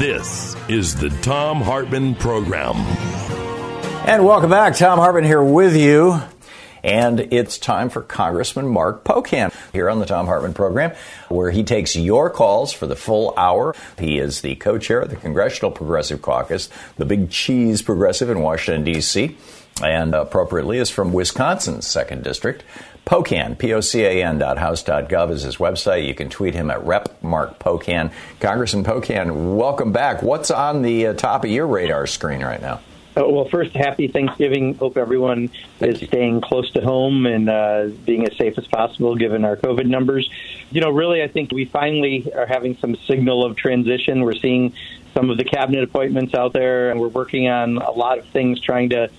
This 0.00 0.56
is 0.66 0.94
the 0.94 1.10
Thom 1.10 1.60
Hartmann 1.60 2.14
Program. 2.14 2.76
And 4.08 4.24
welcome 4.24 4.48
back. 4.48 4.74
Thom 4.74 4.98
Hartmann 4.98 5.24
here 5.24 5.42
with 5.42 5.76
you. 5.76 6.22
And 6.82 7.20
it's 7.20 7.58
time 7.58 7.90
for 7.90 8.00
Congressman 8.00 8.66
Mark 8.66 9.04
Pocan 9.04 9.54
here 9.74 9.90
on 9.90 9.98
the 9.98 10.06
Thom 10.06 10.24
Hartmann 10.24 10.54
program, 10.54 10.92
where 11.28 11.50
he 11.50 11.64
takes 11.64 11.96
your 11.96 12.30
calls 12.30 12.72
for 12.72 12.86
the 12.86 12.96
full 12.96 13.34
hour. 13.36 13.76
He 13.98 14.18
is 14.18 14.40
the 14.40 14.54
co 14.54 14.78
chair 14.78 15.00
of 15.00 15.10
the 15.10 15.16
Congressional 15.16 15.70
Progressive 15.70 16.22
Caucus, 16.22 16.70
the 16.96 17.04
big 17.04 17.28
cheese 17.28 17.82
progressive 17.82 18.30
in 18.30 18.40
Washington, 18.40 18.84
D.C., 18.84 19.36
and 19.82 20.14
appropriately 20.14 20.78
is 20.78 20.88
from 20.88 21.12
Wisconsin's 21.12 21.86
2nd 21.86 22.22
District. 22.22 22.64
Pocan, 23.10 23.58
P-O-C-A-N 23.58 24.38
dot 24.38 24.56
house 24.56 24.84
dot 24.84 25.08
gov 25.08 25.32
is 25.32 25.42
his 25.42 25.56
website. 25.56 26.06
You 26.06 26.14
can 26.14 26.30
tweet 26.30 26.54
him 26.54 26.70
at 26.70 26.86
Rep 26.86 27.20
Mark 27.24 27.58
Pocan. 27.58 28.12
Congressman 28.38 28.84
Pocan, 28.84 29.56
welcome 29.56 29.90
back. 29.90 30.22
What's 30.22 30.52
on 30.52 30.82
the 30.82 31.08
uh, 31.08 31.14
top 31.14 31.42
of 31.42 31.50
your 31.50 31.66
radar 31.66 32.06
screen 32.06 32.40
right 32.40 32.62
now? 32.62 32.78
Uh, 33.16 33.28
well, 33.28 33.48
first, 33.48 33.74
happy 33.74 34.06
Thanksgiving. 34.06 34.76
Hope 34.76 34.96
everyone 34.96 35.50
Thank 35.80 35.94
is 35.94 36.02
you. 36.02 36.06
staying 36.06 36.40
close 36.40 36.70
to 36.74 36.82
home 36.82 37.26
and 37.26 37.50
uh, 37.50 37.88
being 38.04 38.28
as 38.28 38.36
safe 38.36 38.56
as 38.56 38.68
possible 38.68 39.16
given 39.16 39.44
our 39.44 39.56
COVID 39.56 39.86
numbers. 39.86 40.30
You 40.70 40.80
know, 40.80 40.90
really, 40.90 41.20
I 41.20 41.26
think 41.26 41.50
we 41.50 41.64
finally 41.64 42.32
are 42.32 42.46
having 42.46 42.76
some 42.76 42.94
signal 42.94 43.44
of 43.44 43.56
transition. 43.56 44.20
We're 44.20 44.34
seeing 44.34 44.72
some 45.14 45.30
of 45.30 45.36
the 45.36 45.42
cabinet 45.42 45.82
appointments 45.82 46.32
out 46.32 46.52
there, 46.52 46.92
and 46.92 47.00
we're 47.00 47.08
working 47.08 47.48
on 47.48 47.78
a 47.78 47.90
lot 47.90 48.18
of 48.18 48.26
things 48.26 48.60
trying 48.60 48.90
to 48.90 49.10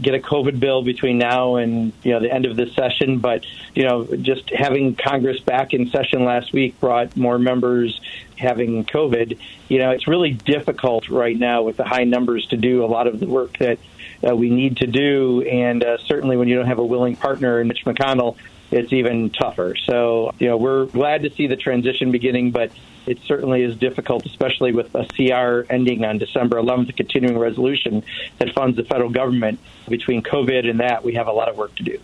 get 0.00 0.14
a 0.14 0.18
COVID 0.18 0.60
bill 0.60 0.82
between 0.82 1.18
now 1.18 1.56
and 1.56 1.92
you 2.02 2.12
know 2.12 2.20
the 2.20 2.32
end 2.32 2.46
of 2.46 2.56
this 2.56 2.74
session. 2.74 3.18
But 3.18 3.44
you 3.74 3.84
know, 3.84 4.04
just 4.04 4.50
having 4.50 4.94
Congress 4.94 5.40
back 5.40 5.72
in 5.72 5.90
session 5.90 6.24
last 6.24 6.52
week 6.52 6.78
brought 6.80 7.16
more 7.16 7.38
members 7.38 8.00
having 8.36 8.84
COVID. 8.84 9.38
You 9.68 9.78
know, 9.78 9.90
it's 9.90 10.06
really 10.06 10.32
difficult 10.32 11.08
right 11.08 11.38
now 11.38 11.62
with 11.62 11.76
the 11.76 11.84
high 11.84 12.04
numbers 12.04 12.46
to 12.46 12.56
do 12.56 12.84
a 12.84 12.86
lot 12.86 13.06
of 13.06 13.20
the 13.20 13.26
work 13.26 13.56
that 13.58 13.78
uh, 14.26 14.34
we 14.34 14.50
need 14.50 14.78
to 14.78 14.86
do, 14.86 15.42
and 15.42 15.84
uh, 15.84 15.98
certainly 15.98 16.36
when 16.36 16.48
you 16.48 16.56
don't 16.56 16.66
have 16.66 16.78
a 16.78 16.86
willing 16.86 17.16
partner 17.16 17.60
in 17.60 17.68
Mitch 17.68 17.84
McConnell. 17.84 18.36
It's 18.68 18.92
even 18.92 19.30
tougher. 19.30 19.76
So, 19.76 20.34
you 20.40 20.48
know, 20.48 20.56
we're 20.56 20.86
glad 20.86 21.22
to 21.22 21.30
see 21.30 21.46
the 21.46 21.54
transition 21.54 22.10
beginning, 22.10 22.50
but 22.50 22.72
it 23.06 23.18
certainly 23.26 23.62
is 23.62 23.76
difficult, 23.76 24.26
especially 24.26 24.72
with 24.72 24.94
a 24.94 25.06
CR 25.06 25.72
ending 25.72 26.04
on 26.04 26.18
December 26.18 26.56
11th, 26.56 26.90
a 26.90 26.92
continuing 26.92 27.38
resolution 27.38 28.02
that 28.38 28.52
funds 28.52 28.76
the 28.76 28.84
federal 28.84 29.10
government. 29.10 29.58
Between 29.88 30.22
COVID 30.22 30.68
and 30.68 30.80
that, 30.80 31.04
we 31.04 31.14
have 31.14 31.28
a 31.28 31.32
lot 31.32 31.48
of 31.48 31.56
work 31.56 31.74
to 31.76 31.82
do. 31.82 31.98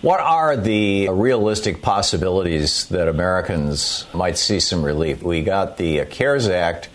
What 0.00 0.20
are 0.20 0.56
the 0.56 1.08
realistic 1.10 1.82
possibilities 1.82 2.86
that 2.88 3.08
Americans 3.08 4.06
might 4.14 4.38
see 4.38 4.60
some 4.60 4.82
relief? 4.82 5.22
We 5.22 5.42
got 5.42 5.76
the 5.76 6.04
CARES 6.06 6.48
Act 6.48 6.88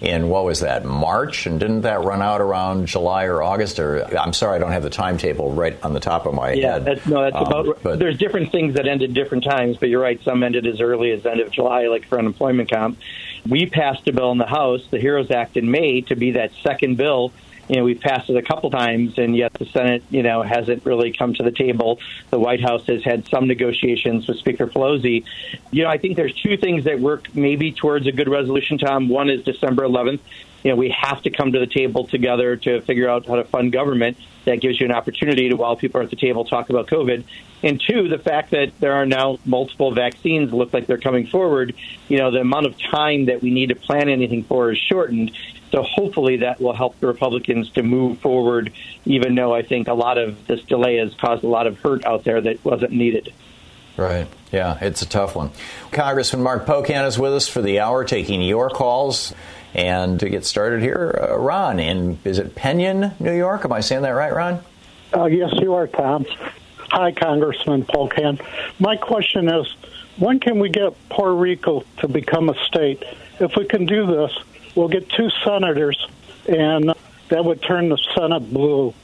in 0.00 0.28
what 0.30 0.44
was 0.44 0.60
that 0.60 0.84
March, 0.84 1.46
and 1.46 1.60
didn't 1.60 1.82
that 1.82 2.02
run 2.02 2.22
out 2.22 2.40
around 2.40 2.86
July 2.86 3.24
or 3.24 3.42
August? 3.42 3.78
Or 3.78 4.02
I'm 4.18 4.32
sorry, 4.32 4.56
I 4.56 4.58
don't 4.58 4.72
have 4.72 4.82
the 4.82 4.88
timetable 4.90 5.52
right 5.52 5.76
on 5.82 5.92
the 5.92 6.00
top 6.00 6.24
of 6.26 6.32
my 6.34 6.52
Yeah, 6.52 6.72
head. 6.74 6.84
that's, 6.86 7.06
no, 7.06 7.20
that's 7.22 7.36
Um, 7.36 7.42
about. 7.46 7.78
but- 7.82 7.98
There's 7.98 8.16
different 8.16 8.50
things 8.50 8.74
that 8.74 8.86
ended 8.88 9.12
different 9.12 9.44
times, 9.44 9.76
but 9.76 9.88
you're 9.90 10.00
right. 10.00 10.18
Some 10.24 10.42
ended 10.42 10.66
as 10.66 10.80
early 10.80 11.10
as 11.12 11.24
end 11.26 11.40
of 11.40 11.50
July, 11.50 11.86
like 11.88 12.06
for 12.06 12.18
unemployment 12.18 12.70
comp. 12.70 12.98
We 13.48 13.66
passed 13.66 14.08
a 14.08 14.12
bill 14.12 14.32
in 14.32 14.38
the 14.38 14.46
House, 14.46 14.86
the 14.90 14.98
HEROES 14.98 15.30
Act, 15.30 15.56
in 15.56 15.70
May 15.70 16.00
to 16.02 16.16
be 16.16 16.30
that 16.32 16.50
second 16.62 16.96
bill. 16.96 17.32
You 17.70 17.76
know, 17.76 17.84
we've 17.84 18.00
passed 18.00 18.28
it 18.28 18.36
a 18.36 18.42
couple 18.42 18.68
times, 18.68 19.16
and 19.16 19.36
yet 19.36 19.52
the 19.54 19.64
Senate, 19.64 20.02
you 20.10 20.24
know, 20.24 20.42
hasn't 20.42 20.84
really 20.84 21.12
come 21.12 21.34
to 21.34 21.44
the 21.44 21.52
table. 21.52 22.00
The 22.30 22.38
White 22.40 22.60
House 22.60 22.84
has 22.88 23.04
had 23.04 23.28
some 23.28 23.46
negotiations 23.46 24.26
with 24.26 24.38
Speaker 24.38 24.66
Pelosi. 24.66 25.24
You 25.70 25.84
know, 25.84 25.88
I 25.88 25.96
think 25.96 26.16
there's 26.16 26.34
two 26.34 26.56
things 26.56 26.82
that 26.82 26.98
work 26.98 27.32
maybe 27.32 27.70
towards 27.70 28.08
a 28.08 28.12
good 28.12 28.28
resolution, 28.28 28.76
Tom. 28.76 29.08
One 29.08 29.30
is 29.30 29.44
December 29.44 29.84
11th. 29.84 30.18
You 30.64 30.72
know, 30.72 30.76
we 30.76 30.90
have 30.90 31.22
to 31.22 31.30
come 31.30 31.52
to 31.52 31.60
the 31.60 31.66
table 31.68 32.08
together 32.08 32.56
to 32.56 32.80
figure 32.80 33.08
out 33.08 33.26
how 33.26 33.36
to 33.36 33.44
fund 33.44 33.70
government. 33.70 34.18
That 34.46 34.60
gives 34.60 34.80
you 34.80 34.86
an 34.86 34.92
opportunity 34.92 35.48
to, 35.50 35.54
while 35.54 35.76
people 35.76 36.00
are 36.00 36.04
at 36.04 36.10
the 36.10 36.16
table, 36.16 36.44
talk 36.44 36.70
about 36.70 36.88
COVID. 36.88 37.22
And 37.62 37.80
two, 37.80 38.08
the 38.08 38.18
fact 38.18 38.50
that 38.50 38.72
there 38.80 38.94
are 38.94 39.06
now 39.06 39.38
multiple 39.44 39.92
vaccines 39.92 40.52
look 40.52 40.72
like 40.72 40.88
they're 40.88 40.98
coming 40.98 41.28
forward. 41.28 41.76
You 42.08 42.18
know, 42.18 42.32
the 42.32 42.40
amount 42.40 42.66
of 42.66 42.76
time 42.78 43.26
that 43.26 43.42
we 43.42 43.52
need 43.52 43.68
to 43.68 43.76
plan 43.76 44.08
anything 44.08 44.42
for 44.42 44.72
is 44.72 44.78
shortened. 44.78 45.30
So 45.70 45.82
hopefully 45.82 46.38
that 46.38 46.60
will 46.60 46.72
help 46.72 46.98
the 47.00 47.06
Republicans 47.06 47.70
to 47.70 47.82
move 47.82 48.18
forward, 48.18 48.72
even 49.04 49.34
though 49.34 49.54
I 49.54 49.62
think 49.62 49.88
a 49.88 49.94
lot 49.94 50.18
of 50.18 50.46
this 50.46 50.62
delay 50.64 50.96
has 50.96 51.14
caused 51.14 51.44
a 51.44 51.48
lot 51.48 51.66
of 51.66 51.78
hurt 51.78 52.04
out 52.04 52.24
there 52.24 52.40
that 52.40 52.64
wasn't 52.64 52.92
needed. 52.92 53.32
Right. 53.96 54.26
Yeah, 54.50 54.78
it's 54.80 55.02
a 55.02 55.08
tough 55.08 55.36
one. 55.36 55.50
Congressman 55.92 56.42
Mark 56.42 56.66
Pocan 56.66 57.06
is 57.06 57.18
with 57.18 57.34
us 57.34 57.48
for 57.48 57.62
the 57.62 57.80
hour, 57.80 58.04
taking 58.04 58.42
your 58.42 58.70
calls. 58.70 59.34
And 59.74 60.18
to 60.20 60.28
get 60.28 60.44
started 60.44 60.82
here, 60.82 61.28
uh, 61.30 61.36
Ron 61.36 61.78
in 61.78 62.18
is 62.24 62.38
it 62.38 62.56
Penn 62.56 62.80
Yan, 62.80 63.14
New 63.20 63.36
York? 63.36 63.64
Am 63.64 63.72
I 63.72 63.80
saying 63.80 64.02
that 64.02 64.10
right, 64.10 64.34
Ron? 64.34 64.60
Uh, 65.14 65.26
yes, 65.26 65.52
you 65.60 65.74
are, 65.74 65.86
Tom. 65.86 66.26
Hi, 66.90 67.12
Congressman 67.12 67.84
Pocan. 67.84 68.44
My 68.80 68.96
question 68.96 69.48
is, 69.48 69.72
when 70.18 70.40
can 70.40 70.58
we 70.58 70.70
get 70.70 70.92
Puerto 71.08 71.34
Rico 71.34 71.84
to 71.98 72.08
become 72.08 72.48
a 72.48 72.54
state? 72.64 73.04
If 73.38 73.54
we 73.56 73.64
can 73.64 73.86
do 73.86 74.06
this, 74.06 74.36
we'll 74.74 74.88
get 74.88 75.08
two 75.08 75.30
senators, 75.44 76.06
and 76.48 76.94
that 77.28 77.44
would 77.44 77.62
turn 77.62 77.88
the 77.88 77.98
Senate 78.14 78.52
blue. 78.52 78.94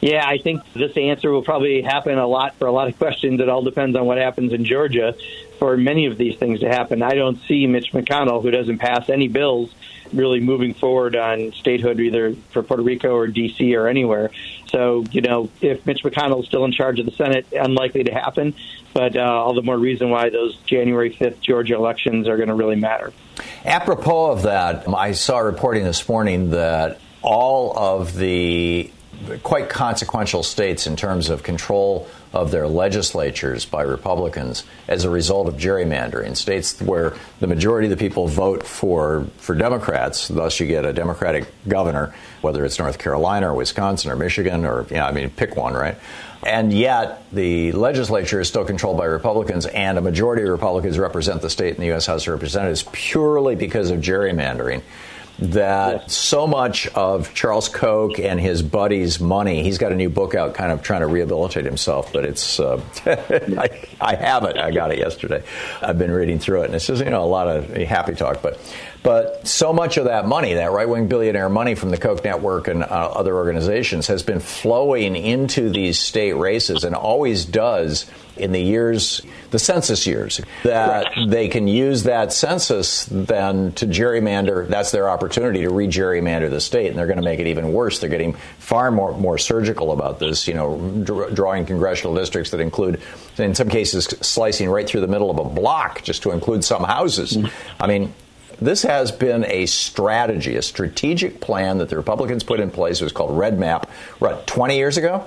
Yeah, 0.00 0.26
I 0.26 0.38
think 0.38 0.62
this 0.72 0.96
answer 0.96 1.30
will 1.30 1.44
probably 1.44 1.80
happen 1.80 2.18
a 2.18 2.26
lot 2.26 2.56
for 2.56 2.66
a 2.66 2.72
lot 2.72 2.88
of 2.88 2.98
questions. 2.98 3.40
It 3.40 3.48
all 3.48 3.62
depends 3.62 3.96
on 3.96 4.04
what 4.06 4.18
happens 4.18 4.52
in 4.52 4.64
Georgia 4.64 5.14
for 5.58 5.76
many 5.76 6.06
of 6.06 6.18
these 6.18 6.36
things 6.38 6.60
to 6.60 6.68
happen. 6.68 7.02
I 7.02 7.14
don't 7.14 7.40
see 7.42 7.68
Mitch 7.68 7.92
McConnell, 7.92 8.42
who 8.42 8.50
doesn't 8.50 8.78
pass 8.78 9.08
any 9.08 9.28
bills, 9.28 9.72
really 10.12 10.40
moving 10.40 10.74
forward 10.74 11.14
on 11.14 11.52
statehood 11.52 12.00
either 12.00 12.34
for 12.50 12.64
Puerto 12.64 12.82
Rico 12.82 13.14
or 13.14 13.28
D.C. 13.28 13.76
or 13.76 13.86
anywhere. 13.86 14.30
So, 14.66 15.04
you 15.12 15.20
know, 15.20 15.50
if 15.60 15.86
Mitch 15.86 16.02
McConnell 16.02 16.40
is 16.40 16.46
still 16.46 16.64
in 16.64 16.72
charge 16.72 16.98
of 16.98 17.06
the 17.06 17.12
Senate, 17.12 17.46
unlikely 17.52 18.04
to 18.04 18.12
happen. 18.12 18.54
But 18.92 19.16
uh, 19.16 19.20
all 19.20 19.54
the 19.54 19.62
more 19.62 19.78
reason 19.78 20.10
why 20.10 20.30
those 20.30 20.56
January 20.66 21.14
5th 21.14 21.40
Georgia 21.40 21.76
elections 21.76 22.26
are 22.26 22.36
going 22.36 22.48
to 22.48 22.54
really 22.54 22.76
matter. 22.76 23.12
Apropos 23.64 24.32
of 24.32 24.42
that, 24.42 24.88
I 24.88 25.12
saw 25.12 25.38
reporting 25.38 25.84
this 25.84 26.08
morning 26.08 26.50
that 26.50 26.98
all 27.22 27.76
of 27.76 28.16
the 28.16 28.90
quite 29.42 29.68
consequential 29.68 30.42
states 30.42 30.86
in 30.86 30.96
terms 30.96 31.28
of 31.28 31.42
control 31.42 32.08
of 32.32 32.50
their 32.50 32.66
legislatures 32.66 33.64
by 33.64 33.82
Republicans 33.82 34.64
as 34.88 35.04
a 35.04 35.10
result 35.10 35.48
of 35.48 35.54
gerrymandering. 35.54 36.36
States 36.36 36.80
where 36.80 37.14
the 37.40 37.46
majority 37.46 37.86
of 37.86 37.90
the 37.90 37.96
people 37.96 38.26
vote 38.26 38.62
for 38.62 39.26
for 39.36 39.54
Democrats, 39.54 40.28
thus 40.28 40.58
you 40.58 40.66
get 40.66 40.84
a 40.84 40.92
Democratic 40.92 41.46
governor, 41.68 42.14
whether 42.40 42.64
it's 42.64 42.78
North 42.78 42.98
Carolina 42.98 43.50
or 43.50 43.54
Wisconsin 43.54 44.10
or 44.10 44.16
Michigan 44.16 44.64
or 44.64 44.86
yeah, 44.90 45.06
I 45.06 45.12
mean 45.12 45.30
pick 45.30 45.56
one, 45.56 45.74
right? 45.74 45.96
And 46.44 46.72
yet 46.72 47.24
the 47.32 47.70
legislature 47.72 48.40
is 48.40 48.48
still 48.48 48.64
controlled 48.64 48.98
by 48.98 49.04
Republicans, 49.04 49.66
and 49.66 49.96
a 49.96 50.00
majority 50.00 50.42
of 50.42 50.48
Republicans 50.48 50.98
represent 50.98 51.40
the 51.40 51.50
state 51.50 51.74
in 51.74 51.80
the 51.80 51.86
U.S. 51.88 52.06
House 52.06 52.26
of 52.26 52.32
Representatives 52.32 52.84
purely 52.92 53.54
because 53.54 53.90
of 53.90 54.00
gerrymandering. 54.00 54.82
that 55.38 56.10
so 56.10 56.46
much 56.46 56.86
of 56.88 57.32
Charles 57.34 57.68
Koch 57.68 58.18
and 58.18 58.38
his 58.38 58.62
buddies' 58.62 59.18
money, 59.18 59.62
he's 59.62 59.78
got 59.78 59.90
a 59.90 59.94
new 59.94 60.10
book 60.10 60.34
out 60.34 60.54
kind 60.54 60.70
of 60.70 60.82
trying 60.82 61.00
to 61.00 61.06
rehabilitate 61.06 61.64
himself, 61.64 62.12
but 62.12 62.24
it's, 62.24 62.60
uh, 62.60 62.80
I, 63.06 63.88
I 64.00 64.14
have 64.14 64.44
it. 64.44 64.58
I 64.58 64.70
got 64.70 64.92
it 64.92 64.98
yesterday. 64.98 65.42
I've 65.80 65.98
been 65.98 66.10
reading 66.10 66.38
through 66.38 66.62
it, 66.62 66.66
and 66.66 66.74
it's 66.74 66.86
just, 66.86 67.02
you 67.02 67.10
know, 67.10 67.22
a 67.22 67.26
lot 67.26 67.48
of 67.48 67.70
happy 67.70 68.14
talk, 68.14 68.42
but, 68.42 68.58
but 69.02 69.46
so 69.46 69.72
much 69.72 69.96
of 69.96 70.04
that 70.04 70.26
money, 70.26 70.54
that 70.54 70.70
right 70.70 70.88
wing 70.88 71.08
billionaire 71.08 71.48
money 71.48 71.74
from 71.74 71.90
the 71.90 71.98
Koch 71.98 72.22
network 72.22 72.68
and 72.68 72.82
uh, 72.82 72.86
other 72.86 73.34
organizations, 73.34 74.06
has 74.06 74.22
been 74.22 74.40
flowing 74.40 75.16
into 75.16 75.70
these 75.70 75.98
state 75.98 76.34
races 76.34 76.84
and 76.84 76.94
always 76.94 77.44
does 77.44 78.10
in 78.36 78.52
the 78.52 78.60
years, 78.60 79.20
the 79.50 79.58
census 79.58 80.06
years, 80.06 80.40
that 80.62 81.06
they 81.28 81.48
can 81.48 81.68
use 81.68 82.04
that 82.04 82.32
census 82.32 83.06
then 83.10 83.72
to 83.72 83.86
gerrymander. 83.86 84.66
That's 84.66 84.90
their 84.90 85.10
opportunity 85.10 85.62
to 85.62 85.70
re-gerrymander 85.70 86.48
the 86.48 86.60
state, 86.60 86.88
and 86.88 86.98
they're 86.98 87.06
going 87.06 87.18
to 87.18 87.24
make 87.24 87.40
it 87.40 87.46
even 87.46 87.72
worse. 87.72 87.98
They're 87.98 88.08
getting 88.08 88.32
far 88.58 88.90
more 88.90 89.16
more 89.18 89.36
surgical 89.36 89.92
about 89.92 90.18
this. 90.18 90.48
You 90.48 90.54
know, 90.54 90.78
dr- 91.04 91.34
drawing 91.34 91.66
congressional 91.66 92.14
districts 92.14 92.52
that 92.52 92.60
include, 92.60 93.02
in 93.36 93.54
some 93.54 93.68
cases, 93.68 94.06
slicing 94.06 94.70
right 94.70 94.88
through 94.88 95.02
the 95.02 95.08
middle 95.08 95.30
of 95.30 95.38
a 95.38 95.44
block 95.44 96.02
just 96.02 96.22
to 96.22 96.30
include 96.30 96.64
some 96.64 96.84
houses. 96.84 97.36
I 97.78 97.86
mean. 97.86 98.14
This 98.64 98.82
has 98.82 99.10
been 99.10 99.44
a 99.46 99.66
strategy, 99.66 100.56
a 100.56 100.62
strategic 100.62 101.40
plan 101.40 101.78
that 101.78 101.88
the 101.88 101.96
Republicans 101.96 102.44
put 102.44 102.60
in 102.60 102.70
place. 102.70 103.00
It 103.00 103.04
was 103.04 103.12
called 103.12 103.36
Red 103.36 103.58
Map, 103.58 103.90
what, 104.18 104.46
20 104.46 104.76
years 104.76 104.96
ago? 104.96 105.26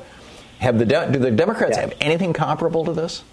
Have 0.59 0.79
the 0.79 0.85
de- 0.85 1.11
do 1.11 1.19
the 1.19 1.31
Democrats 1.31 1.77
have 1.77 1.93
anything 1.99 2.33
comparable 2.33 2.85
to 2.85 2.93
this? 2.93 3.23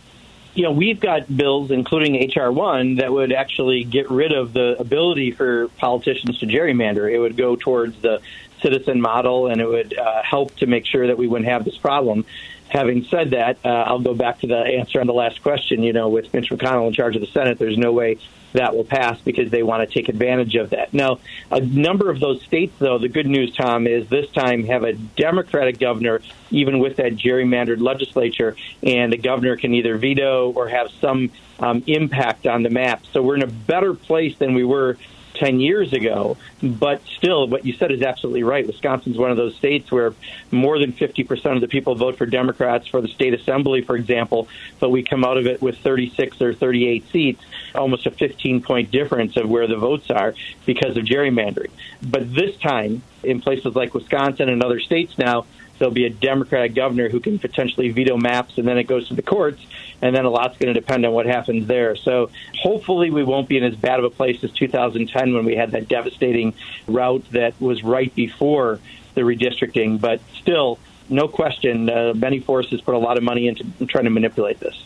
you 0.55 0.65
know, 0.65 0.73
we've 0.73 1.01
got 1.01 1.35
bills, 1.35 1.71
including 1.71 2.31
HR 2.31 2.51
one, 2.51 2.97
that 2.97 3.11
would 3.11 3.33
actually 3.33 3.85
get 3.85 4.11
rid 4.11 4.33
of 4.33 4.53
the 4.53 4.77
ability 4.79 5.31
for 5.31 5.69
politicians 5.79 6.39
to 6.41 6.47
gerrymander. 6.47 7.11
It 7.11 7.19
would 7.19 7.37
go 7.37 7.57
towards 7.57 8.01
the 8.03 8.21
citizen 8.61 9.01
model, 9.01 9.47
and 9.47 9.61
it 9.61 9.67
would 9.67 9.97
uh, 9.97 10.23
help 10.23 10.55
to 10.57 10.67
make 10.67 10.85
sure 10.85 11.07
that 11.07 11.17
we 11.17 11.27
wouldn't 11.27 11.49
have 11.49 11.65
this 11.65 11.79
problem. 11.79 12.27
Having 12.69 13.05
said 13.05 13.31
that, 13.31 13.59
uh, 13.65 13.69
I'll 13.69 14.01
go 14.01 14.15
back 14.15 14.41
to 14.41 14.47
the 14.47 14.59
answer 14.59 15.01
on 15.01 15.07
the 15.07 15.15
last 15.15 15.43
question. 15.43 15.83
You 15.83 15.95
know, 15.95 16.11
with 16.11 16.33
Mitch 16.35 16.51
McConnell 16.51 16.87
in 16.87 16.93
charge 16.93 17.17
of 17.17 17.23
the 17.23 17.29
Senate, 17.29 17.59
there's 17.59 17.79
no 17.79 17.93
way 17.93 18.19
that 18.53 18.75
will 18.75 18.85
pass 18.85 19.21
because 19.21 19.51
they 19.51 19.63
want 19.63 19.89
to 19.89 19.93
take 19.93 20.09
advantage 20.09 20.55
of 20.57 20.71
that. 20.71 20.93
Now, 20.93 21.19
a 21.51 21.61
number 21.61 22.11
of 22.11 22.21
those 22.21 22.43
states, 22.43 22.75
though, 22.79 22.99
the 22.99 23.09
good 23.09 23.27
news, 23.27 23.55
Tom, 23.55 23.87
is 23.87 24.09
this 24.09 24.31
time 24.31 24.65
have 24.65 24.85
a 24.85 24.93
Democratic 24.93 25.79
governor, 25.79 26.21
even 26.51 26.79
with 26.79 26.97
that 26.97 27.17
gerrymandered 27.17 27.81
legislature, 27.81 28.57
and 28.83 29.13
the 29.13 29.19
governor 29.19 29.57
can 29.57 29.75
either 29.75 29.97
veto 29.97 30.53
or 30.53 30.69
have 30.69 30.91
some 31.01 31.31
um, 31.59 31.83
impact 31.87 32.47
on 32.47 32.63
the 32.63 32.71
map. 32.71 33.05
So 33.13 33.23
we're 33.23 33.37
in 33.37 33.43
a 33.43 33.47
better 33.47 33.95
place 33.95 34.37
than 34.39 34.55
we 34.55 34.65
were 34.65 34.99
10 35.43 35.59
years 35.59 35.93
ago. 35.93 36.37
But 36.63 37.03
still, 37.17 37.49
what 37.49 37.67
you 37.67 37.73
said 37.73 37.91
is 37.91 38.01
absolutely 38.01 38.45
right. 38.45 38.65
Wisconsin's 38.65 39.19
one 39.19 39.33
of 39.33 39.37
those 39.37 39.57
states 39.57 39.91
where 39.91 40.15
more 40.53 40.79
than 40.79 40.93
50% 40.93 41.57
of 41.57 41.61
the 41.61 41.67
people 41.67 41.97
vote 41.97 42.17
for 42.17 42.27
Democrats 42.27 42.87
for 42.87 43.01
the 43.01 43.09
state 43.09 43.35
assembly, 43.35 43.83
for 43.83 43.97
example, 43.97 44.47
but 44.79 44.91
we 44.91 45.03
come 45.03 45.25
out 45.25 45.39
of 45.39 45.49
it 45.49 45.61
with 45.61 45.79
36 45.79 46.41
or 46.41 46.55
38 46.55 47.11
seats, 47.11 47.45
almost 47.75 48.07
a 48.07 48.13
15 48.13 48.63
point 48.63 48.93
difference 48.93 49.37
of 49.37 49.51
where 49.51 49.67
the 49.67 49.77
votes 49.77 50.13
are 50.13 50.33
because 50.65 50.97
of 50.97 51.05
gerrymandering. 51.05 51.71
But 52.01 52.33
this 52.33 52.57
time, 52.59 53.03
in 53.25 53.41
places 53.41 53.75
like 53.75 53.95
Wisconsin 53.95 54.49
and 54.49 54.63
other 54.63 54.79
states 54.79 55.19
now, 55.19 55.47
there'll 55.79 55.95
be 55.95 56.07
a 56.07 56.11
Democratic 56.11 56.75
governor 56.75 57.09
who 57.09 57.21
can 57.21 57.39
potentially 57.39 57.91
veto 57.91 58.17
maps, 58.17 58.59
and 58.59 58.67
then 58.67 58.79
it 58.79 58.85
goes 58.85 59.09
to 59.09 59.15
the 59.15 59.23
courts, 59.23 59.65
and 60.01 60.15
then 60.15 60.25
a 60.25 60.31
lot's 60.31 60.59
going 60.59 60.73
to 60.73 60.79
depend 60.79 61.05
on 61.05 61.13
what 61.13 61.27
happens 61.27 61.67
there. 61.67 61.97
So 61.97 62.31
hopefully, 62.61 63.11
we 63.11 63.25
won't 63.25 63.49
be 63.49 63.57
in 63.57 63.65
as 63.65 63.77
bad 63.77 63.99
of 63.99 64.05
a 64.05 64.11
place 64.11 64.43
as 64.45 64.53
2010 64.53 65.35
when 65.35 65.45
we 65.45 65.57
had 65.57 65.73
that 65.73 65.89
devastating 65.89 66.55
rout 66.87 67.23
that 67.33 67.61
was 67.61 67.83
right 67.83 68.15
before 68.15 68.81
the 69.15 69.23
redistricting. 69.23 70.01
But 70.01 70.21
still, 70.35 70.79
no 71.09 71.29
question, 71.29 71.91
uh, 71.91 72.15
many 72.15 72.41
forces 72.41 72.81
put 72.81 72.95
a 72.95 72.99
lot 72.99 73.17
of 73.17 73.23
money 73.23 73.49
into 73.49 73.65
trying 73.87 74.05
to 74.05 74.11
manipulate 74.11 74.61
this. 74.61 74.85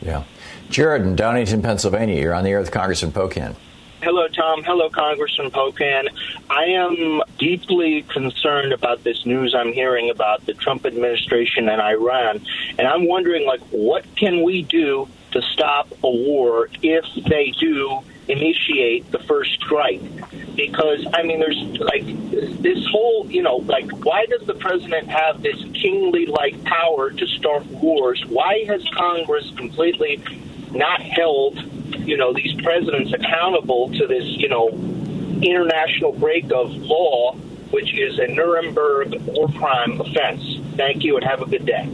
Yeah. 0.00 0.24
Jared 0.70 1.02
in 1.02 1.16
Downingtown, 1.16 1.62
Pennsylvania, 1.62 2.20
you're 2.20 2.34
on 2.34 2.44
the 2.44 2.50
air 2.50 2.60
with 2.60 2.70
Congressman 2.70 3.12
Pocan. 3.12 3.56
Hello, 4.00 4.28
Tom. 4.28 4.62
Hello, 4.62 4.88
Congressman 4.90 5.50
Pocan. 5.50 6.08
I 6.48 6.66
am 6.66 7.20
deeply 7.36 8.02
concerned 8.02 8.72
about 8.72 9.02
this 9.02 9.26
news 9.26 9.56
I'm 9.56 9.72
hearing 9.72 10.08
about 10.08 10.46
the 10.46 10.54
Trump 10.54 10.86
administration 10.86 11.68
and 11.68 11.82
Iran, 11.82 12.40
and 12.78 12.86
I'm 12.86 13.08
wondering, 13.08 13.44
like, 13.44 13.60
what 13.70 14.04
can 14.14 14.44
we 14.44 14.62
do 14.62 15.08
to 15.32 15.42
stop 15.42 15.90
a 16.04 16.10
war 16.10 16.68
if 16.80 17.04
they 17.24 17.50
do 17.58 17.98
initiate 18.28 19.10
the 19.10 19.18
first 19.18 19.54
strike? 19.54 20.00
Because 20.54 21.04
I 21.12 21.24
mean, 21.24 21.40
there's 21.40 21.60
like 21.80 22.04
this 22.62 22.86
whole, 22.86 23.26
you 23.28 23.42
know, 23.42 23.56
like, 23.56 23.90
why 24.04 24.26
does 24.26 24.46
the 24.46 24.54
president 24.54 25.08
have 25.08 25.42
this 25.42 25.60
kingly-like 25.74 26.62
power 26.62 27.10
to 27.10 27.26
start 27.26 27.66
wars? 27.66 28.24
Why 28.26 28.64
has 28.68 28.84
Congress 28.94 29.50
completely 29.56 30.22
not 30.70 31.02
held, 31.02 31.58
you 32.06 32.16
know, 32.16 32.32
these 32.32 32.54
presidents 32.60 33.12
accountable 33.12 33.90
to 33.92 34.06
this, 34.06 34.24
you 34.24 34.48
know, 34.48 34.68
international 35.42 36.12
break 36.12 36.44
of 36.52 36.74
law, 36.74 37.34
which 37.70 37.94
is 37.94 38.18
a 38.18 38.26
Nuremberg 38.26 39.14
war 39.22 39.48
crime 39.48 40.00
offense. 40.00 40.42
Thank 40.76 41.04
you 41.04 41.16
and 41.16 41.24
have 41.24 41.42
a 41.42 41.46
good 41.46 41.66
day. 41.66 41.88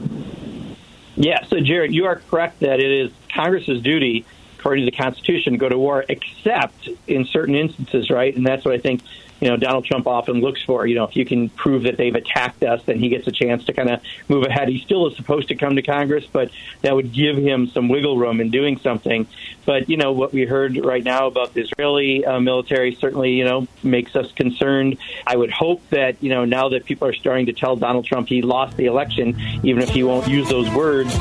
Yeah, 1.17 1.45
so 1.45 1.61
Jared, 1.61 1.95
you 1.95 2.06
are 2.06 2.17
correct 2.17 2.61
that 2.61 2.81
it 2.81 2.91
is 2.91 3.12
Congress's 3.33 3.83
duty, 3.83 4.25
according 4.59 4.85
to 4.85 4.91
the 4.91 4.97
Constitution, 4.97 5.53
to 5.53 5.59
go 5.59 5.69
to 5.69 5.79
war, 5.79 6.05
except 6.09 6.89
in 7.06 7.25
certain 7.25 7.55
instances, 7.55 8.11
right? 8.11 8.35
And 8.35 8.47
that's 8.47 8.65
what 8.65 8.75
I 8.75 8.79
think 8.79 9.03
you 9.44 9.50
know 9.50 9.58
Donald 9.58 9.85
Trump 9.85 10.06
often 10.06 10.41
looks 10.41 10.62
for. 10.62 10.87
You 10.87 10.94
know, 10.94 11.05
if 11.05 11.17
you 11.17 11.26
can 11.26 11.50
prove 11.50 11.82
that 11.82 11.99
they've 11.99 12.14
attacked 12.14 12.62
us, 12.62 12.82
then 12.85 12.99
he 12.99 13.11
gets 13.11 13.26
a 13.26 13.31
chance 13.31 13.67
to 13.67 13.75
kind 13.75 13.91
of 13.91 14.00
move 14.26 14.44
ahead. 14.44 14.70
He 14.70 14.79
still 14.79 15.06
is 15.06 15.17
supposed 15.17 15.49
to 15.49 15.55
come 15.55 15.76
to 15.76 15.82
Congress, 15.82 16.25
but 16.25 16.50
that 16.81 16.94
would 16.94 17.12
give 17.12 17.37
him 17.37 17.69
some 17.69 17.91
wiggle 17.91 18.17
room 18.17 18.41
in 18.41 18.50
doing 18.50 18.79
something. 18.79 19.26
But 19.67 19.91
you 19.91 19.99
know 19.99 20.12
what 20.12 20.32
we 20.32 20.46
heard 20.46 20.82
right 20.82 21.05
now 21.05 21.26
about 21.26 21.52
the 21.52 21.61
Israeli 21.61 22.25
uh, 22.25 22.41
military 22.41 22.94
certainly 22.94 23.32
you 23.32 23.44
know 23.44 23.69
makes 23.82 24.17
us 24.17 24.32
concerned. 24.32 24.96
I 25.26 25.37
would 25.37 25.50
hope 25.50 25.82
that 25.91 26.23
you 26.23 26.31
know 26.31 26.46
now 26.46 26.70
that 26.70 26.87
people 26.87 27.06
are 27.06 27.12
starting 27.12 27.44
to 27.46 27.52
tell 27.52 27.76
Donald 27.76 28.06
Trump 28.06 28.29
he 28.29 28.41
lost 28.41 28.79
the 28.79 28.87
election, 28.87 29.38
even 29.62 29.82
if 29.82 29.91
he 29.91 30.05
won't 30.05 30.26
use 30.26 30.49
those 30.49 30.70
words, 30.70 31.14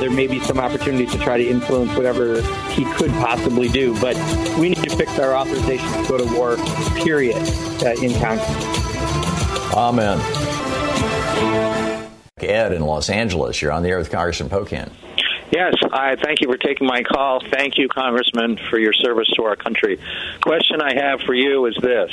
there 0.00 0.10
may 0.10 0.26
be 0.26 0.40
some 0.40 0.58
opportunity 0.58 1.06
to 1.06 1.18
try 1.18 1.36
to 1.36 1.46
influence 1.46 1.94
whatever 1.94 2.40
he 2.70 2.84
could 2.94 3.10
possibly 3.12 3.68
do. 3.68 3.98
But 4.00 4.16
we 4.58 4.70
need 4.70 4.82
to 4.82 4.96
fix 4.96 5.18
our 5.18 5.34
authorization 5.34 5.86
to 5.92 6.08
go 6.08 6.18
to 6.18 6.36
war, 6.36 6.56
period, 7.02 7.36
uh, 7.82 7.94
in 8.02 8.12
Congress. 8.20 8.80
Amen. 9.74 10.18
Ed 12.38 12.72
in 12.72 12.82
Los 12.82 13.10
Angeles, 13.10 13.60
you're 13.60 13.72
on 13.72 13.82
the 13.82 13.90
air 13.90 13.98
with 13.98 14.10
Congressman 14.10 14.48
Pocan. 14.48 14.90
Yes, 15.52 15.74
I 15.92 16.16
thank 16.16 16.40
you 16.40 16.48
for 16.48 16.56
taking 16.56 16.86
my 16.86 17.02
call. 17.02 17.40
Thank 17.50 17.76
you, 17.76 17.88
Congressman, 17.88 18.58
for 18.70 18.78
your 18.78 18.92
service 18.92 19.28
to 19.34 19.44
our 19.44 19.56
country. 19.56 20.00
Question 20.40 20.80
I 20.80 20.94
have 20.94 21.20
for 21.22 21.34
you 21.34 21.66
is 21.66 21.76
this: 21.82 22.10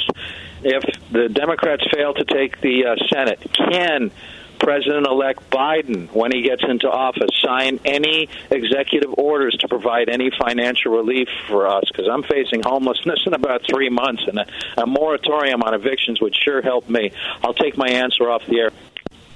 If 0.63 0.83
the 1.11 1.29
Democrats 1.29 1.85
fail 1.93 2.15
to 2.15 2.25
take 2.25 2.59
the 2.61 2.85
uh, 2.85 2.95
Senate, 3.07 3.39
can 3.53 4.11
President-elect 4.59 5.49
Biden, 5.49 6.11
when 6.13 6.31
he 6.31 6.41
gets 6.41 6.63
into 6.63 6.89
office, 6.89 7.29
sign 7.43 7.79
any 7.85 8.29
executive 8.49 9.13
orders 9.17 9.55
to 9.61 9.67
provide 9.67 10.09
any 10.09 10.31
financial 10.31 10.91
relief 10.91 11.29
for 11.47 11.67
us? 11.67 11.83
Because 11.87 12.07
I'm 12.11 12.23
facing 12.23 12.63
homelessness 12.63 13.19
in 13.25 13.33
about 13.33 13.61
three 13.69 13.89
months, 13.89 14.23
and 14.27 14.39
a, 14.39 14.47
a 14.77 14.85
moratorium 14.85 15.63
on 15.63 15.73
evictions 15.73 16.21
would 16.21 16.35
sure 16.35 16.61
help 16.61 16.89
me. 16.89 17.11
I'll 17.43 17.53
take 17.53 17.77
my 17.77 17.89
answer 17.89 18.29
off 18.29 18.45
the 18.45 18.59
air. 18.59 18.71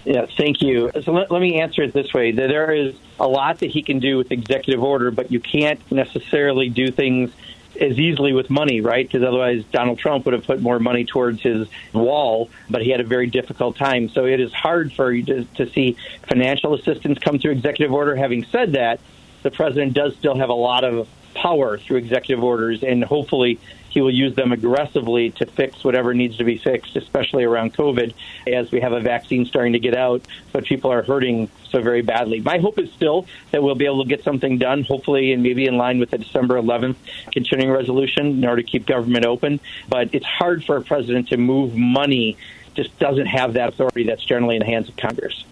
Yeah, 0.03 0.25
thank 0.35 0.61
you. 0.61 0.89
So 1.03 1.11
let, 1.11 1.29
let 1.29 1.41
me 1.41 1.61
answer 1.61 1.83
it 1.83 1.93
this 1.93 2.11
way. 2.11 2.31
There 2.31 2.73
is 2.73 2.95
a 3.19 3.27
lot 3.27 3.59
that 3.59 3.69
he 3.69 3.83
can 3.83 3.99
do 3.99 4.17
with 4.17 4.31
executive 4.31 4.83
order, 4.83 5.11
but 5.11 5.31
you 5.31 5.39
can't 5.39 5.79
necessarily 5.91 6.69
do 6.69 6.91
things 6.91 7.31
as 7.79 7.97
easily 7.97 8.33
with 8.33 8.49
money, 8.49 8.81
right? 8.81 9.07
Because 9.07 9.25
otherwise 9.25 9.63
Donald 9.71 9.99
Trump 9.99 10.25
would 10.25 10.33
have 10.33 10.45
put 10.45 10.61
more 10.61 10.79
money 10.79 11.05
towards 11.05 11.41
his 11.41 11.67
wall, 11.93 12.49
but 12.69 12.81
he 12.81 12.89
had 12.89 12.99
a 12.99 13.05
very 13.05 13.27
difficult 13.27 13.75
time. 13.75 14.09
So 14.09 14.25
it 14.25 14.39
is 14.39 14.53
hard 14.53 14.93
for 14.93 15.11
you 15.11 15.23
to, 15.25 15.45
to 15.55 15.69
see 15.69 15.97
financial 16.27 16.73
assistance 16.73 17.19
come 17.19 17.39
through 17.39 17.51
executive 17.51 17.93
order. 17.93 18.15
Having 18.15 18.45
said 18.45 18.73
that, 18.73 18.99
the 19.43 19.51
president 19.51 19.93
does 19.93 20.15
still 20.15 20.35
have 20.35 20.49
a 20.49 20.53
lot 20.53 20.83
of 20.83 21.07
power 21.33 21.77
through 21.77 21.97
executive 21.97 22.43
orders, 22.43 22.83
and 22.83 23.03
hopefully 23.03 23.59
he 23.91 24.01
will 24.01 24.13
use 24.13 24.33
them 24.35 24.53
aggressively 24.53 25.31
to 25.31 25.45
fix 25.45 25.83
whatever 25.83 26.13
needs 26.13 26.37
to 26.37 26.45
be 26.45 26.57
fixed, 26.57 26.95
especially 26.95 27.43
around 27.43 27.73
COVID, 27.73 28.13
as 28.47 28.71
we 28.71 28.79
have 28.79 28.93
a 28.93 29.01
vaccine 29.01 29.45
starting 29.45 29.73
to 29.73 29.79
get 29.79 29.95
out, 29.95 30.21
but 30.53 30.63
people 30.63 30.91
are 30.91 31.03
hurting 31.03 31.49
so 31.69 31.81
very 31.81 32.01
badly. 32.01 32.39
My 32.39 32.57
hope 32.57 32.79
is 32.79 32.89
still 32.93 33.27
that 33.51 33.61
we'll 33.61 33.75
be 33.75 33.85
able 33.85 34.03
to 34.03 34.09
get 34.09 34.23
something 34.23 34.57
done, 34.57 34.83
hopefully, 34.83 35.33
and 35.33 35.43
maybe 35.43 35.65
in 35.65 35.77
line 35.77 35.99
with 35.99 36.11
the 36.11 36.17
December 36.17 36.55
11th 36.55 36.95
continuing 37.33 37.69
resolution 37.69 38.27
in 38.27 38.45
order 38.45 38.61
to 38.61 38.67
keep 38.67 38.85
government 38.85 39.25
open. 39.25 39.59
But 39.89 40.15
it's 40.15 40.25
hard 40.25 40.63
for 40.63 40.77
a 40.77 40.81
president 40.81 41.27
to 41.29 41.37
move 41.37 41.75
money, 41.75 42.37
just 42.75 42.97
doesn't 42.97 43.25
have 43.25 43.53
that 43.53 43.69
authority 43.69 44.05
that's 44.05 44.23
generally 44.23 44.55
in 44.55 44.61
the 44.61 44.67
hands 44.67 44.87
of 44.87 44.95
Congress. 44.95 45.43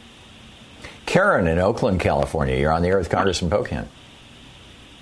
Karen 1.05 1.48
in 1.48 1.60
Oakland, 1.60 2.00
California, 2.00 2.55
you're 2.55 2.72
on 2.72 2.84
the 2.84 2.88
air 2.88 2.98
with 2.98 3.10
Congressman 3.10 3.51
Pocan. 3.51 3.88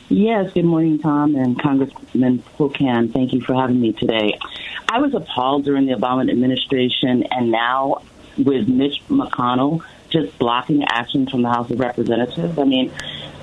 Yes, 0.10 0.54
good 0.54 0.64
morning, 0.64 1.00
Tom 1.00 1.36
and 1.36 1.62
Congressman 1.62 2.42
Pocan. 2.58 3.12
Thank 3.12 3.34
you 3.34 3.42
for 3.42 3.54
having 3.54 3.82
me 3.82 3.92
today. 3.92 4.40
I 4.88 5.00
was 5.00 5.14
appalled 5.14 5.66
during 5.66 5.86
the 5.86 5.96
Obama 5.96 6.32
administration, 6.32 7.24
and 7.30 7.52
now 7.52 8.04
with 8.38 8.70
Mitch 8.70 9.02
McConnell 9.10 9.84
just 10.10 10.40
blocking 10.40 10.86
action 10.88 11.28
from 11.28 11.42
the 11.42 11.50
House 11.50 11.70
of 11.72 11.82
Representatives. 11.82 12.58
I 12.58 12.64
mean, 12.64 12.94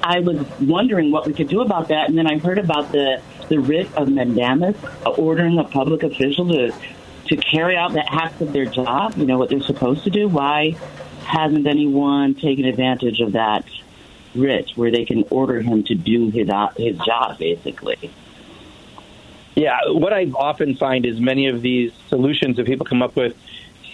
I 0.02 0.20
was 0.20 0.38
wondering 0.58 1.10
what 1.10 1.26
we 1.26 1.34
could 1.34 1.48
do 1.48 1.60
about 1.60 1.88
that, 1.88 2.08
and 2.08 2.16
then 2.16 2.26
I 2.26 2.38
heard 2.38 2.58
about 2.58 2.92
the 2.92 3.20
the 3.50 3.58
writ 3.58 3.94
of 3.94 4.08
mandamus, 4.08 4.74
ordering 5.18 5.58
a 5.58 5.64
public 5.64 6.02
official 6.02 6.48
to 6.48 6.72
to 7.26 7.36
carry 7.36 7.76
out 7.76 7.92
the 7.92 8.10
acts 8.10 8.40
of 8.40 8.54
their 8.54 8.64
job. 8.64 9.18
You 9.18 9.26
know 9.26 9.36
what 9.36 9.50
they're 9.50 9.60
supposed 9.60 10.04
to 10.04 10.10
do. 10.10 10.28
Why 10.28 10.76
hasn't 11.26 11.66
anyone 11.66 12.34
taken 12.34 12.64
advantage 12.64 13.20
of 13.20 13.32
that 13.32 13.66
writ, 14.34 14.70
where 14.76 14.90
they 14.90 15.04
can 15.04 15.24
order 15.30 15.60
him 15.60 15.82
to 15.84 15.94
do 15.94 16.30
his 16.30 16.48
his 16.76 16.98
job, 16.98 17.38
basically? 17.38 18.10
Yeah, 19.54 19.78
what 19.86 20.12
I 20.12 20.24
often 20.34 20.74
find 20.74 21.06
is 21.06 21.20
many 21.20 21.46
of 21.46 21.62
these 21.62 21.92
solutions 22.08 22.56
that 22.56 22.66
people 22.66 22.86
come 22.86 23.02
up 23.02 23.14
with 23.14 23.36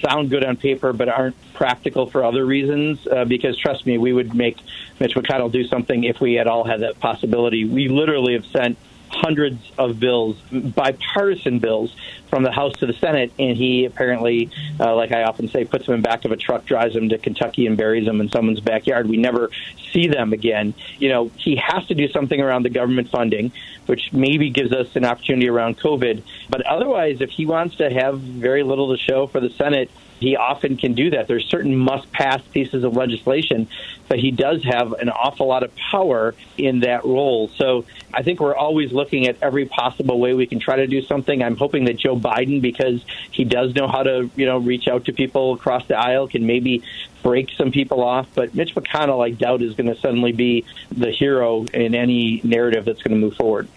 sound 0.00 0.30
good 0.30 0.44
on 0.44 0.56
paper 0.56 0.92
but 0.92 1.08
aren't 1.08 1.36
practical 1.52 2.06
for 2.08 2.24
other 2.24 2.44
reasons. 2.44 3.06
Uh, 3.06 3.24
because 3.24 3.58
trust 3.58 3.84
me, 3.86 3.98
we 3.98 4.12
would 4.12 4.34
make 4.34 4.56
Mitch 4.98 5.14
McConnell 5.14 5.52
do 5.52 5.64
something 5.64 6.04
if 6.04 6.20
we 6.20 6.38
at 6.38 6.46
all 6.46 6.64
had 6.64 6.80
that 6.80 6.98
possibility. 7.00 7.64
We 7.64 7.88
literally 7.88 8.32
have 8.32 8.46
sent 8.46 8.78
hundreds 9.10 9.60
of 9.76 10.00
bills, 10.00 10.40
bipartisan 10.50 11.58
bills, 11.58 11.94
from 12.30 12.44
the 12.44 12.52
House 12.52 12.76
to 12.78 12.86
the 12.86 12.92
Senate, 12.94 13.32
and 13.38 13.56
he 13.56 13.84
apparently, 13.84 14.50
uh, 14.78 14.94
like 14.94 15.12
I 15.12 15.24
often 15.24 15.48
say, 15.48 15.64
puts 15.64 15.86
them 15.86 15.96
in 15.96 16.02
back 16.02 16.24
of 16.24 16.32
a 16.32 16.36
truck, 16.36 16.64
drives 16.64 16.94
them 16.94 17.08
to 17.10 17.18
Kentucky, 17.18 17.66
and 17.66 17.76
buries 17.76 18.06
them 18.06 18.20
in 18.20 18.30
someone's 18.30 18.60
backyard. 18.60 19.08
We 19.08 19.16
never 19.16 19.50
see 19.92 20.06
them 20.06 20.32
again. 20.32 20.74
You 20.98 21.08
know, 21.10 21.30
he 21.36 21.56
has 21.56 21.86
to 21.88 21.94
do 21.94 22.08
something 22.08 22.40
around 22.40 22.62
the 22.62 22.70
government 22.70 23.10
funding, 23.10 23.52
which 23.86 24.12
maybe 24.12 24.50
gives 24.50 24.72
us 24.72 24.94
an 24.94 25.04
opportunity 25.04 25.48
around 25.48 25.78
COVID. 25.78 26.22
But 26.48 26.62
otherwise, 26.66 27.20
if 27.20 27.30
he 27.30 27.44
wants 27.44 27.76
to 27.76 27.90
have 27.90 28.20
very 28.20 28.62
little 28.62 28.96
to 28.96 29.02
show 29.02 29.26
for 29.26 29.40
the 29.40 29.50
Senate, 29.50 29.90
he 30.20 30.36
often 30.36 30.76
can 30.76 30.92
do 30.92 31.10
that. 31.10 31.26
There's 31.26 31.46
certain 31.46 31.74
must 31.74 32.12
pass 32.12 32.42
pieces 32.52 32.84
of 32.84 32.94
legislation, 32.94 33.68
but 34.06 34.18
he 34.18 34.30
does 34.30 34.62
have 34.64 34.92
an 34.92 35.08
awful 35.08 35.46
lot 35.46 35.62
of 35.62 35.74
power 35.74 36.34
in 36.58 36.80
that 36.80 37.04
role. 37.04 37.48
So 37.48 37.86
I 38.12 38.22
think 38.22 38.38
we're 38.38 38.54
always 38.54 38.92
looking 38.92 39.26
at 39.26 39.36
every 39.40 39.64
possible 39.64 40.20
way 40.20 40.34
we 40.34 40.46
can 40.46 40.60
try 40.60 40.76
to 40.76 40.86
do 40.86 41.00
something. 41.00 41.42
I'm 41.42 41.56
hoping 41.56 41.86
that 41.86 41.96
Joe 41.96 42.16
Biden, 42.20 42.60
because 42.60 43.04
he 43.30 43.44
does 43.44 43.74
know 43.74 43.88
how 43.88 44.02
to, 44.02 44.30
you 44.36 44.46
know, 44.46 44.58
reach 44.58 44.88
out 44.88 45.06
to 45.06 45.12
people 45.12 45.54
across 45.54 45.86
the 45.86 45.96
aisle, 45.96 46.28
can 46.28 46.46
maybe 46.46 46.82
break 47.22 47.50
some 47.50 47.70
people 47.70 48.02
off. 48.02 48.28
But 48.34 48.54
Mitch 48.54 48.74
McConnell, 48.74 49.24
I 49.24 49.30
doubt, 49.30 49.62
is 49.62 49.74
going 49.74 49.92
to 49.92 50.00
suddenly 50.00 50.32
be 50.32 50.64
the 50.90 51.10
hero 51.10 51.64
in 51.72 51.94
any 51.94 52.40
narrative 52.44 52.84
that's 52.84 53.02
going 53.02 53.18
to 53.18 53.20
move 53.20 53.34
forward. 53.34 53.68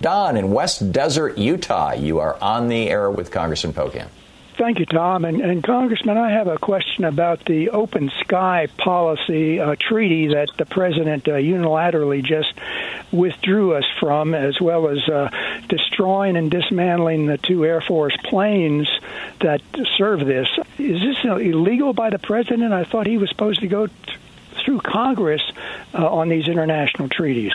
Don 0.00 0.36
in 0.36 0.50
West 0.50 0.92
Desert, 0.92 1.38
Utah, 1.38 1.92
you 1.92 2.18
are 2.18 2.36
on 2.42 2.68
the 2.68 2.90
air 2.90 3.10
with 3.10 3.30
Congressman 3.30 3.72
Pocan. 3.72 4.08
Thank 4.56 4.78
you, 4.78 4.86
Tom. 4.86 5.24
And, 5.24 5.40
and, 5.40 5.64
Congressman, 5.64 6.16
I 6.16 6.30
have 6.30 6.46
a 6.46 6.58
question 6.58 7.04
about 7.04 7.44
the 7.44 7.70
open 7.70 8.12
sky 8.20 8.68
policy 8.76 9.58
uh, 9.58 9.74
treaty 9.74 10.28
that 10.28 10.50
the 10.56 10.64
president 10.64 11.26
uh, 11.26 11.32
unilaterally 11.32 12.22
just 12.22 12.54
withdrew 13.10 13.74
us 13.74 13.84
from, 13.98 14.32
as 14.32 14.60
well 14.60 14.88
as 14.88 15.08
uh, 15.08 15.28
destroying 15.68 16.36
and 16.36 16.52
dismantling 16.52 17.26
the 17.26 17.36
two 17.36 17.64
Air 17.64 17.80
Force 17.80 18.16
planes 18.22 18.88
that 19.40 19.60
serve 19.96 20.20
this. 20.24 20.48
Is 20.78 21.00
this 21.00 21.24
illegal 21.24 21.92
by 21.92 22.10
the 22.10 22.20
president? 22.20 22.72
I 22.72 22.84
thought 22.84 23.08
he 23.08 23.18
was 23.18 23.30
supposed 23.30 23.60
to 23.60 23.66
go 23.66 23.88
th- 23.88 24.18
through 24.64 24.82
Congress 24.82 25.42
uh, 25.94 26.06
on 26.08 26.28
these 26.28 26.46
international 26.46 27.08
treaties 27.08 27.52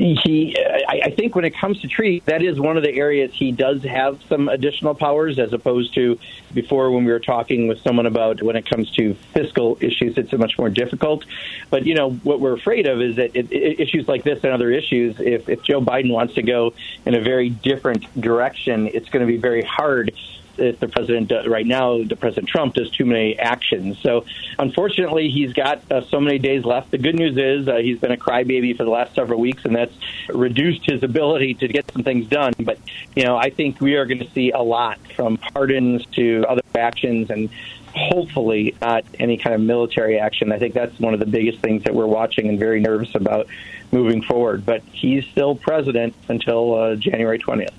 he, 0.00 0.56
I, 0.58 1.02
I 1.04 1.10
think 1.10 1.34
when 1.34 1.44
it 1.44 1.50
comes 1.50 1.80
to 1.82 1.88
treaty, 1.88 2.22
that 2.24 2.42
is 2.42 2.58
one 2.58 2.76
of 2.78 2.82
the 2.82 2.92
areas 2.92 3.32
he 3.34 3.52
does 3.52 3.82
have 3.84 4.22
some 4.28 4.48
additional 4.48 4.94
powers, 4.94 5.38
as 5.38 5.52
opposed 5.52 5.94
to 5.94 6.18
before 6.54 6.90
when 6.90 7.04
we 7.04 7.12
were 7.12 7.20
talking 7.20 7.68
with 7.68 7.80
someone 7.82 8.06
about 8.06 8.42
when 8.42 8.56
it 8.56 8.68
comes 8.68 8.90
to 8.92 9.14
fiscal 9.34 9.76
issues, 9.80 10.16
it's 10.16 10.32
much 10.32 10.58
more 10.58 10.70
difficult. 10.70 11.24
But 11.68 11.84
you 11.84 11.94
know 11.94 12.12
what 12.12 12.40
we're 12.40 12.54
afraid 12.54 12.86
of 12.86 13.02
is 13.02 13.16
that 13.16 13.36
it, 13.36 13.52
it, 13.52 13.80
issues 13.80 14.08
like 14.08 14.24
this 14.24 14.42
and 14.42 14.52
other 14.52 14.70
issues, 14.70 15.20
if, 15.20 15.48
if 15.48 15.62
Joe 15.62 15.82
Biden 15.82 16.12
wants 16.12 16.34
to 16.34 16.42
go 16.42 16.72
in 17.04 17.14
a 17.14 17.20
very 17.20 17.50
different 17.50 18.04
direction, 18.18 18.86
it's 18.86 19.08
going 19.10 19.26
to 19.26 19.30
be 19.30 19.38
very 19.38 19.62
hard 19.62 20.12
if 20.58 20.80
the 20.80 20.88
president 20.88 21.32
uh, 21.32 21.48
right 21.48 21.66
now, 21.66 22.02
the 22.02 22.16
President 22.16 22.48
Trump 22.48 22.74
does 22.74 22.90
too 22.90 23.04
many 23.04 23.38
actions. 23.38 23.98
So 24.00 24.24
unfortunately, 24.58 25.30
he's 25.30 25.52
got 25.52 25.90
uh, 25.90 26.04
so 26.06 26.20
many 26.20 26.38
days 26.38 26.64
left. 26.64 26.90
The 26.90 26.98
good 26.98 27.14
news 27.14 27.36
is 27.36 27.68
uh, 27.68 27.76
he's 27.76 27.98
been 27.98 28.12
a 28.12 28.16
crybaby 28.16 28.76
for 28.76 28.84
the 28.84 28.90
last 28.90 29.14
several 29.14 29.40
weeks, 29.40 29.64
and 29.64 29.74
that's 29.74 29.94
reduced 30.28 30.88
his 30.90 31.02
ability 31.02 31.54
to 31.54 31.68
get 31.68 31.90
some 31.92 32.02
things 32.02 32.26
done. 32.26 32.52
But 32.58 32.78
you 33.14 33.24
know, 33.24 33.36
I 33.36 33.50
think 33.50 33.80
we 33.80 33.96
are 33.96 34.06
going 34.06 34.20
to 34.20 34.30
see 34.30 34.50
a 34.50 34.62
lot 34.62 34.98
from 35.14 35.36
pardons 35.36 36.06
to 36.12 36.44
other 36.48 36.62
actions 36.74 37.30
and 37.30 37.50
hopefully 37.94 38.76
not 38.80 39.04
any 39.18 39.36
kind 39.36 39.54
of 39.54 39.60
military 39.60 40.18
action. 40.18 40.52
I 40.52 40.58
think 40.58 40.74
that's 40.74 40.98
one 41.00 41.14
of 41.14 41.20
the 41.20 41.26
biggest 41.26 41.58
things 41.58 41.84
that 41.84 41.94
we're 41.94 42.06
watching 42.06 42.48
and 42.48 42.58
very 42.58 42.80
nervous 42.80 43.14
about 43.14 43.48
moving 43.90 44.22
forward. 44.22 44.64
But 44.64 44.82
he's 44.92 45.24
still 45.26 45.54
president 45.54 46.14
until 46.28 46.74
uh, 46.74 46.96
January 46.96 47.38
20th. 47.38 47.70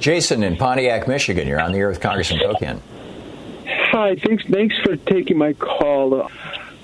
Jason 0.00 0.42
in 0.42 0.56
Pontiac, 0.56 1.08
Michigan. 1.08 1.48
You're 1.48 1.60
on 1.60 1.72
the 1.72 1.78
air 1.78 1.88
with 1.88 2.00
Congressman 2.00 2.40
Pocan. 2.40 2.80
Hi, 3.90 4.16
thanks. 4.16 4.44
Thanks 4.44 4.76
for 4.82 4.96
taking 4.96 5.38
my 5.38 5.54
call. 5.54 6.30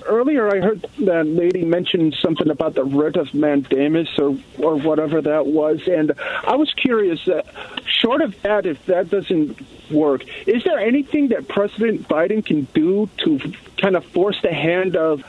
earlier, 0.05 0.47
I 0.47 0.59
heard 0.59 0.85
that 0.99 1.25
lady 1.25 1.63
mention 1.63 2.11
something 2.13 2.49
about 2.49 2.75
the 2.75 2.83
writ 2.83 3.15
of 3.15 3.33
mandamus 3.33 4.19
or 4.19 4.37
or 4.59 4.77
whatever 4.77 5.21
that 5.21 5.45
was, 5.45 5.87
and 5.87 6.13
I 6.43 6.55
was 6.55 6.73
curious. 6.73 7.27
Uh, 7.27 7.41
short 7.85 8.21
of 8.21 8.39
that, 8.41 8.65
if 8.65 8.85
that 8.87 9.09
doesn't 9.09 9.57
work, 9.91 10.25
is 10.47 10.63
there 10.63 10.79
anything 10.79 11.29
that 11.29 11.47
President 11.47 12.07
Biden 12.07 12.45
can 12.45 12.67
do 12.73 13.09
to 13.23 13.39
kind 13.77 13.95
of 13.95 14.05
force 14.05 14.39
the 14.41 14.53
hand 14.53 14.95
of 14.95 15.23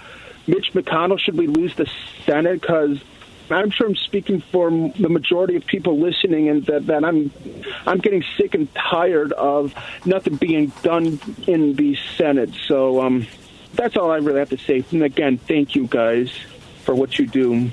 Mitch 0.47 0.73
McConnell 0.73 1.19
should 1.19 1.37
we 1.37 1.47
lose 1.47 1.75
the 1.77 1.91
Senate? 2.25 2.61
Because 2.61 2.99
I'm 3.51 3.71
sure 3.71 3.87
I'm 3.87 3.97
speaking 3.97 4.41
for 4.41 4.71
the 4.71 5.09
majority 5.09 5.57
of 5.57 5.67
people 5.67 5.99
listening, 5.99 6.49
and 6.49 6.67
that, 6.67 6.87
that 6.87 7.05
I'm 7.05 7.31
I'm 7.87 7.99
getting 7.99 8.25
sick 8.37 8.55
and 8.55 8.73
tired 8.75 9.33
of 9.33 9.75
nothing 10.05 10.37
being 10.37 10.73
done 10.83 11.21
in 11.47 11.75
the 11.75 11.97
Senate. 12.17 12.51
So 12.67 13.01
um, 13.03 13.27
that's 13.75 13.97
all 13.97 14.11
I 14.11 14.17
really 14.17 14.41
have 14.41 14.51
to 14.51 14.59
say. 14.59 14.85
And 14.91 15.03
again, 15.03 15.39
thank 15.39 15.75
you 15.75 15.87
guys 15.87 16.31
for 16.85 16.95
what 16.95 17.19
you 17.19 17.27
do. 17.27 17.71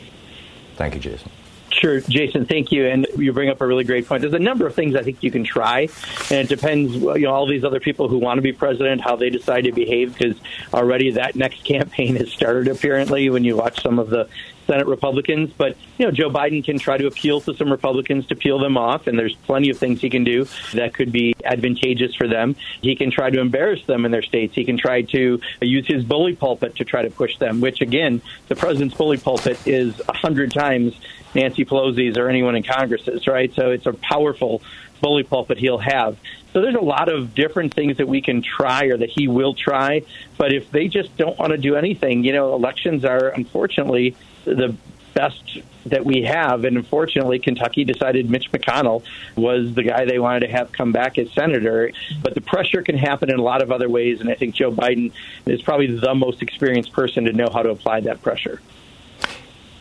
Thank 0.75 0.95
you, 0.95 0.99
Jason. 0.99 1.31
Sure, 1.69 2.01
Jason. 2.01 2.45
Thank 2.45 2.71
you. 2.71 2.87
And 2.87 3.07
you 3.17 3.33
bring 3.33 3.49
up 3.49 3.59
a 3.59 3.65
really 3.65 3.83
great 3.83 4.07
point. 4.07 4.21
There's 4.21 4.33
a 4.33 4.39
number 4.39 4.67
of 4.67 4.75
things 4.75 4.95
I 4.95 5.01
think 5.01 5.23
you 5.23 5.31
can 5.31 5.43
try, 5.43 5.87
and 6.29 6.39
it 6.39 6.47
depends. 6.47 6.93
You 6.93 7.19
know, 7.19 7.33
all 7.33 7.47
these 7.47 7.63
other 7.63 7.79
people 7.79 8.07
who 8.07 8.19
want 8.19 8.37
to 8.37 8.41
be 8.41 8.53
president, 8.53 9.01
how 9.01 9.15
they 9.15 9.31
decide 9.31 9.63
to 9.63 9.71
behave, 9.71 10.15
because 10.15 10.37
already 10.73 11.11
that 11.11 11.35
next 11.35 11.63
campaign 11.65 12.15
has 12.17 12.31
started. 12.31 12.67
Apparently, 12.67 13.29
when 13.29 13.43
you 13.43 13.57
watch 13.57 13.81
some 13.81 13.97
of 13.97 14.09
the 14.09 14.29
Senate 14.73 14.87
Republicans. 14.87 15.51
But, 15.55 15.77
you 15.99 16.05
know, 16.05 16.11
Joe 16.11 16.31
Biden 16.31 16.63
can 16.65 16.79
try 16.79 16.97
to 16.97 17.05
appeal 17.05 17.39
to 17.41 17.53
some 17.53 17.71
Republicans 17.71 18.25
to 18.27 18.35
peel 18.35 18.57
them 18.57 18.75
off, 18.75 19.05
and 19.05 19.19
there's 19.19 19.35
plenty 19.35 19.69
of 19.69 19.77
things 19.77 20.01
he 20.01 20.09
can 20.09 20.23
do 20.23 20.47
that 20.73 20.95
could 20.95 21.11
be 21.11 21.35
advantageous 21.45 22.15
for 22.15 22.27
them. 22.27 22.55
He 22.81 22.95
can 22.95 23.11
try 23.11 23.29
to 23.29 23.39
embarrass 23.39 23.85
them 23.85 24.03
in 24.03 24.11
their 24.11 24.23
states. 24.23 24.55
He 24.55 24.65
can 24.65 24.77
try 24.77 25.03
to 25.03 25.39
use 25.61 25.85
his 25.85 26.03
bully 26.03 26.35
pulpit 26.35 26.77
to 26.77 26.85
try 26.85 27.03
to 27.03 27.11
push 27.11 27.37
them, 27.37 27.61
which, 27.61 27.81
again, 27.81 28.21
the 28.47 28.55
president's 28.55 28.95
bully 28.95 29.17
pulpit 29.17 29.59
is 29.67 30.01
a 30.09 30.13
hundred 30.13 30.51
times 30.51 30.99
Nancy 31.35 31.65
Pelosi's 31.65 32.17
or 32.17 32.27
anyone 32.27 32.55
in 32.55 32.63
Congress's, 32.63 33.27
right? 33.27 33.53
So 33.53 33.69
it's 33.69 33.85
a 33.85 33.93
powerful 33.93 34.63
bully 35.01 35.23
pulpit 35.23 35.59
he'll 35.59 35.77
have. 35.77 36.17
So 36.53 36.61
there's 36.61 36.75
a 36.75 36.79
lot 36.79 37.09
of 37.09 37.35
different 37.35 37.73
things 37.73 37.97
that 37.97 38.07
we 38.07 38.21
can 38.21 38.41
try 38.41 38.85
or 38.85 38.97
that 38.97 39.09
he 39.09 39.27
will 39.27 39.53
try. 39.53 40.03
But 40.37 40.53
if 40.53 40.71
they 40.71 40.87
just 40.87 41.15
don't 41.17 41.37
want 41.37 41.51
to 41.51 41.57
do 41.57 41.75
anything, 41.75 42.23
you 42.23 42.31
know, 42.31 42.53
elections 42.55 43.03
are 43.03 43.27
unfortunately 43.29 44.15
the 44.45 44.75
best 45.13 45.59
that 45.85 46.05
we 46.05 46.23
have. 46.23 46.63
And 46.63 46.77
unfortunately, 46.77 47.39
Kentucky 47.39 47.83
decided 47.83 48.29
Mitch 48.29 48.51
McConnell 48.51 49.03
was 49.35 49.73
the 49.73 49.83
guy 49.83 50.05
they 50.05 50.19
wanted 50.19 50.41
to 50.41 50.47
have 50.47 50.71
come 50.71 50.91
back 50.91 51.17
as 51.17 51.31
senator. 51.31 51.91
But 52.21 52.35
the 52.35 52.41
pressure 52.41 52.81
can 52.81 52.97
happen 52.97 53.29
in 53.29 53.37
a 53.37 53.43
lot 53.43 53.61
of 53.61 53.71
other 53.71 53.89
ways. 53.89 54.21
And 54.21 54.29
I 54.29 54.35
think 54.35 54.55
Joe 54.55 54.71
Biden 54.71 55.11
is 55.45 55.61
probably 55.61 55.87
the 55.87 56.15
most 56.15 56.41
experienced 56.41 56.93
person 56.93 57.25
to 57.25 57.33
know 57.33 57.49
how 57.51 57.63
to 57.63 57.69
apply 57.69 58.01
that 58.01 58.21
pressure. 58.21 58.61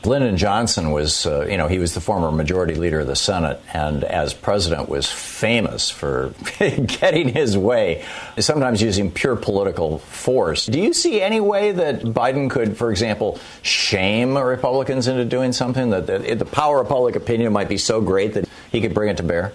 Lyndon 0.04 0.36
Johnson 0.36 0.90
was, 0.90 1.26
uh, 1.26 1.46
you 1.46 1.56
know, 1.56 1.68
he 1.68 1.78
was 1.78 1.94
the 1.94 2.00
former 2.00 2.32
majority 2.32 2.74
leader 2.74 3.00
of 3.00 3.06
the 3.06 3.14
Senate, 3.14 3.60
and 3.72 4.02
as 4.02 4.34
president 4.34 4.88
was 4.88 5.10
famous 5.10 5.90
for 5.90 6.34
getting 6.58 7.28
his 7.28 7.56
way, 7.56 8.04
sometimes 8.38 8.82
using 8.82 9.10
pure 9.10 9.36
political 9.36 9.98
force. 9.98 10.66
Do 10.66 10.80
you 10.80 10.92
see 10.92 11.20
any 11.20 11.40
way 11.40 11.72
that 11.72 12.00
Biden 12.02 12.50
could, 12.50 12.76
for 12.76 12.90
example, 12.90 13.38
shame 13.62 14.36
Republicans 14.36 15.06
into 15.06 15.24
doing 15.24 15.52
something 15.52 15.90
that 15.90 16.06
the, 16.06 16.34
the 16.34 16.44
power 16.44 16.80
of 16.80 16.88
public 16.88 17.14
opinion 17.14 17.52
might 17.52 17.68
be 17.68 17.78
so 17.78 18.00
great 18.00 18.34
that 18.34 18.48
he 18.72 18.80
could 18.80 18.94
bring 18.94 19.08
it 19.08 19.18
to 19.18 19.22
bear? 19.22 19.52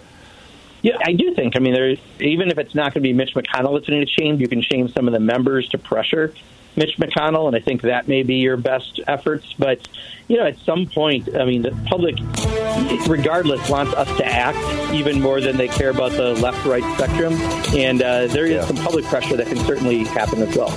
Yeah, 0.81 0.97
I 1.03 1.13
do 1.13 1.33
think. 1.33 1.55
I 1.55 1.59
mean, 1.59 1.73
there, 1.73 1.95
even 2.19 2.49
if 2.49 2.57
it's 2.57 2.75
not 2.75 2.93
going 2.93 3.01
to 3.03 3.09
be 3.09 3.11
Mitch 3.11 3.33
McConnell 3.33 3.77
that's 3.77 3.89
going 3.89 4.05
to 4.05 4.11
shame, 4.11 4.39
you 4.39 4.47
can 4.47 4.61
shame 4.61 4.87
some 4.89 5.07
of 5.07 5.13
the 5.13 5.19
members 5.19 5.67
to 5.69 5.77
pressure 5.77 6.33
Mitch 6.77 6.97
McConnell, 6.97 7.47
and 7.47 7.55
I 7.55 7.59
think 7.59 7.81
that 7.81 8.07
may 8.07 8.23
be 8.23 8.35
your 8.35 8.55
best 8.55 9.01
efforts. 9.07 9.53
But 9.57 9.85
you 10.27 10.37
know, 10.37 10.45
at 10.45 10.57
some 10.59 10.85
point, 10.87 11.35
I 11.35 11.45
mean, 11.45 11.61
the 11.61 11.71
public 11.85 12.15
regardless, 13.07 13.69
wants 13.69 13.93
us 13.93 14.07
to 14.17 14.25
act 14.25 14.93
even 14.93 15.21
more 15.21 15.41
than 15.41 15.57
they 15.57 15.67
care 15.67 15.89
about 15.89 16.11
the 16.11 16.33
left-right 16.35 16.83
spectrum. 16.95 17.33
And 17.75 18.01
uh, 18.01 18.27
there 18.27 18.45
is 18.45 18.51
Yeah. 18.55 18.65
some 18.65 18.75
public 18.77 19.05
pressure 19.05 19.35
that 19.37 19.47
can 19.47 19.57
certainly 19.57 20.03
happen 20.03 20.41
as 20.41 20.55
well. 20.55 20.69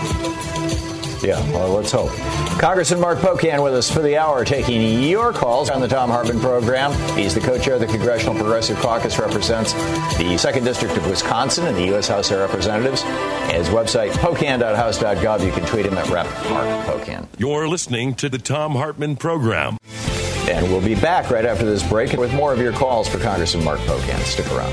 Yeah, 1.22 1.38
well, 1.52 1.68
let's 1.70 1.92
hope. 1.92 2.10
Congressman 2.58 3.00
Mark 3.00 3.18
Pocan 3.18 3.62
with 3.62 3.74
us 3.74 3.90
for 3.90 4.00
the 4.00 4.16
hour, 4.16 4.44
taking 4.44 5.02
your 5.02 5.32
calls 5.32 5.68
on 5.70 5.80
the 5.80 5.88
Thom 5.88 6.10
Hartmann 6.10 6.40
program. 6.40 6.92
He's 7.16 7.34
the 7.34 7.40
co-chair 7.40 7.74
of 7.74 7.80
the 7.80 7.86
Congressional 7.86 8.34
Progressive 8.34 8.78
Caucus, 8.78 9.18
represents 9.18 9.72
the 10.16 10.36
Second 10.38 10.64
District 10.64 10.96
of 10.96 11.06
Wisconsin 11.06 11.66
in 11.66 11.74
the 11.74 11.84
U.S. 11.86 12.08
House 12.08 12.30
of 12.30 12.38
Representatives. 12.38 13.02
His 13.52 13.68
website, 13.68 14.10
pocan.house.gov. 14.12 15.44
You 15.44 15.52
can 15.52 15.66
tweet 15.66 15.86
him 15.86 15.98
at 15.98 16.08
Rep. 16.08 16.26
Mark 16.50 16.86
Pocan. 16.86 17.26
You're 17.38 17.68
listening 17.68 18.14
to 18.14 18.28
the 18.28 18.38
Thom 18.38 18.72
Hartmann 18.72 19.16
program. 19.16 19.76
And 20.48 20.66
we'll 20.68 20.80
be 20.80 20.94
back 20.94 21.30
right 21.30 21.44
after 21.44 21.64
this 21.64 21.86
break 21.86 22.12
with 22.14 22.32
more 22.34 22.52
of 22.52 22.58
your 22.58 22.72
calls 22.72 23.08
for 23.08 23.18
Congressman 23.18 23.64
Mark 23.64 23.78
Pocan. 23.80 24.18
Stick 24.20 24.50
around. 24.52 24.72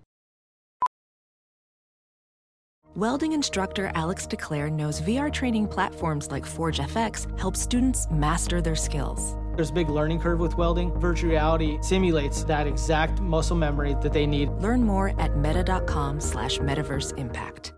Welding 2.97 3.31
instructor 3.31 3.89
Alex 3.95 4.27
DeClaire 4.27 4.69
knows 4.69 4.99
VR 4.99 5.31
training 5.31 5.65
platforms 5.65 6.29
like 6.29 6.45
Forge 6.45 6.79
FX 6.79 7.39
help 7.39 7.55
students 7.55 8.05
master 8.11 8.61
their 8.61 8.75
skills. 8.75 9.37
There's 9.55 9.69
a 9.69 9.73
big 9.73 9.87
learning 9.87 10.19
curve 10.19 10.41
with 10.41 10.57
welding. 10.57 10.91
Virtual 10.99 11.29
reality 11.29 11.77
simulates 11.81 12.43
that 12.43 12.67
exact 12.67 13.21
muscle 13.21 13.55
memory 13.55 13.95
that 14.01 14.11
they 14.11 14.25
need. 14.25 14.49
Learn 14.59 14.83
more 14.83 15.17
at 15.21 15.37
meta.com 15.37 16.19
slash 16.19 16.57
metaverse 16.57 17.17
impact. 17.17 17.71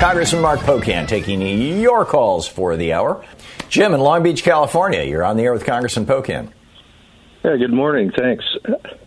Congressman 0.00 0.42
Mark 0.42 0.58
Pocan 0.60 1.06
taking 1.06 1.40
your 1.40 2.04
calls 2.04 2.48
for 2.48 2.76
the 2.76 2.92
hour. 2.92 3.24
Jim 3.68 3.94
in 3.94 4.00
Long 4.00 4.24
Beach, 4.24 4.42
California, 4.42 5.04
you're 5.04 5.22
on 5.22 5.36
the 5.36 5.44
air 5.44 5.52
with 5.52 5.64
Congressman 5.64 6.04
Pocan. 6.04 6.50
Yeah, 7.46 7.58
good 7.58 7.72
morning. 7.72 8.10
Thanks. 8.10 8.44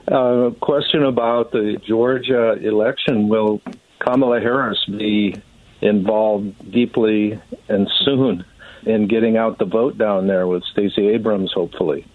Uh, 0.08 0.52
question 0.62 1.04
about 1.04 1.52
the 1.52 1.78
Georgia 1.86 2.54
election. 2.54 3.28
Will 3.28 3.62
Kamala 4.00 4.40
Harris 4.40 4.82
be 4.86 5.36
involved 5.82 6.72
deeply 6.72 7.38
and 7.68 7.92
soon 8.06 8.46
in 8.84 9.10
getting 9.10 9.36
out 9.36 9.58
the 9.58 9.66
vote 9.66 9.98
down 9.98 10.28
there 10.28 10.48
with 10.48 10.64
Stacey 10.72 11.10
Abrams, 11.10 11.52
hopefully? 11.52 12.08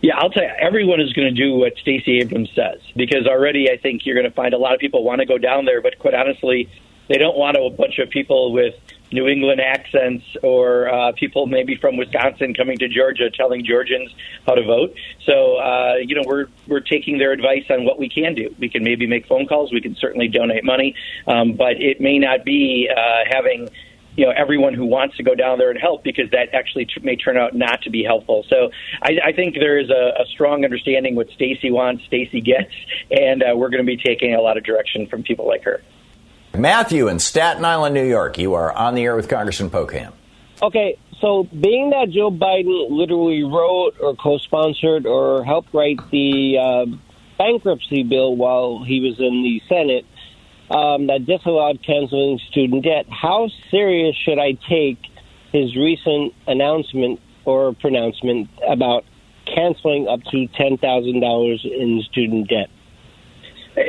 Yeah, 0.00 0.16
I'll 0.18 0.30
tell 0.30 0.44
you, 0.44 0.52
everyone 0.60 1.00
is 1.00 1.12
going 1.12 1.34
to 1.34 1.34
do 1.34 1.56
what 1.56 1.72
Stacey 1.78 2.20
Abrams 2.20 2.50
says 2.54 2.78
because 2.94 3.26
already 3.26 3.68
I 3.68 3.78
think 3.78 4.06
you're 4.06 4.14
going 4.14 4.30
to 4.30 4.36
find 4.36 4.54
a 4.54 4.58
lot 4.58 4.74
of 4.74 4.78
people 4.78 5.02
want 5.02 5.22
to 5.22 5.26
go 5.26 5.38
down 5.38 5.64
there, 5.64 5.82
but 5.82 5.98
quite 5.98 6.14
honestly, 6.14 6.70
they 7.08 7.18
don't 7.18 7.36
want 7.36 7.56
a 7.56 7.68
bunch 7.68 7.98
of 7.98 8.10
people 8.10 8.52
with 8.52 8.76
New 9.12 9.26
England 9.26 9.60
accents 9.60 10.24
or 10.42 10.92
uh, 10.92 11.12
people 11.12 11.46
maybe 11.46 11.76
from 11.76 11.96
Wisconsin 11.96 12.54
coming 12.54 12.78
to 12.78 12.88
Georgia 12.88 13.30
telling 13.30 13.64
Georgians 13.64 14.14
how 14.46 14.54
to 14.54 14.62
vote. 14.62 14.94
So, 15.24 15.56
uh, 15.56 15.94
you 16.02 16.14
know, 16.14 16.22
we're 16.24 16.46
we're 16.66 16.80
taking 16.80 17.18
their 17.18 17.32
advice 17.32 17.64
on 17.70 17.84
what 17.84 17.98
we 17.98 18.08
can 18.08 18.34
do. 18.34 18.54
We 18.58 18.68
can 18.68 18.82
maybe 18.82 19.06
make 19.06 19.26
phone 19.26 19.46
calls. 19.46 19.72
We 19.72 19.80
can 19.80 19.96
certainly 19.96 20.28
donate 20.28 20.64
money, 20.64 20.94
um, 21.26 21.54
but 21.54 21.80
it 21.80 22.00
may 22.00 22.18
not 22.18 22.44
be 22.44 22.88
uh, 22.94 23.24
having 23.30 23.68
you 24.18 24.26
know 24.26 24.32
everyone 24.36 24.74
who 24.74 24.84
wants 24.84 25.16
to 25.16 25.22
go 25.22 25.34
down 25.34 25.58
there 25.58 25.70
and 25.70 25.80
help 25.80 26.02
because 26.02 26.28
that 26.30 26.52
actually 26.52 26.86
t- 26.86 27.00
may 27.02 27.14
turn 27.14 27.36
out 27.36 27.54
not 27.54 27.82
to 27.82 27.90
be 27.90 28.02
helpful. 28.02 28.44
So 28.48 28.70
I, 29.00 29.18
I 29.26 29.32
think 29.32 29.54
there 29.54 29.78
is 29.78 29.90
a, 29.90 30.22
a 30.22 30.26
strong 30.26 30.64
understanding 30.64 31.14
what 31.14 31.30
Stacey 31.30 31.70
wants, 31.70 32.04
Stacey 32.04 32.40
gets, 32.40 32.74
and 33.12 33.42
uh, 33.42 33.56
we're 33.56 33.70
going 33.70 33.84
to 33.84 33.86
be 33.86 33.96
taking 33.96 34.34
a 34.34 34.40
lot 34.40 34.56
of 34.56 34.64
direction 34.64 35.06
from 35.06 35.22
people 35.22 35.46
like 35.46 35.62
her. 35.62 35.82
Matthew 36.58 37.06
in 37.06 37.20
Staten 37.20 37.64
Island, 37.64 37.94
New 37.94 38.04
York, 38.04 38.36
you 38.36 38.54
are 38.54 38.72
on 38.72 38.96
the 38.96 39.04
air 39.04 39.14
with 39.14 39.28
Congressman 39.28 39.70
Pocan. 39.70 40.12
Okay, 40.60 40.98
so 41.20 41.44
being 41.44 41.90
that 41.90 42.10
Joe 42.10 42.32
Biden 42.32 42.90
literally 42.90 43.44
wrote 43.44 43.92
or 44.00 44.16
co-sponsored 44.16 45.06
or 45.06 45.44
helped 45.44 45.72
write 45.72 45.98
the 46.10 46.58
uh, 46.58 46.86
bankruptcy 47.38 48.02
bill 48.02 48.34
while 48.34 48.82
he 48.84 49.00
was 49.00 49.20
in 49.20 49.42
the 49.44 49.62
Senate 49.68 50.04
um, 50.70 51.06
that 51.06 51.26
disallowed 51.26 51.80
canceling 51.86 52.40
student 52.50 52.84
debt, 52.84 53.06
how 53.08 53.48
serious 53.70 54.16
should 54.16 54.40
I 54.40 54.58
take 54.68 54.98
his 55.52 55.76
recent 55.76 56.34
announcement 56.48 57.20
or 57.44 57.72
pronouncement 57.74 58.50
about 58.68 59.04
canceling 59.46 60.08
up 60.08 60.20
to 60.32 60.46
ten 60.48 60.76
thousand 60.76 61.20
dollars 61.20 61.64
in 61.64 62.02
student 62.10 62.48
debt? 62.48 62.68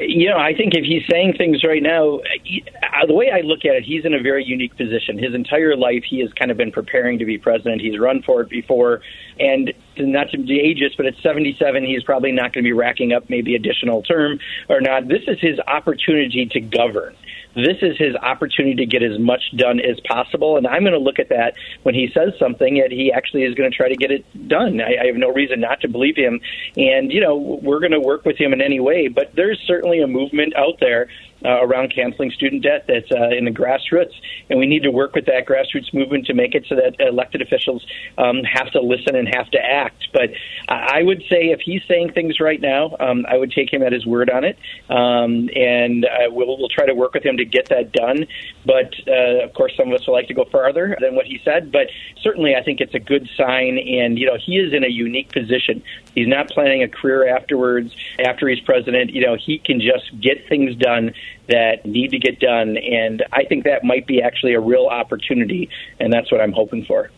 You 0.01 0.29
know, 0.29 0.37
I 0.37 0.53
think 0.53 0.73
if 0.75 0.83
he's 0.83 1.03
saying 1.09 1.33
things 1.37 1.63
right 1.63 1.81
now, 1.81 2.19
he, 2.43 2.63
uh, 2.83 3.05
the 3.05 3.13
way 3.13 3.31
I 3.31 3.41
look 3.41 3.65
at 3.65 3.75
it, 3.75 3.83
he's 3.83 4.05
in 4.05 4.13
a 4.13 4.21
very 4.21 4.43
unique 4.43 4.75
position. 4.75 5.17
His 5.17 5.33
entire 5.33 5.75
life, 5.75 6.03
he 6.03 6.19
has 6.19 6.31
kind 6.33 6.51
of 6.51 6.57
been 6.57 6.71
preparing 6.71 7.17
to 7.19 7.25
be 7.25 7.37
president. 7.37 7.81
He's 7.81 7.97
run 7.97 8.21
for 8.21 8.41
it 8.41 8.49
before, 8.49 9.01
and 9.39 9.73
not 9.97 10.29
to 10.31 10.37
be 10.37 10.59
ageist, 10.59 10.97
but 10.97 11.05
at 11.05 11.15
77, 11.21 11.83
he's 11.85 12.03
probably 12.03 12.31
not 12.31 12.53
going 12.53 12.63
to 12.63 12.67
be 12.67 12.73
racking 12.73 13.13
up 13.13 13.29
maybe 13.29 13.55
additional 13.55 14.01
term 14.03 14.39
or 14.69 14.81
not. 14.81 15.07
This 15.07 15.23
is 15.27 15.39
his 15.39 15.59
opportunity 15.67 16.45
to 16.51 16.59
govern. 16.59 17.15
This 17.55 17.77
is 17.81 17.97
his 17.97 18.15
opportunity 18.15 18.75
to 18.75 18.85
get 18.85 19.01
as 19.01 19.17
much 19.19 19.41
done 19.57 19.79
as 19.79 19.99
possible, 20.07 20.57
and 20.57 20.67
I'm 20.67 20.83
going 20.83 20.93
to 20.93 20.99
look 20.99 21.17
at 21.17 21.29
that 21.29 21.55
when 21.81 21.95
he 21.95 22.09
says 22.13 22.33
something 22.37 22.75
that 22.75 22.91
he 22.91 23.11
actually 23.11 23.43
is 23.43 23.55
going 23.55 23.69
to 23.69 23.75
try 23.75 23.89
to 23.89 23.95
get 23.95 24.11
it 24.11 24.47
done. 24.47 24.79
I, 24.79 25.01
I 25.01 25.05
have 25.07 25.15
no 25.15 25.31
reason 25.31 25.59
not 25.59 25.81
to 25.81 25.87
believe 25.87 26.15
him, 26.15 26.39
and 26.77 27.11
you 27.11 27.19
know 27.19 27.59
we're 27.61 27.79
going 27.79 27.91
to 27.91 27.99
work 27.99 28.23
with 28.23 28.37
him 28.37 28.53
in 28.53 28.61
any 28.61 28.79
way. 28.79 29.07
But 29.07 29.31
there's 29.35 29.59
certainly 29.65 29.99
a 30.01 30.07
movement 30.07 30.55
out 30.55 30.79
there 30.79 31.09
uh, 31.45 31.61
around 31.61 31.93
canceling 31.93 32.31
student 32.31 32.63
debt 32.63 32.85
that's 32.87 33.11
uh, 33.11 33.29
in 33.29 33.45
the 33.45 33.51
grassroots, 33.51 34.13
and 34.49 34.59
we 34.59 34.65
need 34.65 34.83
to 34.83 34.91
work 34.91 35.15
with 35.15 35.25
that 35.25 35.45
grassroots 35.45 35.93
movement 35.93 36.25
to 36.25 36.33
make 36.33 36.55
it 36.55 36.65
so 36.67 36.75
that 36.75 36.95
elected 36.99 37.41
officials 37.41 37.85
um, 38.17 38.43
have 38.43 38.71
to 38.71 38.81
listen 38.81 39.15
and 39.15 39.27
have 39.33 39.49
to 39.51 39.59
act. 39.59 40.07
But 40.13 40.29
I 40.67 41.03
would 41.03 41.23
say 41.29 41.49
if 41.49 41.61
he's 41.61 41.81
saying 41.87 42.13
things 42.13 42.39
right 42.39 42.59
now, 42.59 42.95
um, 42.99 43.25
I 43.27 43.37
would 43.37 43.51
take 43.51 43.71
him 43.71 43.83
at 43.83 43.93
his 43.93 44.05
word 44.05 44.29
on 44.29 44.43
it, 44.43 44.57
um, 44.89 45.49
and 45.55 46.05
uh, 46.05 46.29
we'll, 46.29 46.57
we'll 46.57 46.69
try 46.69 46.85
to 46.85 46.95
work 46.95 47.13
with 47.13 47.23
him 47.23 47.37
to 47.37 47.45
get 47.45 47.69
that 47.69 47.91
done. 47.91 48.27
But 48.65 48.93
uh, 49.07 49.45
of 49.45 49.53
course, 49.53 49.73
some 49.77 49.89
of 49.89 49.93
us 49.93 50.07
would 50.07 50.13
like 50.13 50.27
to 50.27 50.33
go 50.33 50.45
farther 50.45 50.97
than 50.99 51.15
what 51.15 51.25
he 51.25 51.39
said. 51.43 51.71
But 51.71 51.87
certainly, 52.21 52.55
I 52.55 52.63
think 52.63 52.81
it's 52.81 52.95
a 52.95 52.99
good 52.99 53.29
sign, 53.37 53.77
and 53.77 54.17
you 54.17 54.25
know, 54.25 54.37
he 54.43 54.57
is 54.57 54.73
in 54.73 54.83
a 54.83 54.89
unique 54.89 55.31
position. 55.31 55.83
He's 56.15 56.27
not 56.27 56.49
planning 56.49 56.83
a 56.83 56.87
career 56.87 57.33
afterwards. 57.35 57.95
After 58.19 58.47
he's 58.47 58.59
president, 58.59 59.11
you 59.11 59.25
know, 59.25 59.37
he 59.37 59.59
can 59.59 59.79
just 59.79 60.19
get 60.19 60.47
things 60.49 60.75
done 60.75 61.13
that 61.47 61.85
need 61.85 62.11
to 62.11 62.19
get 62.19 62.39
done, 62.39 62.77
and 62.77 63.23
I 63.31 63.43
think 63.43 63.63
that 63.63 63.83
might 63.83 64.05
be 64.05 64.21
actually 64.21 64.53
a 64.53 64.59
real 64.59 64.85
opportunity, 64.85 65.69
and 65.99 66.13
that's 66.13 66.31
what 66.31 66.41
I'm 66.41 66.53
hoping 66.53 66.85
for. 66.85 67.09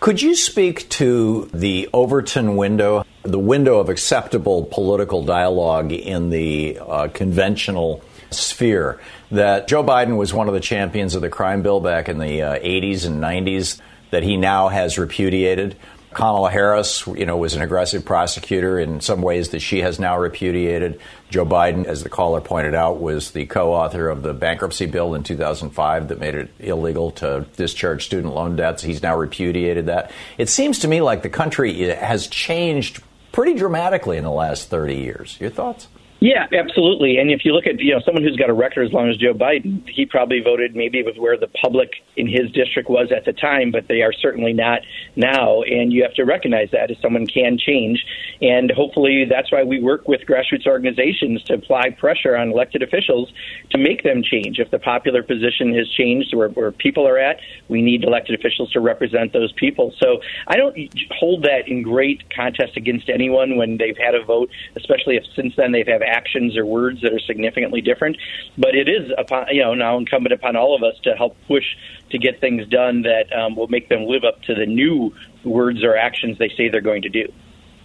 Could 0.00 0.22
you 0.22 0.34
speak 0.34 0.88
to 0.90 1.50
the 1.52 1.88
Overton 1.92 2.56
window, 2.56 3.04
the 3.22 3.38
window 3.38 3.78
of 3.78 3.88
acceptable 3.88 4.64
political 4.64 5.24
dialogue 5.24 5.92
in 5.92 6.30
the 6.30 6.78
uh, 6.80 7.08
conventional 7.08 8.02
sphere? 8.30 9.00
That 9.30 9.66
Joe 9.66 9.82
Biden 9.82 10.16
was 10.16 10.32
one 10.32 10.48
of 10.48 10.54
the 10.54 10.60
champions 10.60 11.14
of 11.14 11.22
the 11.22 11.28
crime 11.28 11.62
bill 11.62 11.80
back 11.80 12.08
in 12.08 12.18
the 12.18 12.42
uh, 12.42 12.58
80s 12.58 13.06
and 13.06 13.20
90s, 13.22 13.80
that 14.10 14.22
he 14.22 14.36
now 14.36 14.68
has 14.68 14.98
repudiated. 14.98 15.76
Kamala 16.16 16.50
Harris, 16.50 17.06
you 17.06 17.26
know, 17.26 17.36
was 17.36 17.52
an 17.52 17.60
aggressive 17.60 18.02
prosecutor 18.02 18.78
in 18.78 19.02
some 19.02 19.20
ways 19.20 19.50
that 19.50 19.60
she 19.60 19.82
has 19.82 20.00
now 20.00 20.18
repudiated. 20.18 20.98
Joe 21.28 21.44
Biden, 21.44 21.84
as 21.84 22.02
the 22.02 22.08
caller 22.08 22.40
pointed 22.40 22.74
out, 22.74 22.98
was 23.02 23.32
the 23.32 23.44
co-author 23.44 24.08
of 24.08 24.22
the 24.22 24.32
bankruptcy 24.32 24.86
bill 24.86 25.14
in 25.14 25.22
2005 25.22 26.08
that 26.08 26.18
made 26.18 26.34
it 26.34 26.50
illegal 26.58 27.10
to 27.10 27.44
discharge 27.58 28.06
student 28.06 28.34
loan 28.34 28.56
debts. 28.56 28.82
He's 28.82 29.02
now 29.02 29.14
repudiated 29.14 29.86
that. 29.86 30.10
It 30.38 30.48
seems 30.48 30.78
to 30.78 30.88
me 30.88 31.02
like 31.02 31.20
the 31.20 31.28
country 31.28 31.90
has 31.90 32.28
changed 32.28 33.02
pretty 33.32 33.52
dramatically 33.52 34.16
in 34.16 34.24
the 34.24 34.30
last 34.30 34.70
30 34.70 34.94
years. 34.96 35.36
Your 35.38 35.50
thoughts? 35.50 35.86
Yeah, 36.26 36.48
absolutely. 36.52 37.18
And 37.18 37.30
if 37.30 37.44
you 37.44 37.52
look 37.52 37.68
at 37.68 37.78
you 37.78 37.94
know 37.94 38.00
someone 38.04 38.24
who's 38.24 38.34
got 38.34 38.50
a 38.50 38.52
record 38.52 38.84
as 38.84 38.92
long 38.92 39.08
as 39.08 39.16
Joe 39.16 39.32
Biden, 39.32 39.88
he 39.88 40.06
probably 40.06 40.40
voted 40.40 40.74
maybe 40.74 41.04
with 41.04 41.16
where 41.18 41.38
the 41.38 41.46
public 41.46 42.02
in 42.16 42.26
his 42.26 42.50
district 42.50 42.90
was 42.90 43.12
at 43.16 43.24
the 43.24 43.32
time, 43.32 43.70
but 43.70 43.86
they 43.86 44.02
are 44.02 44.12
certainly 44.12 44.52
not 44.52 44.80
now. 45.14 45.62
And 45.62 45.92
you 45.92 46.02
have 46.02 46.14
to 46.14 46.24
recognize 46.24 46.68
that 46.72 46.90
as 46.90 46.96
someone 47.00 47.28
can 47.28 47.58
change, 47.58 48.04
and 48.42 48.72
hopefully 48.72 49.24
that's 49.30 49.52
why 49.52 49.62
we 49.62 49.78
work 49.80 50.08
with 50.08 50.22
grassroots 50.22 50.66
organizations 50.66 51.44
to 51.44 51.54
apply 51.54 51.90
pressure 51.90 52.36
on 52.36 52.50
elected 52.50 52.82
officials 52.82 53.32
to 53.70 53.78
make 53.78 54.02
them 54.02 54.24
change. 54.24 54.58
If 54.58 54.72
the 54.72 54.80
popular 54.80 55.22
position 55.22 55.76
has 55.76 55.88
changed 55.90 56.34
where, 56.34 56.48
where 56.48 56.72
people 56.72 57.06
are 57.06 57.18
at, 57.18 57.38
we 57.68 57.82
need 57.82 58.02
elected 58.02 58.36
officials 58.36 58.72
to 58.72 58.80
represent 58.80 59.32
those 59.32 59.52
people. 59.52 59.94
So 60.02 60.20
I 60.48 60.56
don't 60.56 60.76
hold 61.12 61.44
that 61.44 61.68
in 61.68 61.82
great 61.82 62.34
contest 62.34 62.76
against 62.76 63.08
anyone 63.08 63.56
when 63.56 63.76
they've 63.76 63.96
had 63.96 64.16
a 64.16 64.24
vote, 64.24 64.50
especially 64.74 65.14
if 65.14 65.22
since 65.36 65.54
then 65.56 65.70
they've 65.70 65.86
had 65.86 66.02
actions 66.16 66.56
or 66.56 66.64
words 66.64 67.00
that 67.02 67.12
are 67.12 67.20
significantly 67.20 67.80
different. 67.80 68.16
But 68.56 68.74
it 68.74 68.88
is 68.88 69.10
upon 69.16 69.46
you 69.50 69.62
know 69.62 69.74
now 69.74 69.98
incumbent 69.98 70.32
upon 70.32 70.56
all 70.56 70.74
of 70.74 70.82
us 70.82 70.98
to 71.04 71.14
help 71.14 71.36
push 71.46 71.64
to 72.10 72.18
get 72.18 72.40
things 72.40 72.66
done 72.68 73.02
that 73.02 73.32
um, 73.36 73.56
will 73.56 73.68
make 73.68 73.88
them 73.88 74.04
live 74.04 74.24
up 74.24 74.42
to 74.42 74.54
the 74.54 74.66
new 74.66 75.14
words 75.44 75.84
or 75.84 75.96
actions 75.96 76.38
they 76.38 76.50
say 76.56 76.68
they're 76.68 76.80
going 76.80 77.02
to 77.02 77.08
do. 77.08 77.32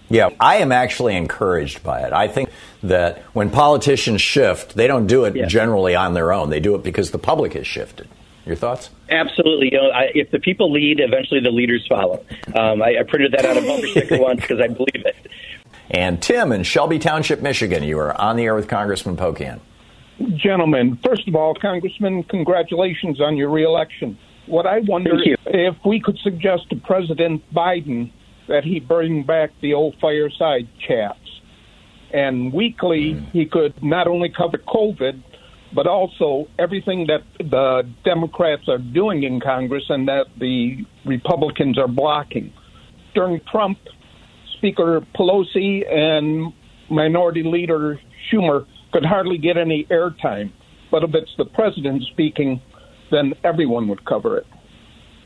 Yeah, 0.10 0.30
I 0.42 0.58
am 0.58 0.74
actually 0.74 1.16
encouraged 1.16 1.84
by 1.84 2.02
it. 2.02 2.12
I 2.12 2.28
think 2.28 2.50
that 2.84 3.20
when 3.34 3.50
politicians 3.50 4.22
shift, 4.22 4.76
they 4.76 4.86
don't 4.86 5.08
do 5.08 5.24
it 5.24 5.36
yeah. 5.36 5.46
generally 5.46 5.96
on 5.96 6.14
their 6.14 6.34
own. 6.34 6.50
They 6.50 6.60
do 6.60 6.76
it 6.76 6.84
because 6.84 7.12
the 7.12 7.18
public 7.18 7.54
has 7.54 7.66
shifted. 7.66 8.10
Your 8.46 8.56
thoughts? 8.56 8.90
Absolutely. 9.10 9.70
You 9.72 9.78
know, 9.78 9.90
I, 9.92 10.10
if 10.16 10.32
the 10.32 10.40
people 10.40 10.72
lead, 10.72 11.00
eventually 11.00 11.40
the 11.40 11.52
leaders 11.52 11.86
follow. 11.88 12.26
Um, 12.56 12.82
I, 12.82 12.98
I, 13.00 13.04
printed 13.08 13.34
that 13.34 13.46
on 13.46 13.58
a 13.58 13.62
bumper 13.62 13.88
sticker 13.88 14.18
once 14.18 14.42
because 14.42 14.60
I 14.60 14.68
believe 14.68 15.06
it. 15.06 15.16
And 15.92 16.22
Tim 16.22 16.54
in 16.54 16.64
Shelby 16.64 17.00
Township, 17.00 17.42
Michigan, 17.42 17.84
you 17.84 18.00
are 18.00 18.20
on 18.20 18.38
the 18.38 18.46
air 18.46 18.56
with 18.56 18.70
Congressman 18.70 19.18
Pocan. 19.18 19.60
Gentlemen, 20.38 20.98
first 21.04 21.28
of 21.28 21.36
all, 21.36 21.54
Congressman, 21.54 22.24
congratulations 22.24 23.20
on 23.20 23.36
your 23.36 23.50
reelection. 23.50 24.18
What 24.46 24.66
I 24.66 24.80
wonder 24.80 25.12
if 25.46 25.76
we 25.86 26.00
could 26.00 26.18
suggest 26.20 26.70
to 26.70 26.78
President 26.78 27.44
Biden 27.54 28.10
that 28.48 28.64
he 28.64 28.80
bring 28.80 29.24
back 29.24 29.52
the 29.62 29.74
old 29.74 29.96
fireside 30.00 30.70
chats. 30.88 31.20
And 32.14 32.54
weekly, 32.54 33.16
mm. 33.16 33.32
he 33.32 33.46
could 33.46 33.84
not 33.84 34.08
only 34.08 34.30
cover 34.30 34.60
COVID, 34.60 35.22
but 35.74 35.88
also 35.88 36.48
everything 36.58 37.08
that 37.08 37.24
the 37.38 37.84
Democrats 38.06 38.70
are 38.70 38.78
doing 38.78 39.24
in 39.24 39.42
Congress 39.42 39.84
and 39.90 40.08
that 40.08 40.28
the 40.40 40.86
Republicans 41.06 41.78
are 41.78 41.88
blocking. 41.88 42.54
During 43.14 43.42
Trump, 43.52 43.78
Speaker 44.62 45.02
Pelosi 45.18 45.92
and 45.92 46.54
Minority 46.92 47.42
Leader 47.42 48.00
Schumer 48.32 48.68
could 48.94 49.04
hardly 49.04 49.40
get 49.40 49.58
any 49.58 49.88
airtime. 49.90 50.52
But 50.92 51.04
if 51.04 51.16
it's 51.16 51.32
the 51.40 51.46
president 51.46 52.04
speaking, 52.12 52.62
then 53.10 53.34
everyone 53.44 53.88
would 53.88 54.06
cover 54.06 54.38
it. 54.38 54.46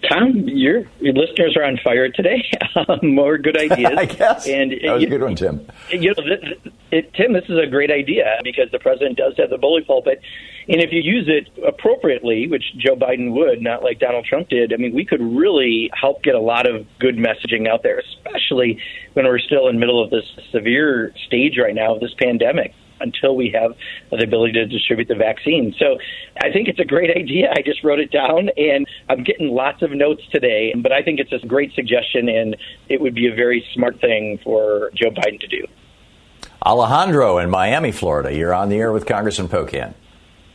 Tom, 0.09 0.33
your, 0.47 0.83
your 0.99 1.13
listeners 1.13 1.55
are 1.57 1.63
on 1.63 1.77
fire 1.83 2.09
today. 2.09 2.43
Um, 2.89 3.15
more 3.15 3.37
good 3.37 3.55
ideas. 3.71 3.93
I 3.95 4.03
guess. 4.03 4.45
And 4.45 4.71
that 4.71 4.95
was 4.95 5.01
you, 5.01 5.07
a 5.07 5.09
good 5.09 5.21
one, 5.21 5.35
Tim. 5.35 5.65
You 5.91 6.09
know, 6.09 6.13
it, 6.17 6.73
it, 6.91 7.13
Tim, 7.13 7.31
this 7.31 7.45
is 7.47 7.57
a 7.57 7.67
great 7.67 7.89
idea 7.89 8.37
because 8.43 8.69
the 8.73 8.79
president 8.79 9.17
does 9.17 9.33
have 9.37 9.49
the 9.49 9.57
bully 9.57 9.81
pulpit, 9.81 10.19
and 10.67 10.81
if 10.81 10.91
you 10.91 10.99
use 10.99 11.29
it 11.29 11.47
appropriately, 11.65 12.49
which 12.49 12.65
Joe 12.77 12.97
Biden 12.97 13.31
would, 13.31 13.61
not 13.61 13.81
like 13.81 13.99
Donald 13.99 14.25
Trump 14.25 14.49
did, 14.49 14.73
I 14.73 14.75
mean, 14.75 14.93
we 14.93 15.05
could 15.05 15.21
really 15.21 15.89
help 15.93 16.21
get 16.21 16.35
a 16.35 16.39
lot 16.39 16.67
of 16.67 16.85
good 16.99 17.15
messaging 17.15 17.65
out 17.65 17.81
there, 17.81 17.99
especially 17.99 18.77
when 19.13 19.25
we're 19.25 19.39
still 19.39 19.69
in 19.69 19.75
the 19.75 19.79
middle 19.79 20.03
of 20.03 20.09
this 20.09 20.25
severe 20.51 21.13
stage 21.27 21.57
right 21.57 21.73
now 21.73 21.95
of 21.95 22.01
this 22.01 22.13
pandemic 22.19 22.73
until 22.99 23.35
we 23.35 23.49
have 23.51 23.71
the 24.11 24.23
ability 24.23 24.53
to 24.53 24.65
distribute 24.65 25.07
the 25.07 25.15
vaccine. 25.15 25.73
So 25.77 25.97
I 26.41 26.51
think 26.51 26.67
it's 26.67 26.79
a 26.79 26.85
great 26.85 27.15
idea. 27.15 27.51
I 27.51 27.61
just 27.61 27.83
wrote 27.83 27.99
it 27.99 28.11
down 28.11 28.49
and 28.57 28.87
I'm 29.09 29.23
getting 29.23 29.49
lots 29.49 29.81
of 29.81 29.91
notes 29.91 30.23
today, 30.31 30.73
but 30.77 30.91
I 30.91 31.01
think 31.01 31.19
it's 31.19 31.31
a 31.31 31.45
great 31.45 31.73
suggestion 31.73 32.29
and 32.29 32.55
it 32.89 33.01
would 33.01 33.15
be 33.15 33.27
a 33.27 33.35
very 33.35 33.65
smart 33.73 33.99
thing 33.99 34.39
for 34.43 34.91
Joe 34.95 35.09
Biden 35.09 35.39
to 35.41 35.47
do. 35.47 35.67
Alejandro 36.65 37.37
in 37.37 37.49
Miami, 37.49 37.91
Florida. 37.91 38.35
You're 38.35 38.53
on 38.53 38.69
the 38.69 38.77
air 38.77 38.91
with 38.91 39.05
Congressman 39.05 39.49
Pocan. 39.49 39.93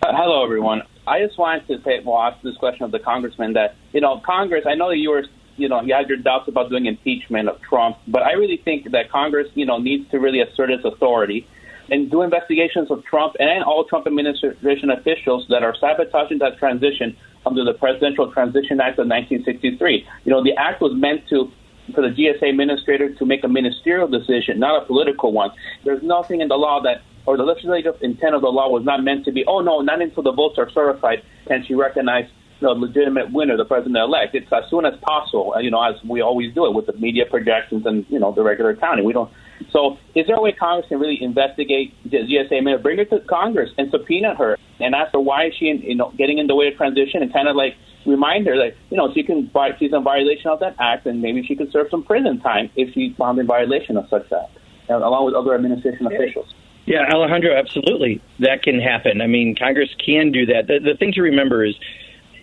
Uh, 0.03 0.09
hello, 0.13 0.43
everyone. 0.45 0.83
I 1.07 1.25
just 1.25 1.39
wanted 1.39 1.67
to 1.69 1.83
say, 1.83 2.01
well, 2.05 2.19
ask 2.19 2.43
this 2.43 2.57
question 2.57 2.85
of 2.85 2.91
the 2.91 2.99
congressman 2.99 3.53
that, 3.55 3.77
you 3.93 4.01
know, 4.01 4.21
Congress, 4.25 4.65
I 4.67 4.75
know 4.75 4.89
that 4.89 4.97
you 4.97 5.11
were 5.11 5.25
you 5.57 5.69
know, 5.69 5.83
you 5.83 5.95
had 5.95 6.09
your 6.09 6.17
doubts 6.17 6.49
about 6.49 6.71
doing 6.71 6.87
impeachment 6.87 7.49
of 7.49 7.61
Trump, 7.61 7.99
but 8.09 8.23
I 8.23 8.33
really 8.33 8.57
think 8.57 8.91
that 8.93 9.11
Congress, 9.11 9.49
you 9.55 9.67
know, 9.67 9.79
needs 9.79 10.11
to 10.11 10.19
really 10.19 10.41
assert 10.41 10.71
its 10.71 10.85
authority 10.85 11.47
and 11.91 12.11
do 12.11 12.23
investigations 12.23 12.91
of 12.91 13.05
Trump 13.05 13.35
and 13.39 13.65
all 13.65 13.85
Trump 13.85 14.07
administration 14.07 14.91
officials 14.91 15.47
that 15.49 15.63
are 15.63 15.75
sabotaging 15.81 16.39
that 16.39 16.59
transition 16.59 17.17
under 17.47 17.65
the 17.65 17.75
Presidential 17.75 18.31
Transition 18.33 18.81
Act 18.81 18.99
of 18.99 19.09
1963. 19.09 20.07
You 20.25 20.31
know, 20.31 20.43
the 20.43 20.55
act 20.57 20.81
was 20.81 20.93
meant 20.95 21.29
to 21.31 21.51
for 21.95 22.03
the 22.03 22.15
GSA 22.15 22.49
administrator 22.49 23.13
to 23.15 23.27
make 23.27 23.43
a 23.43 23.49
ministerial 23.49 24.07
decision, 24.07 24.61
not 24.61 24.83
a 24.83 24.87
political 24.87 25.33
one. 25.33 25.51
There's 25.85 26.03
nothing 26.03 26.41
in 26.41 26.49
the 26.49 26.55
law 26.55 26.81
that 26.83 27.03
or 27.27 27.37
the 27.37 27.43
legislative 27.43 27.97
intent 28.01 28.35
of 28.35 28.41
the 28.43 28.49
law 28.49 28.71
was 28.71 28.85
not 28.85 29.03
meant 29.03 29.25
to 29.27 29.33
be, 29.33 29.45
oh 29.47 29.61
no, 29.61 29.81
not 29.81 30.01
until 30.01 30.23
the 30.23 30.33
votes 30.33 30.57
are 30.59 30.71
certified 30.71 31.23
can 31.47 31.65
she 31.67 31.75
recognize 31.75 32.25
the 32.61 32.71
legitimate 32.71 33.33
winner, 33.33 33.57
the 33.57 33.65
president 33.65 33.97
elect. 33.97 34.35
It's 34.35 34.51
as 34.53 34.65
soon 34.71 34.85
as 34.85 34.95
possible, 35.01 35.55
you 35.61 35.71
know, 35.71 35.83
as 35.83 35.97
we 36.05 36.21
always 36.21 36.55
do 36.55 36.67
it 36.67 36.75
with 36.75 36.87
the 36.87 36.93
media 36.93 37.25
projections 37.29 37.87
and 37.87 38.07
you 38.09 38.19
know 38.19 38.33
the 38.33 38.43
regular 38.43 38.77
counting. 38.77 39.05
We 39.05 39.13
don't 39.13 39.31
so, 39.73 39.99
is 40.15 40.27
there 40.27 40.37
a 40.37 40.41
way 40.41 40.53
Congress 40.53 40.89
can 40.89 40.99
really 40.99 41.23
investigate 41.23 41.95
the 42.05 42.19
GSA 42.19 42.63
mayor, 42.63 42.79
bring 42.79 42.99
her 42.99 43.05
to 43.07 43.21
Congress 43.21 43.71
and 43.77 43.91
subpoena 43.91 44.35
her 44.35 44.57
and 44.81 44.95
ask 44.95 45.13
her 45.13 45.21
why 45.21 45.47
is 45.47 45.55
she, 45.59 45.69
in, 45.69 45.83
you 45.83 45.95
know, 45.95 46.13
getting 46.17 46.39
in 46.39 46.47
the 46.47 46.55
way 46.55 46.69
of 46.69 46.77
transition 46.77 47.23
and 47.23 47.33
kind 47.33 47.49
of 47.49 47.57
like 47.57 47.75
remind 48.07 48.47
her 48.47 48.57
that 48.57 48.75
you 48.91 48.97
know 48.97 49.13
she 49.13 49.23
can 49.23 49.51
she's 49.79 49.93
in 49.93 50.03
violation 50.03 50.51
of 50.51 50.61
that 50.61 50.75
act 50.79 51.05
and 51.07 51.21
maybe 51.21 51.43
she 51.45 51.55
could 51.55 51.71
serve 51.71 51.87
some 51.91 52.03
prison 52.03 52.41
time 52.41 52.71
if 52.75 52.93
she's 52.95 53.15
found 53.17 53.39
in 53.39 53.47
violation 53.47 53.97
of 53.97 54.09
such 54.09 54.33
act, 54.33 54.57
along 54.89 55.27
with 55.27 55.35
other 55.35 55.55
administration 55.55 56.07
officials. 56.07 56.55
Yeah, 56.87 57.07
Alejandro, 57.13 57.55
absolutely, 57.55 58.23
that 58.39 58.63
can 58.63 58.81
happen. 58.81 59.21
I 59.21 59.27
mean, 59.27 59.55
Congress 59.55 59.91
can 60.05 60.33
do 60.33 60.47
that. 60.47 60.67
The, 60.67 60.79
the 60.81 60.97
thing 60.97 61.13
to 61.13 61.23
remember 61.23 61.65
is 61.65 61.75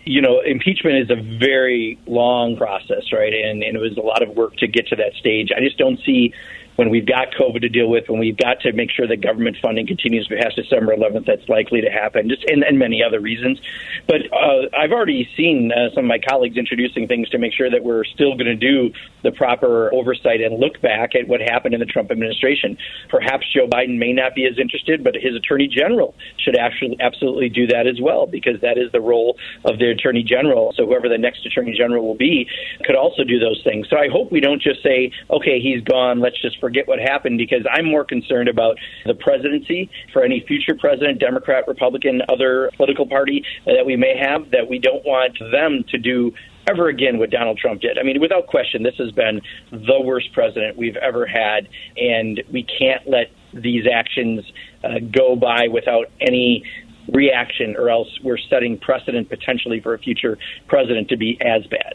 you 0.08 0.22
know, 0.22 0.40
impeachment 0.40 0.96
is 0.96 1.10
a 1.10 1.38
very 1.38 1.98
long 2.06 2.56
process, 2.56 3.12
right? 3.12 3.34
And, 3.34 3.62
and 3.62 3.76
it 3.76 3.78
was 3.78 3.94
a 3.98 4.00
lot 4.00 4.22
of 4.22 4.30
work 4.30 4.56
to 4.56 4.66
get 4.66 4.86
to 4.88 4.96
that 4.96 5.12
stage. 5.20 5.50
I 5.54 5.60
just 5.60 5.76
don't 5.76 6.00
see 6.04 6.32
when 6.78 6.90
we've 6.90 7.06
got 7.06 7.32
COVID 7.32 7.62
to 7.62 7.68
deal 7.68 7.90
with, 7.90 8.08
when 8.08 8.20
we've 8.20 8.36
got 8.36 8.60
to 8.60 8.72
make 8.72 8.92
sure 8.92 9.04
that 9.04 9.20
government 9.20 9.56
funding 9.60 9.84
continues 9.84 10.28
past 10.28 10.54
December 10.54 10.94
11th, 10.94 11.26
that's 11.26 11.48
likely 11.48 11.80
to 11.80 11.90
happen, 11.90 12.28
just 12.28 12.44
and, 12.44 12.62
and 12.62 12.78
many 12.78 13.02
other 13.02 13.18
reasons. 13.18 13.60
But 14.06 14.32
uh, 14.32 14.68
I've 14.78 14.92
already 14.92 15.28
seen 15.36 15.72
uh, 15.72 15.92
some 15.92 16.04
of 16.04 16.08
my 16.08 16.20
colleagues 16.20 16.56
introducing 16.56 17.08
things 17.08 17.28
to 17.30 17.38
make 17.38 17.52
sure 17.52 17.68
that 17.68 17.82
we're 17.82 18.04
still 18.04 18.34
going 18.34 18.46
to 18.46 18.54
do 18.54 18.92
the 19.24 19.32
proper 19.32 19.92
oversight 19.92 20.40
and 20.40 20.60
look 20.60 20.80
back 20.80 21.16
at 21.16 21.26
what 21.26 21.40
happened 21.40 21.74
in 21.74 21.80
the 21.80 21.86
Trump 21.86 22.12
administration. 22.12 22.78
Perhaps 23.08 23.52
Joe 23.52 23.66
Biden 23.66 23.98
may 23.98 24.12
not 24.12 24.36
be 24.36 24.46
as 24.46 24.56
interested, 24.56 25.02
but 25.02 25.16
his 25.16 25.34
attorney 25.34 25.66
general 25.66 26.14
should 26.36 26.56
actually 26.56 26.96
absolutely 27.00 27.48
do 27.48 27.66
that 27.66 27.88
as 27.88 28.00
well, 28.00 28.28
because 28.28 28.60
that 28.60 28.78
is 28.78 28.92
the 28.92 29.00
role 29.00 29.36
of 29.64 29.80
the 29.80 29.90
attorney 29.90 30.22
general. 30.22 30.72
So 30.76 30.86
whoever 30.86 31.08
the 31.08 31.18
next 31.18 31.44
attorney 31.44 31.74
general 31.76 32.06
will 32.06 32.14
be 32.14 32.48
could 32.84 32.94
also 32.94 33.24
do 33.24 33.40
those 33.40 33.60
things. 33.64 33.88
So 33.90 33.96
I 33.98 34.06
hope 34.06 34.30
we 34.30 34.38
don't 34.38 34.62
just 34.62 34.80
say, 34.84 35.10
okay, 35.28 35.58
he's 35.58 35.82
gone, 35.82 36.20
let's 36.20 36.40
just 36.40 36.60
forget 36.68 36.86
what 36.86 36.98
happened 36.98 37.38
because 37.38 37.64
I'm 37.72 37.86
more 37.86 38.04
concerned 38.04 38.46
about 38.46 38.76
the 39.06 39.14
presidency 39.14 39.88
for 40.12 40.22
any 40.22 40.44
future 40.46 40.74
president, 40.78 41.18
Democrat, 41.18 41.64
Republican, 41.66 42.20
other 42.28 42.70
political 42.76 43.06
party 43.06 43.42
that 43.64 43.86
we 43.86 43.96
may 43.96 44.18
have, 44.18 44.50
that 44.50 44.68
we 44.68 44.78
don't 44.78 45.02
want 45.06 45.38
them 45.50 45.82
to 45.88 45.96
do 45.96 46.34
ever 46.68 46.88
again 46.88 47.18
what 47.18 47.30
Donald 47.30 47.56
Trump 47.56 47.80
did. 47.80 47.96
I 47.96 48.02
mean, 48.02 48.20
without 48.20 48.48
question, 48.48 48.82
this 48.82 48.96
has 48.98 49.12
been 49.12 49.40
the 49.70 49.98
worst 50.04 50.30
president 50.34 50.76
we've 50.76 50.96
ever 50.96 51.24
had, 51.24 51.68
and 51.96 52.42
we 52.52 52.64
can't 52.64 53.08
let 53.08 53.30
these 53.54 53.86
actions 53.90 54.44
uh, 54.84 54.98
go 55.10 55.36
by 55.36 55.68
without 55.68 56.10
any 56.20 56.64
reaction, 57.10 57.76
or 57.78 57.88
else 57.88 58.08
we're 58.22 58.36
setting 58.50 58.78
precedent 58.78 59.30
potentially 59.30 59.80
for 59.80 59.94
a 59.94 59.98
future 59.98 60.36
president 60.66 61.08
to 61.08 61.16
be 61.16 61.38
as 61.40 61.66
bad. 61.68 61.94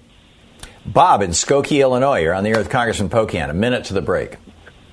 Bob 0.86 1.22
in 1.22 1.30
Skokie, 1.30 1.82
Illinois. 1.82 2.22
You're 2.22 2.34
on 2.34 2.44
the 2.44 2.50
air 2.50 2.58
with 2.58 2.70
Congressman 2.70 3.10
Pocan. 3.10 3.50
A 3.50 3.54
minute 3.54 3.86
to 3.86 3.94
the 3.94 4.02
break. 4.02 4.38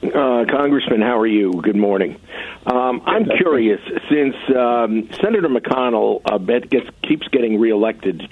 Uh, 0.03 0.45
Congressman, 0.51 1.03
how 1.03 1.19
are 1.19 1.27
you? 1.27 1.53
Good 1.63 1.77
morning. 1.77 2.19
Um, 2.65 3.03
I'm 3.05 3.27
curious, 3.37 3.81
since 4.09 4.35
um, 4.57 5.09
Senator 5.21 5.49
McConnell 5.49 6.23
uh, 6.25 6.39
gets, 6.39 6.87
keeps 7.07 7.29
getting 7.29 7.61
reelected 7.61 8.23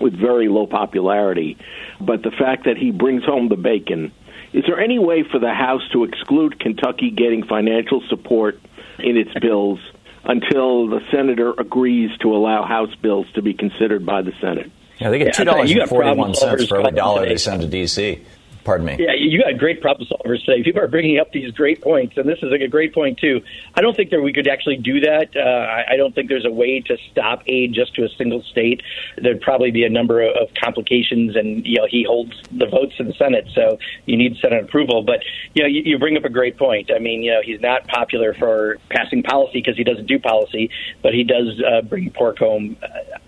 with 0.00 0.18
very 0.18 0.48
low 0.48 0.66
popularity, 0.66 1.58
but 2.00 2.22
the 2.22 2.30
fact 2.30 2.64
that 2.64 2.78
he 2.78 2.90
brings 2.90 3.22
home 3.24 3.50
the 3.50 3.56
bacon 3.56 4.12
Is 4.52 4.64
there 4.66 4.80
any 4.80 4.98
way 4.98 5.22
for 5.30 5.38
the 5.38 5.52
House 5.52 5.82
to 5.92 6.04
exclude 6.04 6.58
Kentucky 6.58 7.10
getting 7.10 7.44
financial 7.46 8.02
support 8.08 8.58
in 8.98 9.16
its 9.16 9.30
bills 9.40 9.78
until 10.24 10.88
the 10.88 11.00
senator 11.10 11.52
agrees 11.52 12.10
to 12.22 12.34
allow 12.34 12.64
House 12.64 12.94
bills 12.96 13.26
to 13.34 13.42
be 13.42 13.54
considered 13.54 14.04
by 14.04 14.22
the 14.22 14.32
Senate? 14.40 14.72
Yeah, 14.98 15.10
they 15.10 15.18
get 15.18 15.34
two 15.34 15.44
dollars 15.44 15.70
and 15.70 15.88
forty 15.88 16.12
one 16.12 16.34
cents 16.34 16.66
for 16.66 16.78
every 16.78 16.92
dollar 16.92 17.26
they 17.26 17.36
send 17.36 17.62
to 17.62 17.68
D.C. 17.68 18.22
Pardon 18.64 18.86
me. 18.86 18.96
Yeah, 18.98 19.14
you 19.14 19.42
got 19.42 19.56
great 19.58 19.80
problem 19.80 20.06
solvers 20.06 20.44
today. 20.44 20.62
People 20.62 20.82
are 20.82 20.88
bringing 20.88 21.18
up 21.18 21.32
these 21.32 21.50
great 21.52 21.80
points, 21.80 22.16
and 22.16 22.28
this 22.28 22.38
is 22.42 22.50
like 22.50 22.60
a 22.60 22.68
great 22.68 22.92
point 22.92 23.18
too. 23.18 23.40
I 23.74 23.80
don't 23.80 23.96
think 23.96 24.10
that 24.10 24.20
we 24.20 24.32
could 24.32 24.46
actually 24.48 24.76
do 24.76 25.00
that. 25.00 25.28
Uh, 25.34 25.40
I, 25.40 25.92
I 25.92 25.96
don't 25.96 26.14
think 26.14 26.28
there's 26.28 26.44
a 26.44 26.50
way 26.50 26.80
to 26.80 26.96
stop 27.10 27.42
aid 27.46 27.72
just 27.72 27.94
to 27.94 28.04
a 28.04 28.08
single 28.18 28.42
state. 28.42 28.82
There'd 29.16 29.40
probably 29.40 29.70
be 29.70 29.84
a 29.84 29.88
number 29.88 30.20
of, 30.20 30.36
of 30.36 30.48
complications, 30.62 31.36
and 31.36 31.64
you 31.64 31.78
know 31.78 31.86
he 31.88 32.04
holds 32.04 32.32
the 32.52 32.66
votes 32.66 32.94
in 32.98 33.06
the 33.06 33.14
Senate, 33.14 33.48
so 33.54 33.78
you 34.04 34.16
need 34.16 34.36
Senate 34.42 34.64
approval. 34.64 35.02
But 35.02 35.20
you 35.54 35.62
know, 35.62 35.68
you, 35.68 35.82
you 35.84 35.98
bring 35.98 36.16
up 36.16 36.24
a 36.24 36.30
great 36.30 36.58
point. 36.58 36.90
I 36.94 36.98
mean, 36.98 37.22
you 37.22 37.32
know, 37.32 37.40
he's 37.42 37.60
not 37.60 37.86
popular 37.88 38.34
for 38.34 38.76
passing 38.90 39.22
policy 39.22 39.60
because 39.60 39.76
he 39.76 39.84
doesn't 39.84 40.06
do 40.06 40.18
policy, 40.18 40.70
but 41.02 41.14
he 41.14 41.24
does 41.24 41.60
uh, 41.66 41.80
bring 41.82 42.10
pork 42.10 42.38
home. 42.38 42.76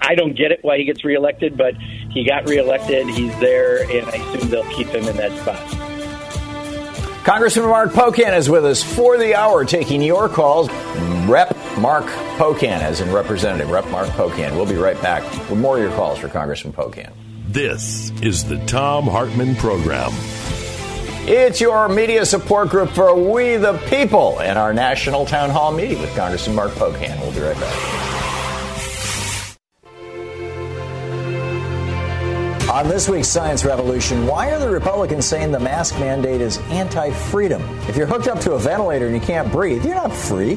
I 0.01 0.15
don't 0.15 0.37
get 0.37 0.53
it 0.53 0.61
why 0.63 0.79
he 0.79 0.85
gets 0.85 1.05
reelected, 1.05 1.57
but 1.57 1.75
he 1.77 2.25
got 2.25 2.47
reelected. 2.49 3.09
He's 3.09 3.37
there, 3.39 3.83
and 3.91 4.07
I 4.09 4.17
assume 4.17 4.51
they'll 4.51 4.71
keep 4.71 4.89
him 4.89 5.09
in 5.09 5.17
that 5.23 5.39
spot. 5.41 7.25
Congressman 7.25 7.67
Mark 7.67 7.93
Pocan 7.93 8.37
is 8.37 8.51
with 8.51 8.65
us 8.65 8.83
for 8.83 9.17
the 9.17 9.37
hour, 9.37 9.65
taking 9.65 10.03
your 10.03 10.29
calls. 10.29 10.69
Rep 11.29 11.57
Mark 11.79 12.07
Pocan, 12.37 12.81
as 12.81 13.01
in 13.01 13.13
representative, 13.13 13.71
Rep 13.71 13.89
Mark 13.91 14.09
Pocan. 14.09 14.57
We'll 14.57 14.67
be 14.67 14.75
right 14.75 15.01
back 15.01 15.23
with 15.49 15.59
more 15.59 15.77
of 15.77 15.83
your 15.83 15.93
calls 15.93 16.19
for 16.19 16.29
Congressman 16.29 16.73
Pocan. 16.73 17.13
This 17.47 18.11
is 18.23 18.45
the 18.45 18.59
Thom 18.67 19.05
Hartmann 19.05 19.55
Program. 19.55 20.11
It's 21.25 21.61
your 21.61 21.89
media 21.89 22.27
support 22.27 22.71
group 22.71 22.91
for 22.91 23.15
We 23.15 23.57
the 23.57 23.75
People 23.89 24.41
and 24.41 24.59
our 24.59 24.75
national 24.75 25.25
town 25.25 25.51
hall 25.51 25.71
meeting 25.71 26.01
with 26.01 26.15
Congressman 26.17 26.57
Mark 26.57 26.73
Pocan. 26.73 27.21
We'll 27.21 27.33
be 27.33 27.41
right 27.41 27.55
back. 27.61 28.32
On 32.73 32.89
this 32.89 33.07
week's 33.07 33.29
Science 33.29 33.67
Revolution, 33.67 34.27
why 34.27 34.51
are 34.51 34.59
the 34.59 34.71
Republicans 34.71 35.27
saying 35.27 35.53
the 35.53 35.61
mask 35.61 36.01
mandate 36.01 36.41
is 36.41 36.57
anti 36.71 37.11
freedom? 37.11 37.61
If 37.87 37.99
you're 37.99 38.07
hooked 38.07 38.29
up 38.29 38.41
to 38.41 38.53
a 38.53 38.59
ventilator 38.59 39.05
and 39.05 39.15
you 39.15 39.21
can't 39.21 39.53
breathe, 39.53 39.85
you're 39.85 39.95
not 39.95 40.11
free. 40.11 40.55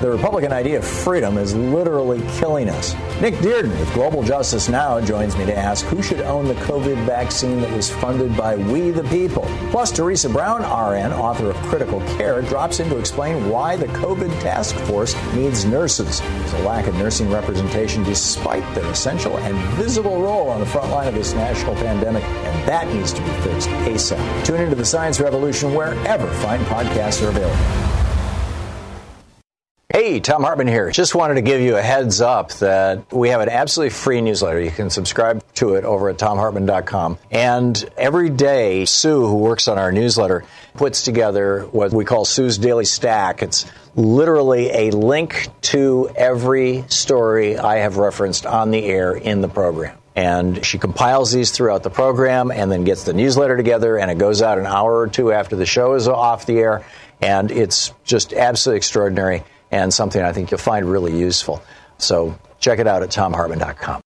The 0.00 0.10
Republican 0.10 0.52
idea 0.52 0.76
of 0.76 0.84
freedom 0.84 1.38
is 1.38 1.54
literally 1.54 2.20
killing 2.38 2.68
us. 2.68 2.94
Nick 3.18 3.32
Dearden 3.36 3.70
with 3.80 3.90
Global 3.94 4.22
Justice 4.22 4.68
Now 4.68 5.00
joins 5.00 5.34
me 5.38 5.46
to 5.46 5.56
ask 5.56 5.86
who 5.86 6.02
should 6.02 6.20
own 6.20 6.44
the 6.44 6.54
COVID 6.54 7.06
vaccine 7.06 7.62
that 7.62 7.72
was 7.72 7.90
funded 7.90 8.36
by 8.36 8.56
We 8.56 8.90
the 8.90 9.04
People. 9.04 9.44
Plus, 9.70 9.90
Theresa 9.90 10.28
Brown, 10.28 10.60
RN, 10.60 11.14
author 11.14 11.48
of 11.48 11.56
Critical 11.62 12.00
Care, 12.18 12.42
drops 12.42 12.78
in 12.78 12.90
to 12.90 12.98
explain 12.98 13.48
why 13.48 13.76
the 13.76 13.86
COVID 13.86 14.38
task 14.42 14.74
force 14.80 15.16
needs 15.32 15.64
nurses. 15.64 16.20
There's 16.20 16.52
a 16.52 16.62
lack 16.64 16.88
of 16.88 16.94
nursing 16.96 17.30
representation 17.30 18.02
despite 18.02 18.62
their 18.74 18.84
essential 18.90 19.38
and 19.38 19.56
visible 19.76 20.20
role 20.20 20.50
on 20.50 20.60
the 20.60 20.66
front 20.66 20.90
line 20.90 21.08
of 21.08 21.14
this 21.14 21.32
national 21.32 21.74
pandemic, 21.76 22.22
and 22.22 22.68
that 22.68 22.86
needs 22.92 23.14
to 23.14 23.22
be 23.22 23.30
fixed 23.40 23.70
ASAP. 23.70 24.44
Tune 24.44 24.60
into 24.60 24.76
the 24.76 24.84
Science 24.84 25.20
Revolution 25.20 25.74
wherever 25.74 26.26
fine 26.34 26.60
podcasts 26.66 27.24
are 27.24 27.30
available. 27.30 27.95
Hey, 30.06 30.20
Thom 30.20 30.44
Hartmann 30.44 30.68
here. 30.68 30.92
Just 30.92 31.16
wanted 31.16 31.34
to 31.34 31.42
give 31.42 31.60
you 31.60 31.76
a 31.76 31.82
heads 31.82 32.20
up 32.20 32.52
that 32.58 33.12
we 33.12 33.30
have 33.30 33.40
an 33.40 33.48
absolutely 33.48 33.90
free 33.90 34.20
newsletter. 34.20 34.60
You 34.60 34.70
can 34.70 34.88
subscribe 34.88 35.42
to 35.54 35.74
it 35.74 35.84
over 35.84 36.08
at 36.08 36.16
thomhartmann.com. 36.16 37.18
And 37.32 37.90
every 37.96 38.30
day, 38.30 38.84
Sue, 38.84 39.26
who 39.26 39.34
works 39.34 39.66
on 39.66 39.78
our 39.78 39.90
newsletter, 39.90 40.44
puts 40.74 41.02
together 41.02 41.62
what 41.72 41.92
we 41.92 42.04
call 42.04 42.24
Sue's 42.24 42.56
Daily 42.56 42.84
Stack. 42.84 43.42
It's 43.42 43.66
literally 43.96 44.70
a 44.70 44.92
link 44.92 45.48
to 45.62 46.08
every 46.14 46.84
story 46.86 47.58
I 47.58 47.78
have 47.78 47.96
referenced 47.96 48.46
on 48.46 48.70
the 48.70 48.84
air 48.84 49.16
in 49.16 49.40
the 49.40 49.48
program. 49.48 49.98
And 50.14 50.64
she 50.64 50.78
compiles 50.78 51.32
these 51.32 51.50
throughout 51.50 51.82
the 51.82 51.90
program 51.90 52.52
and 52.52 52.70
then 52.70 52.84
gets 52.84 53.02
the 53.02 53.12
newsletter 53.12 53.56
together, 53.56 53.98
and 53.98 54.08
it 54.08 54.18
goes 54.18 54.40
out 54.40 54.58
an 54.58 54.66
hour 54.66 55.00
or 55.00 55.08
two 55.08 55.32
after 55.32 55.56
the 55.56 55.66
show 55.66 55.94
is 55.94 56.06
off 56.06 56.46
the 56.46 56.60
air. 56.60 56.86
And 57.20 57.50
it's 57.50 57.92
just 58.04 58.32
absolutely 58.32 58.76
extraordinary 58.76 59.42
and 59.70 59.92
something 59.92 60.22
I 60.22 60.32
think 60.32 60.50
you'll 60.50 60.58
find 60.58 60.90
really 60.90 61.18
useful. 61.18 61.62
So 61.98 62.38
check 62.60 62.78
it 62.78 62.86
out 62.86 63.02
at 63.02 63.10
thomhartmann.com. 63.10 64.02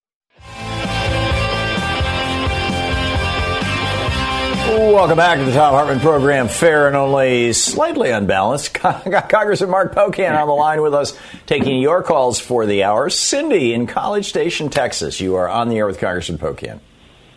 Welcome 4.71 5.17
back 5.17 5.39
to 5.39 5.45
the 5.45 5.53
Thom 5.53 5.73
Hartmann 5.73 5.99
program. 6.01 6.47
Fair 6.47 6.87
and 6.87 6.95
only 6.95 7.53
slightly 7.53 8.11
unbalanced. 8.11 8.73
Congressman 8.75 9.71
Mark 9.71 9.95
Pocan 9.95 10.39
on 10.41 10.47
the 10.47 10.55
line 10.55 10.81
with 10.81 10.95
us, 10.95 11.19
taking 11.47 11.81
your 11.81 12.03
calls 12.03 12.39
for 12.39 12.67
the 12.67 12.85
hour. 12.85 13.11
Cindy 13.11 13.73
in 13.73 13.87
College 13.87 14.29
Station, 14.29 14.69
Texas. 14.71 15.21
You 15.21 15.35
are 15.37 15.49
on 15.49 15.69
the 15.69 15.79
air 15.79 15.87
with 15.87 15.99
Congressman 15.99 16.39
Pocan. 16.39 16.81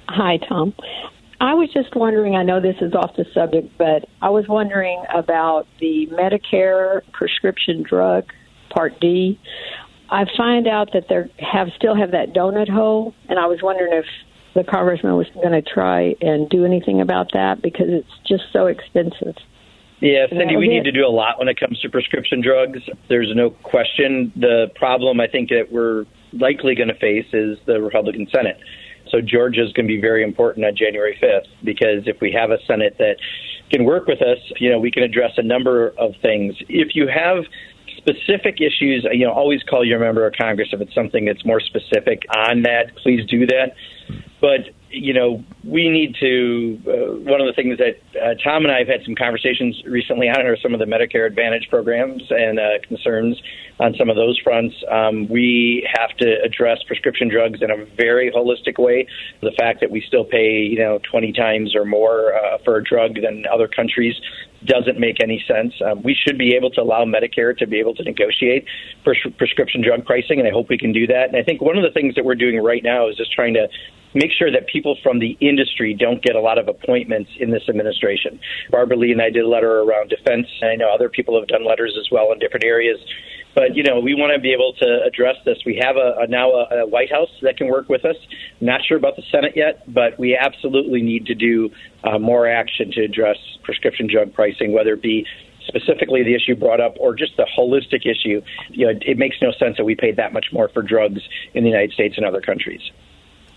Hi, 0.10 0.38
Tom. 0.38 0.74
I 1.44 1.56
was 1.56 1.70
just 1.74 1.94
wondering, 1.94 2.38
I 2.38 2.44
know 2.44 2.62
this 2.62 2.78
is 2.80 2.94
off 2.94 3.18
the 3.18 3.26
subject, 3.34 3.78
but 3.78 4.08
I 4.22 4.30
was 4.30 4.46
wondering 4.48 5.04
about 5.14 5.68
the 5.82 6.08
Medicare 6.10 7.02
prescription 7.12 7.84
drug 7.84 8.32
Part 8.70 8.98
D. 9.02 9.38
I 10.10 10.24
find 10.38 10.70
out 10.70 10.92
that 10.94 11.10
they 11.10 11.30
have 11.44 11.68
still 11.76 11.98
have 11.98 12.12
that 12.12 12.34
donut 12.34 12.70
hole, 12.70 13.14
and 13.28 13.38
I 13.38 13.48
was 13.48 13.60
wondering 13.62 13.92
if 13.92 14.06
the 14.56 14.64
congressman 14.64 15.18
was 15.18 15.28
going 15.34 15.52
to 15.52 15.62
try 15.62 16.16
and 16.22 16.50
do 16.50 16.64
anything 16.64 17.02
about 17.02 17.34
that 17.34 17.62
because 17.62 17.88
it's 17.90 18.08
just 18.26 18.44
so 18.54 18.68
expensive. 18.68 19.36
Yeah, 20.00 20.28
Cindy, 20.30 20.56
we 20.56 20.70
need 20.70 20.86
to 20.86 20.94
do 20.94 21.06
a 21.06 21.12
lot 21.12 21.40
when 21.40 21.50
it 21.50 21.60
comes 21.60 21.78
to 21.82 21.90
prescription 21.90 22.42
drugs. 22.42 22.80
There's 23.10 23.32
no 23.36 23.50
question. 23.50 24.32
The 24.38 24.72
problem 24.76 25.20
I 25.20 25.28
think 25.28 25.50
that 25.50 25.72
we're 25.72 26.06
likely 26.32 26.74
going 26.76 26.88
to 26.88 26.96
face 26.96 27.28
is 27.34 27.58
the 27.66 27.82
Republican 27.82 28.28
Senate. 28.32 28.58
So 29.14 29.22
Georgia 29.22 29.64
is 29.64 29.72
going 29.74 29.86
to 29.86 29.94
be 29.94 30.02
very 30.02 30.24
important 30.24 30.66
on 30.66 30.76
January 30.76 31.16
5th 31.22 31.48
because 31.64 32.08
if 32.08 32.20
we 32.20 32.32
have 32.32 32.50
a 32.50 32.58
Senate 32.66 32.96
that 32.98 33.18
can 33.70 33.86
work 33.86 34.08
with 34.08 34.24
us, 34.24 34.40
you 34.60 34.72
know, 34.72 34.80
we 34.80 34.90
can 34.90 35.04
address 35.04 35.34
a 35.38 35.44
number 35.44 35.90
of 36.00 36.14
things. 36.22 36.56
If 36.68 36.96
you 36.96 37.08
have 37.08 37.44
specific 37.98 38.60
issues, 38.60 39.06
you 39.12 39.26
know, 39.26 39.32
always 39.32 39.62
call 39.64 39.86
your 39.86 40.00
member 40.00 40.26
of 40.26 40.34
Congress 40.34 40.70
if 40.74 40.82
it's 40.82 40.96
something 40.96 41.26
that's 41.26 41.46
more 41.46 41.60
specific 41.60 42.24
on 42.36 42.64
that. 42.64 42.96
Please 43.04 43.24
do 43.28 43.46
that. 43.46 43.76
But 44.42 44.74
you 44.90 45.14
know, 45.14 45.44
we 45.64 45.90
need 45.90 46.16
to. 46.20 46.80
Uh, 46.86 47.32
one 47.32 47.42
of 47.42 47.48
the 47.48 47.54
things 47.56 47.80
that 47.80 47.98
uh, 48.20 48.36
Tom 48.44 48.64
and 48.64 48.72
I 48.72 48.80
have 48.80 48.88
had 48.88 49.04
some 49.06 49.16
conversations 49.16 49.82
recently 49.86 50.28
on 50.30 50.46
are 50.46 50.58
some 50.58 50.74
of 50.74 50.80
the 50.80 50.86
Medicare 50.86 51.26
Advantage 51.26 51.68
programs 51.70 52.22
and 52.30 52.60
uh, 52.60 52.80
concerns 52.88 53.42
on 53.84 53.94
some 54.00 54.10
of 54.10 54.16
those 54.16 54.40
fronts. 54.42 54.74
Um, 54.90 55.28
we 55.28 55.88
have 55.94 56.16
to 56.18 56.42
address 56.42 56.80
prescription 56.88 57.28
drugs 57.28 57.60
in 57.62 57.70
a 57.70 57.86
very 57.98 58.32
holistic 58.32 58.82
way. 58.82 59.06
The 59.42 59.52
fact 59.60 59.82
that 59.82 59.92
we 59.92 60.02
still 60.08 60.24
pay, 60.24 60.62
you 60.62 60.80
know, 60.80 61.00
20 61.12 61.34
times 61.34 61.76
or 61.76 61.84
more 61.84 62.34
uh, 62.34 62.60
for 62.64 62.78
a 62.78 62.84
drug 62.84 63.16
than 63.22 63.44
other 63.54 63.68
countries 63.68 64.16
doesn't 64.66 64.98
make 64.98 65.22
any 65.22 65.44
sense. 65.46 65.74
Um, 65.86 66.02
we 66.02 66.16
should 66.16 66.38
be 66.38 66.56
able 66.56 66.70
to 66.72 66.82
allow 66.82 67.04
Medicare 67.04 67.58
to 67.58 67.68
be 67.68 67.78
able 67.80 67.94
to 67.96 68.04
negotiate 68.04 68.66
pres- 69.04 69.34
prescription 69.38 69.84
drug 69.84 70.06
pricing, 70.06 70.40
and 70.40 70.48
I 70.48 70.52
hope 70.52 70.70
we 70.70 70.78
can 70.78 70.94
do 70.94 71.06
that. 71.08 71.28
And 71.28 71.36
I 71.36 71.44
think 71.44 71.62
one 71.62 71.78
of 71.78 71.84
the 71.84 71.92
things 71.92 72.16
that 72.16 72.24
we're 72.24 72.36
doing 72.36 72.64
right 72.64 72.82
now 72.82 73.10
is 73.10 73.18
just 73.18 73.34
trying 73.34 73.54
to 73.56 73.68
make 74.14 74.32
sure 74.32 74.52
that 74.52 74.68
people 74.68 74.96
from 75.04 75.20
the 75.20 75.38
industry 75.42 75.94
don't 75.94 76.22
get 76.22 76.36
a 76.36 76.40
lot 76.40 76.58
of 76.58 76.68
appointments 76.68 77.32
in 77.40 77.52
this 77.52 77.64
administration. 77.68 78.40
Barbara 78.70 78.98
Lee 78.98 79.12
and 79.12 79.22
I 79.22 79.30
did 79.30 79.44
a 79.44 79.48
letter 79.48 79.82
around 79.82 80.10
defense. 80.10 80.48
And 80.62 80.72
I 80.72 80.76
know 80.76 80.94
other 80.94 81.10
people 81.10 81.38
have 81.40 81.48
done 81.48 81.66
letters 81.66 81.98
as 82.00 82.10
well 82.12 82.32
in 82.32 82.40
different 82.40 82.64
areas. 82.64 83.00
But 83.56 83.76
you 83.76 83.84
know, 83.84 84.00
we 84.00 84.16
want 84.16 84.34
to 84.36 84.42
be 84.42 84.54
able 84.54 84.74
to 84.80 85.00
address 85.06 85.36
this. 85.46 85.58
We 85.66 85.80
have 85.82 85.96
a, 85.96 86.24
a 86.24 86.28
now 86.28 86.52
a, 86.52 86.84
a 86.84 86.88
White 86.88 87.12
House 87.12 87.30
that 87.42 87.58
can 87.58 87.68
work 87.68 87.90
with 87.90 88.06
us. 88.06 88.16
Not 88.62 88.82
sure 88.88 88.98
about 88.98 89.16
the 89.16 89.24
Senate 89.32 89.54
yet, 89.56 89.84
but 89.92 90.18
we 90.20 90.36
absolutely 90.36 91.02
need 91.02 91.28
to 91.28 91.36
do 91.36 91.70
uh, 92.04 92.18
more 92.20 92.48
action 92.48 92.92
to 92.94 93.04
address 93.04 93.38
prescription 93.64 94.08
drug 94.12 94.34
pricing, 94.34 94.74
whether 94.74 94.94
it 94.94 95.02
be 95.02 95.26
specifically 95.68 96.24
the 96.24 96.36
issue 96.36 96.56
brought 96.56 96.82
up 96.82 96.96
or 97.00 97.16
just 97.16 97.38
the 97.38 97.48
holistic 97.58 98.06
issue. 98.06 98.42
You 98.70 98.88
know, 98.88 99.00
it 99.02 99.18
makes 99.18 99.38
no 99.42 99.52
sense 99.52 99.78
that 99.78 99.86
we 99.86 99.96
pay 99.96 100.12
that 100.12 100.34
much 100.34 100.48
more 100.52 100.70
for 100.70 100.82
drugs 100.82 101.22
in 101.54 101.64
the 101.64 101.70
United 101.70 101.92
States 101.92 102.16
and 102.18 102.26
other 102.26 102.42
countries. 102.42 102.82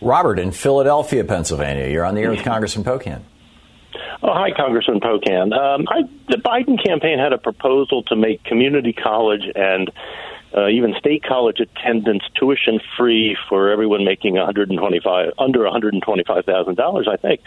Robert 0.00 0.38
in 0.38 0.52
Philadelphia, 0.52 1.24
Pennsylvania. 1.24 1.88
You're 1.88 2.04
on 2.04 2.14
the 2.14 2.20
air 2.20 2.30
with 2.30 2.42
Congressman 2.44 2.84
Pocan. 2.84 3.22
Oh, 4.22 4.32
hi, 4.32 4.50
Congressman 4.56 5.00
Pocan. 5.00 5.52
Um, 5.52 5.86
I, 5.88 6.02
the 6.28 6.36
Biden 6.36 6.82
campaign 6.84 7.18
had 7.18 7.32
a 7.32 7.38
proposal 7.38 8.02
to 8.04 8.16
make 8.16 8.44
community 8.44 8.92
college 8.92 9.42
and 9.54 9.90
uh, 10.56 10.68
even 10.68 10.94
state 10.98 11.22
college 11.22 11.60
attendance 11.60 12.22
tuition 12.34 12.80
free 12.96 13.36
for 13.48 13.70
everyone 13.70 14.04
making 14.04 14.34
125 14.34 15.32
under 15.38 15.62
125 15.64 16.44
thousand 16.44 16.76
dollars. 16.76 17.08
I 17.10 17.16
think, 17.16 17.40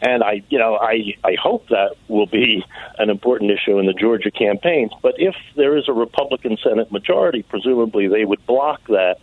and 0.00 0.24
I, 0.24 0.42
you 0.48 0.58
know, 0.58 0.76
I 0.76 1.14
I 1.24 1.36
hope 1.40 1.68
that 1.68 1.94
will 2.08 2.26
be 2.26 2.64
an 2.98 3.10
important 3.10 3.50
issue 3.50 3.78
in 3.78 3.86
the 3.86 3.92
Georgia 3.92 4.30
campaign. 4.30 4.90
But 5.02 5.14
if 5.18 5.36
there 5.56 5.76
is 5.76 5.88
a 5.88 5.92
Republican 5.92 6.56
Senate 6.62 6.90
majority, 6.90 7.42
presumably 7.42 8.08
they 8.08 8.24
would 8.24 8.44
block 8.46 8.80
that 8.88 9.18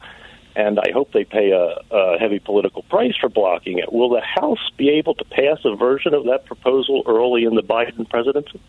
and 0.55 0.79
I 0.79 0.91
hope 0.93 1.11
they 1.11 1.25
pay 1.25 1.51
a, 1.51 1.95
a 1.95 2.17
heavy 2.17 2.39
political 2.39 2.83
price 2.83 3.13
for 3.19 3.29
blocking 3.29 3.79
it. 3.79 3.91
Will 3.91 4.09
the 4.09 4.21
House 4.21 4.71
be 4.77 4.89
able 4.89 5.15
to 5.15 5.25
pass 5.25 5.59
a 5.65 5.75
version 5.75 6.13
of 6.13 6.25
that 6.25 6.45
proposal 6.45 7.03
early 7.07 7.43
in 7.43 7.55
the 7.55 7.63
Biden 7.63 8.09
presidency? 8.09 8.61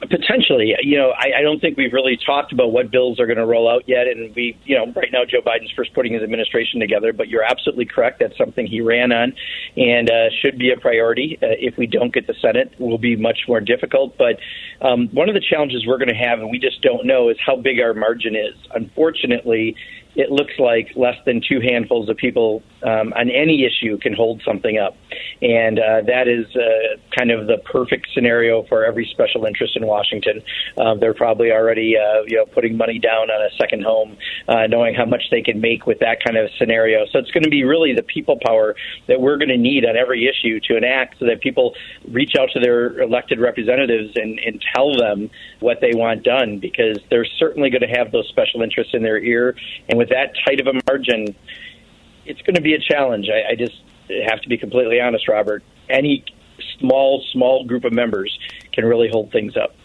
Potentially, 0.00 0.74
you 0.82 0.98
know, 0.98 1.12
I, 1.16 1.38
I 1.38 1.42
don't 1.42 1.60
think 1.60 1.76
we've 1.76 1.92
really 1.92 2.18
talked 2.26 2.52
about 2.52 2.72
what 2.72 2.90
bills 2.90 3.20
are 3.20 3.26
going 3.26 3.38
to 3.38 3.46
roll 3.46 3.70
out 3.70 3.84
yet, 3.86 4.08
and 4.08 4.34
we, 4.34 4.58
you 4.64 4.74
know, 4.74 4.92
right 4.96 5.10
now 5.12 5.20
Joe 5.24 5.40
Biden's 5.40 5.70
first 5.76 5.94
putting 5.94 6.12
his 6.14 6.24
administration 6.24 6.80
together. 6.80 7.12
But 7.12 7.28
you're 7.28 7.44
absolutely 7.44 7.84
correct; 7.84 8.18
that's 8.18 8.36
something 8.36 8.66
he 8.66 8.80
ran 8.80 9.12
on, 9.12 9.32
and 9.76 10.10
uh, 10.10 10.30
should 10.42 10.58
be 10.58 10.72
a 10.72 10.76
priority. 10.76 11.38
Uh, 11.40 11.54
if 11.56 11.76
we 11.76 11.86
don't 11.86 12.12
get 12.12 12.26
the 12.26 12.34
Senate, 12.42 12.74
will 12.80 12.98
be 12.98 13.14
much 13.14 13.42
more 13.46 13.60
difficult. 13.60 14.18
But 14.18 14.40
um, 14.80 15.06
one 15.12 15.28
of 15.28 15.36
the 15.36 15.40
challenges 15.40 15.86
we're 15.86 15.98
going 15.98 16.08
to 16.08 16.16
have, 16.16 16.40
and 16.40 16.50
we 16.50 16.58
just 16.58 16.82
don't 16.82 17.06
know, 17.06 17.28
is 17.28 17.36
how 17.38 17.54
big 17.54 17.78
our 17.78 17.94
margin 17.94 18.34
is. 18.34 18.56
Unfortunately, 18.74 19.76
it 20.14 20.30
looks 20.30 20.52
like 20.58 20.92
less 20.96 21.16
than 21.24 21.40
two 21.40 21.60
handfuls 21.60 22.08
of 22.08 22.16
people 22.16 22.62
um, 22.82 23.12
on 23.14 23.30
any 23.30 23.64
issue 23.64 23.98
can 23.98 24.12
hold 24.12 24.42
something 24.44 24.78
up. 24.78 24.96
And 25.40 25.78
uh, 25.78 26.02
that 26.06 26.28
is 26.28 26.46
uh, 26.54 26.98
kind 27.16 27.30
of 27.30 27.46
the 27.46 27.58
perfect 27.58 28.08
scenario 28.14 28.62
for 28.64 28.84
every 28.84 29.06
special 29.10 29.46
interest 29.46 29.76
in 29.76 29.86
Washington. 29.86 30.42
Uh, 30.76 30.94
they're 30.94 31.14
probably 31.14 31.50
already 31.50 31.96
uh, 31.96 32.22
you 32.26 32.36
know, 32.36 32.46
putting 32.46 32.76
money 32.76 32.98
down 32.98 33.30
on 33.30 33.42
a 33.42 33.50
second 33.56 33.84
home, 33.84 34.16
uh, 34.48 34.66
knowing 34.66 34.94
how 34.94 35.06
much 35.06 35.22
they 35.30 35.42
can 35.42 35.60
make 35.60 35.86
with 35.86 35.98
that 36.00 36.22
kind 36.24 36.36
of 36.36 36.50
scenario. 36.58 37.06
So 37.12 37.18
it's 37.18 37.30
going 37.30 37.44
to 37.44 37.50
be 37.50 37.64
really 37.64 37.94
the 37.94 38.02
people 38.02 38.38
power 38.44 38.76
that 39.08 39.20
we're 39.20 39.38
going 39.38 39.48
to 39.48 39.58
need 39.58 39.84
on 39.84 39.96
every 39.96 40.28
issue 40.28 40.60
to 40.68 40.76
enact 40.76 41.18
so 41.18 41.26
that 41.26 41.40
people 41.40 41.74
reach 42.08 42.32
out 42.38 42.50
to 42.52 42.60
their 42.60 43.00
elected 43.00 43.40
representatives 43.40 44.12
and, 44.16 44.38
and 44.40 44.62
tell 44.74 44.94
them 44.96 45.30
what 45.60 45.80
they 45.80 45.92
want 45.94 46.22
done 46.22 46.58
because 46.58 46.98
they're 47.10 47.26
certainly 47.38 47.70
going 47.70 47.82
to 47.82 47.96
have 47.96 48.12
those 48.12 48.28
special 48.28 48.62
interests 48.62 48.94
in 48.94 49.02
their 49.02 49.18
ear. 49.18 49.56
And 49.88 49.98
with 50.02 50.08
that 50.08 50.34
tight 50.44 50.60
of 50.60 50.66
a 50.66 50.80
margin, 50.88 51.32
it's 52.26 52.42
going 52.42 52.56
to 52.56 52.60
be 52.60 52.74
a 52.74 52.80
challenge. 52.80 53.28
I, 53.28 53.52
I 53.52 53.54
just 53.54 53.80
have 54.28 54.40
to 54.40 54.48
be 54.48 54.58
completely 54.58 55.00
honest, 55.00 55.28
Robert. 55.28 55.62
Any 55.88 56.24
small, 56.80 57.24
small 57.32 57.64
group 57.64 57.84
of 57.84 57.92
members 57.92 58.36
can 58.72 58.84
really 58.84 59.08
hold 59.08 59.30
things 59.30 59.56
up. 59.56 59.76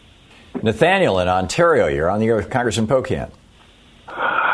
Nathaniel 0.63 1.19
in 1.19 1.27
Ontario, 1.27 1.85
you're 1.85 2.09
on 2.09 2.19
the 2.19 2.25
air 2.25 2.35
with 2.35 2.49
Congressman 2.49 2.87
Pocan. 2.87 3.29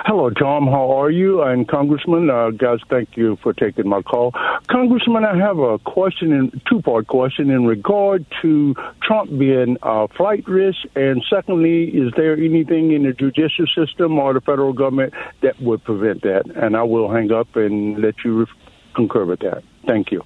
Hello, 0.06 0.30
Thom. 0.30 0.68
How 0.68 0.92
are 1.00 1.10
you? 1.10 1.42
And 1.44 1.66
Congressman, 1.66 2.30
uh, 2.30 2.50
guys, 2.50 2.80
thank 2.90 3.16
you 3.16 3.38
for 3.42 3.54
taking 3.54 3.88
my 3.88 4.02
call. 4.02 4.34
Congressman, 4.68 5.24
I 5.24 5.38
have 5.38 5.60
a 5.60 5.80
question, 5.80 6.34
in 6.34 6.62
two-part 6.70 7.08
question 7.08 7.50
in 7.50 7.66
regard 7.66 8.26
to 8.42 8.76
Trump 9.02 9.30
being 9.40 9.78
a 9.82 10.10
flight 10.10 10.46
risk, 10.46 10.80
and 10.96 11.24
secondly, 11.30 11.86
is 11.86 12.12
there 12.18 12.34
anything 12.34 12.92
in 12.92 13.04
the 13.04 13.14
judicial 13.14 13.66
system 13.66 14.20
or 14.20 14.34
the 14.34 14.42
federal 14.42 14.74
government 14.74 15.14
that 15.42 15.62
would 15.62 15.82
prevent 15.86 16.24
that? 16.24 16.52
And 16.54 16.76
I 16.76 16.84
will 16.84 17.10
hang 17.10 17.32
up 17.32 17.56
and 17.56 17.98
let 18.02 18.16
you 18.26 18.46
concur 18.96 19.24
with 19.24 19.40
that. 19.40 19.64
Thank 19.88 20.12
you. 20.12 20.22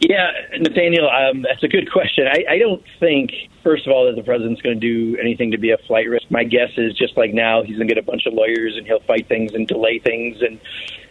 Yeah, 0.00 0.30
Nathaniel, 0.58 1.08
um, 1.08 1.42
that's 1.42 1.62
a 1.62 1.68
good 1.68 1.90
question. 1.90 2.26
I, 2.26 2.44
I 2.54 2.58
don't 2.58 2.82
think, 3.00 3.32
first 3.62 3.86
of 3.86 3.92
all, 3.92 4.06
that 4.06 4.16
the 4.16 4.22
president's 4.22 4.60
going 4.60 4.78
to 4.78 4.80
do 4.80 5.16
anything 5.18 5.50
to 5.52 5.58
be 5.58 5.70
a 5.70 5.78
flight 5.86 6.08
risk. 6.08 6.30
My 6.30 6.44
guess 6.44 6.70
is 6.76 6.94
just 6.94 7.16
like 7.16 7.32
now, 7.32 7.62
he's 7.62 7.76
going 7.76 7.88
to 7.88 7.94
get 7.94 8.02
a 8.02 8.06
bunch 8.06 8.26
of 8.26 8.34
lawyers 8.34 8.76
and 8.76 8.86
he'll 8.86 9.00
fight 9.00 9.28
things 9.28 9.54
and 9.54 9.66
delay 9.66 9.98
things 9.98 10.42
and 10.42 10.60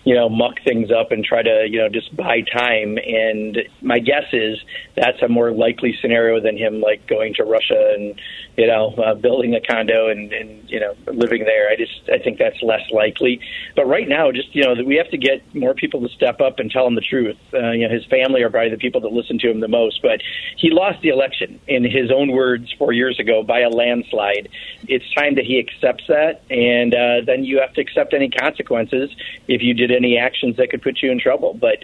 you 0.03 0.15
know, 0.15 0.29
muck 0.29 0.55
things 0.63 0.89
up 0.91 1.11
and 1.11 1.23
try 1.23 1.43
to, 1.43 1.67
you 1.69 1.77
know, 1.79 1.89
just 1.89 2.15
buy 2.15 2.41
time. 2.41 2.97
And 2.97 3.59
my 3.81 3.99
guess 3.99 4.25
is 4.33 4.57
that's 4.95 5.21
a 5.21 5.27
more 5.27 5.51
likely 5.51 5.95
scenario 6.01 6.41
than 6.41 6.57
him 6.57 6.81
like 6.81 7.05
going 7.07 7.35
to 7.35 7.43
Russia 7.43 7.93
and, 7.95 8.19
you 8.57 8.67
know, 8.67 8.95
uh, 8.95 9.13
building 9.13 9.53
a 9.53 9.61
condo 9.61 10.09
and, 10.09 10.33
and, 10.33 10.69
you 10.69 10.79
know, 10.79 10.95
living 11.07 11.43
there. 11.45 11.69
I 11.69 11.75
just, 11.75 12.09
I 12.11 12.17
think 12.17 12.39
that's 12.39 12.61
less 12.63 12.89
likely. 12.91 13.41
But 13.75 13.85
right 13.85 14.07
now, 14.07 14.31
just, 14.31 14.55
you 14.55 14.63
know, 14.63 14.83
we 14.83 14.95
have 14.95 15.09
to 15.11 15.17
get 15.17 15.43
more 15.53 15.75
people 15.75 16.01
to 16.01 16.09
step 16.09 16.41
up 16.41 16.57
and 16.57 16.71
tell 16.71 16.87
him 16.87 16.95
the 16.95 17.01
truth. 17.01 17.37
Uh, 17.53 17.71
you 17.71 17.87
know, 17.87 17.93
his 17.93 18.05
family 18.05 18.41
are 18.41 18.49
probably 18.49 18.71
the 18.71 18.77
people 18.77 19.01
that 19.01 19.11
listen 19.11 19.37
to 19.39 19.51
him 19.51 19.59
the 19.59 19.67
most, 19.67 20.01
but 20.01 20.21
he 20.57 20.71
lost 20.71 21.01
the 21.01 21.09
election 21.09 21.59
in 21.67 21.83
his 21.83 22.11
own 22.11 22.31
words 22.31 22.73
four 22.77 22.91
years 22.91 23.19
ago 23.19 23.43
by 23.43 23.59
a 23.59 23.69
landslide. 23.69 24.49
It's 24.87 25.05
time 25.13 25.35
that 25.35 25.45
he 25.45 25.59
accepts 25.59 26.05
that. 26.07 26.41
And 26.49 26.95
uh, 26.95 27.21
then 27.25 27.43
you 27.43 27.59
have 27.59 27.73
to 27.73 27.81
accept 27.81 28.13
any 28.13 28.29
consequences 28.29 29.11
if 29.47 29.61
you 29.61 29.75
did 29.75 29.90
any 29.91 30.17
actions 30.17 30.57
that 30.57 30.69
could 30.69 30.81
put 30.81 31.01
you 31.01 31.11
in 31.11 31.19
trouble. 31.19 31.53
But 31.53 31.79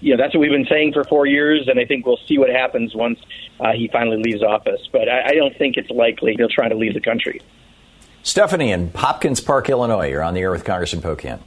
you 0.00 0.16
know 0.16 0.22
that's 0.22 0.34
what 0.34 0.40
we've 0.40 0.50
been 0.50 0.66
saying 0.66 0.92
for 0.92 1.04
four 1.04 1.26
years, 1.26 1.68
and 1.68 1.78
I 1.78 1.84
think 1.84 2.06
we'll 2.06 2.20
see 2.28 2.38
what 2.38 2.50
happens 2.50 2.94
once 2.94 3.18
uh, 3.60 3.72
he 3.72 3.88
finally 3.88 4.22
leaves 4.22 4.42
office. 4.42 4.80
But 4.92 5.08
I, 5.08 5.28
I 5.28 5.34
don't 5.34 5.56
think 5.56 5.76
it's 5.76 5.90
likely 5.90 6.34
he'll 6.36 6.48
try 6.48 6.68
to 6.68 6.74
leave 6.74 6.94
the 6.94 7.00
country. 7.00 7.40
Stephanie 8.22 8.72
in 8.72 8.90
Hopkins 8.94 9.40
Park, 9.40 9.68
Illinois. 9.68 10.08
You're 10.08 10.22
on 10.22 10.34
the 10.34 10.40
air 10.40 10.50
with 10.50 10.64
Congressman 10.64 11.02
Pocan. 11.02 11.40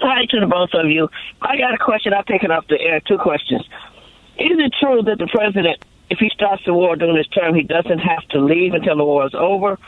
Hi 0.00 0.26
to 0.30 0.40
the 0.40 0.46
both 0.46 0.70
of 0.74 0.90
you. 0.90 1.08
I 1.40 1.56
got 1.56 1.74
a 1.74 1.78
question. 1.78 2.12
I've 2.12 2.26
taken 2.26 2.50
off 2.50 2.66
the 2.68 2.80
air. 2.80 3.00
Two 3.00 3.18
questions. 3.18 3.62
Is 4.38 4.58
it 4.58 4.74
true 4.80 5.02
that 5.02 5.18
the 5.18 5.28
president, 5.28 5.84
if 6.08 6.18
he 6.18 6.30
starts 6.32 6.62
the 6.64 6.74
war 6.74 6.96
during 6.96 7.16
his 7.16 7.26
term, 7.28 7.54
he 7.54 7.62
doesn't 7.62 7.98
have 7.98 8.26
to 8.30 8.40
leave 8.40 8.74
until 8.74 8.96
the 8.96 9.04
war 9.04 9.26
is 9.26 9.34
over? 9.34 9.78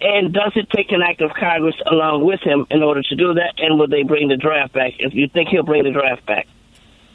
And 0.00 0.32
does 0.32 0.52
it 0.56 0.68
take 0.70 0.92
an 0.92 1.02
act 1.02 1.20
of 1.20 1.30
Congress 1.38 1.74
along 1.90 2.24
with 2.24 2.40
him 2.40 2.66
in 2.70 2.82
order 2.82 3.02
to 3.02 3.16
do 3.16 3.34
that? 3.34 3.54
And 3.58 3.78
will 3.78 3.88
they 3.88 4.02
bring 4.02 4.28
the 4.28 4.36
draft 4.36 4.72
back? 4.72 4.94
If 4.98 5.14
you 5.14 5.28
think 5.28 5.50
he'll 5.50 5.62
bring 5.62 5.84
the 5.84 5.90
draft 5.90 6.24
back. 6.26 6.46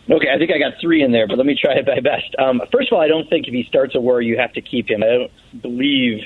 Okay, 0.10 0.28
I 0.32 0.38
think 0.38 0.52
I 0.52 0.60
got 0.60 0.74
three 0.80 1.02
in 1.02 1.12
there, 1.12 1.28
but 1.28 1.38
let 1.38 1.48
me 1.48 1.58
try 1.60 1.74
it 1.74 1.88
my 1.88 2.00
best. 2.00 2.36
Um, 2.38 2.62
first 2.72 2.92
of 2.92 2.96
all, 2.96 3.02
I 3.02 3.08
don't 3.08 3.28
think 3.28 3.48
if 3.48 3.54
he 3.54 3.64
starts 3.64 3.96
a 3.96 4.00
war, 4.00 4.22
you 4.22 4.38
have 4.38 4.54
to 4.54 4.62
keep 4.62 4.88
him. 4.88 5.02
I 5.02 5.08
don't 5.08 5.62
believe 5.64 6.22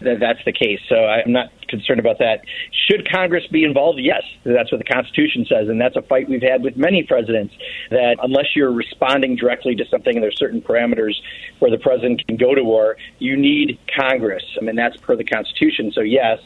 that 0.00 0.20
that's 0.20 0.44
the 0.44 0.52
case. 0.52 0.80
So 0.90 0.96
I'm 0.96 1.32
not 1.32 1.48
concerned 1.78 2.00
about 2.00 2.18
that. 2.18 2.44
Should 2.88 3.10
Congress 3.10 3.44
be 3.50 3.64
involved? 3.64 3.98
Yes, 4.00 4.22
that's 4.44 4.70
what 4.70 4.78
the 4.78 4.92
Constitution 4.92 5.46
says, 5.48 5.68
and 5.68 5.80
that's 5.80 5.96
a 5.96 6.02
fight 6.02 6.28
we've 6.28 6.42
had 6.42 6.62
with 6.62 6.76
many 6.76 7.02
presidents. 7.02 7.54
That 7.90 8.16
unless 8.22 8.46
you're 8.54 8.72
responding 8.72 9.36
directly 9.36 9.74
to 9.76 9.84
something, 9.90 10.14
and 10.14 10.22
there's 10.22 10.38
certain 10.38 10.60
parameters 10.60 11.14
where 11.58 11.70
the 11.70 11.78
president 11.78 12.26
can 12.26 12.36
go 12.36 12.54
to 12.54 12.62
war, 12.62 12.96
you 13.18 13.36
need 13.36 13.78
Congress. 13.98 14.44
I 14.60 14.64
mean, 14.64 14.76
that's 14.76 14.96
per 14.98 15.16
the 15.16 15.24
Constitution. 15.24 15.92
So 15.92 16.00
yes. 16.00 16.38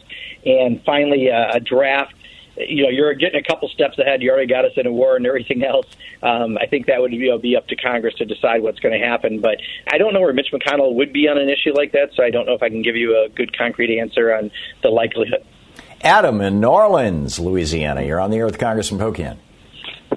And 0.45 0.83
finally, 0.85 1.31
uh, 1.31 1.57
a 1.57 1.61
draft 1.61 2.15
you 2.59 2.83
know, 2.83 2.89
you're 2.89 3.15
getting 3.15 3.41
a 3.41 3.43
couple 3.43 3.69
steps 3.69 3.99
ahead. 3.99 4.23
You 4.23 4.31
already 4.31 4.47
got 4.47 4.65
us 4.65 4.73
in 4.77 4.87
a 4.87 4.93
war 4.93 5.17
and 5.17 5.27
everything 5.27 5.65
else. 5.65 5.87
Um, 6.23 6.59
I 6.59 6.67
think 6.67 6.87
that 6.87 7.01
would 7.01 7.13
you 7.13 7.31
know, 7.31 7.39
be 7.39 7.57
up 7.57 7.67
to 7.69 7.77
Congress 7.77 8.15
to 8.17 8.25
decide 8.25 8.63
what's 8.63 8.81
going 8.81 8.99
to 8.99 9.05
happen. 9.05 9.41
But 9.41 9.59
I 9.93 9.99
don't 9.99 10.15
know 10.15 10.21
where 10.21 10.33
Mitch 10.33 10.49
McConnell 10.53 10.95
would 10.95 11.13
be 11.13 11.29
on 11.29 11.39
an 11.39 11.49
issue 11.49 11.73
like 11.75 11.93
that, 11.93 12.11
so 12.15 12.23
I 12.23 12.31
don't 12.31 12.47
know 12.47 12.55
if 12.55 12.63
I 12.63 12.69
can 12.69 12.83
give 12.83 12.97
you 12.97 13.17
a 13.17 13.29
good 13.29 13.57
concrete 13.57 13.99
answer 13.99 14.35
on 14.35 14.51
the 14.83 14.91
likelihood. 14.91 15.45
Adam 16.03 16.41
in 16.41 16.61
New 16.61 16.69
Orleans, 16.69 17.39
Louisiana. 17.39 18.03
You're 18.03 18.21
on 18.21 18.31
the 18.31 18.39
air 18.39 18.47
with 18.47 18.59
Congressman 18.59 19.01
Pocan. 19.01 19.39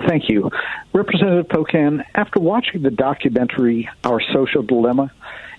Thank 0.08 0.30
you. 0.30 0.49
Representative 0.93 1.47
Pocan, 1.47 2.04
after 2.15 2.39
watching 2.39 2.82
the 2.82 2.91
documentary 2.91 3.89
Our 4.04 4.21
Social 4.34 4.63
Dilemma, 4.63 5.12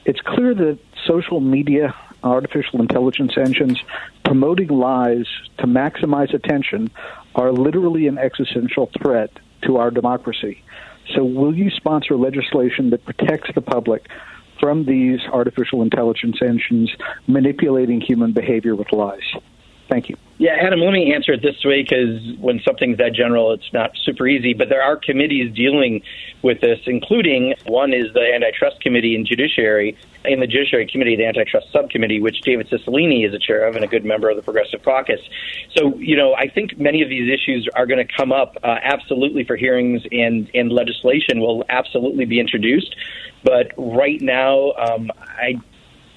it's 0.04 0.20
clear 0.20 0.54
that 0.54 0.78
social 1.06 1.40
media 1.40 1.94
artificial 2.24 2.80
intelligence 2.80 3.32
engines 3.36 3.82
promoting 4.24 4.68
lies 4.68 5.26
to 5.58 5.66
maximize 5.66 6.32
attention 6.32 6.90
are 7.34 7.52
literally 7.52 8.06
an 8.06 8.18
existential 8.18 8.90
threat 9.00 9.30
to 9.62 9.76
our 9.76 9.90
democracy. 9.90 10.62
So, 11.14 11.24
will 11.24 11.54
you 11.54 11.70
sponsor 11.70 12.16
legislation 12.16 12.90
that 12.90 13.04
protects 13.04 13.50
the 13.54 13.60
public 13.60 14.06
from 14.60 14.84
these 14.84 15.20
artificial 15.32 15.82
intelligence 15.82 16.38
engines 16.40 16.90
manipulating 17.26 18.00
human 18.00 18.32
behavior 18.32 18.76
with 18.76 18.92
lies? 18.92 19.34
Thank 19.92 20.08
you. 20.08 20.16
Yeah, 20.38 20.52
Adam, 20.58 20.80
let 20.80 20.94
me 20.94 21.12
answer 21.12 21.32
it 21.32 21.42
this 21.42 21.62
way 21.66 21.82
because 21.82 22.38
when 22.38 22.62
something's 22.64 22.96
that 22.96 23.12
general, 23.12 23.52
it's 23.52 23.70
not 23.74 23.90
super 24.02 24.26
easy. 24.26 24.54
But 24.54 24.70
there 24.70 24.82
are 24.82 24.96
committees 24.96 25.54
dealing 25.54 26.00
with 26.40 26.62
this, 26.62 26.80
including 26.86 27.52
one 27.66 27.92
is 27.92 28.10
the 28.14 28.32
Antitrust 28.34 28.80
Committee 28.80 29.14
and 29.14 29.26
Judiciary, 29.26 29.98
in 30.24 30.40
the 30.40 30.46
Judiciary 30.46 30.86
Committee, 30.86 31.16
the 31.16 31.26
Antitrust 31.26 31.70
Subcommittee, 31.72 32.22
which 32.22 32.40
David 32.40 32.70
Cicilline 32.70 33.28
is 33.28 33.34
a 33.34 33.38
chair 33.38 33.66
of 33.66 33.76
and 33.76 33.84
a 33.84 33.86
good 33.86 34.06
member 34.06 34.30
of 34.30 34.36
the 34.36 34.42
Progressive 34.42 34.82
Caucus. 34.82 35.20
So, 35.76 35.94
you 35.98 36.16
know, 36.16 36.32
I 36.32 36.48
think 36.48 36.78
many 36.78 37.02
of 37.02 37.10
these 37.10 37.30
issues 37.30 37.68
are 37.76 37.84
going 37.84 38.04
to 38.04 38.10
come 38.16 38.32
up 38.32 38.56
uh, 38.62 38.78
absolutely 38.82 39.44
for 39.44 39.56
hearings 39.56 40.00
and, 40.10 40.50
and 40.54 40.72
legislation 40.72 41.40
will 41.40 41.66
absolutely 41.68 42.24
be 42.24 42.40
introduced. 42.40 42.96
But 43.44 43.72
right 43.76 44.22
now, 44.22 44.72
um, 44.72 45.10
I 45.20 45.60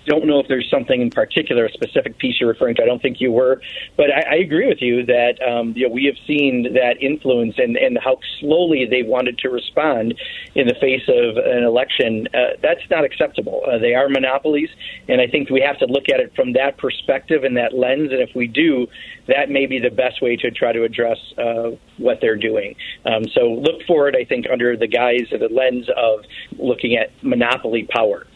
don't 0.06 0.26
know 0.26 0.39
if 0.39 0.48
there's 0.48 0.70
something 0.70 1.02
in 1.02 1.10
particular, 1.10 1.65
a 1.65 1.72
specific 1.72 2.18
piece 2.18 2.39
you're 2.39 2.50
referring 2.50 2.76
to. 2.76 2.84
I 2.84 2.86
don't 2.86 3.02
think 3.02 3.20
you 3.20 3.32
were, 3.32 3.62
but 3.98 4.12
I, 4.12 4.36
I 4.36 4.36
agree 4.36 4.68
with 4.68 4.82
you 4.82 5.06
that 5.06 5.39
um, 5.46 5.74
you 5.76 5.88
know, 5.88 5.94
we 5.94 6.06
have 6.06 6.15
seen 6.28 6.74
that 6.74 7.02
influence 7.02 7.56
and, 7.58 7.78
and 7.78 7.98
how 7.98 8.20
slowly 8.39 8.86
they 8.89 9.04
wanted 9.04 9.38
to 9.39 9.50
respond 9.50 10.15
in 10.56 10.68
the 10.68 10.76
face 10.76 11.04
of 11.08 11.38
an 11.38 11.63
election. 11.63 12.28
Uh, 12.34 12.58
that's 12.62 12.88
not 12.90 13.04
acceptable. 13.04 13.62
Uh, 13.67 13.77
they 13.77 13.94
are 13.94 14.10
monopolies, 14.10 14.69
and 15.08 15.21
I 15.21 15.27
think 15.27 15.50
we 15.50 15.62
have 15.62 15.77
to 15.79 15.86
look 15.86 16.10
at 16.10 16.19
it 16.19 16.34
from 16.36 16.54
that 16.54 16.77
perspective 16.77 17.44
and 17.44 17.58
that 17.58 17.73
lens. 17.73 18.12
And 18.12 18.21
if 18.21 18.36
we 18.36 18.48
do, 18.48 18.88
that 19.27 19.50
may 19.50 19.65
be 19.65 19.79
the 19.79 19.90
best 19.90 20.21
way 20.21 20.36
to 20.38 20.52
try 20.52 20.71
to 20.71 20.84
address 20.84 21.17
uh, 21.38 21.71
what 21.98 22.19
they're 22.21 22.36
doing. 22.36 22.75
Um, 23.06 23.23
so 23.34 23.52
look 23.52 23.84
forward, 23.88 24.15
I 24.15 24.25
think, 24.25 24.46
under 24.52 24.77
the 24.77 24.88
guise 24.88 25.32
of 25.32 25.40
the 25.40 25.50
lens 25.50 25.88
of 25.96 26.25
looking 26.58 26.96
at 26.96 27.12
monopoly 27.23 27.88
power. 27.90 28.27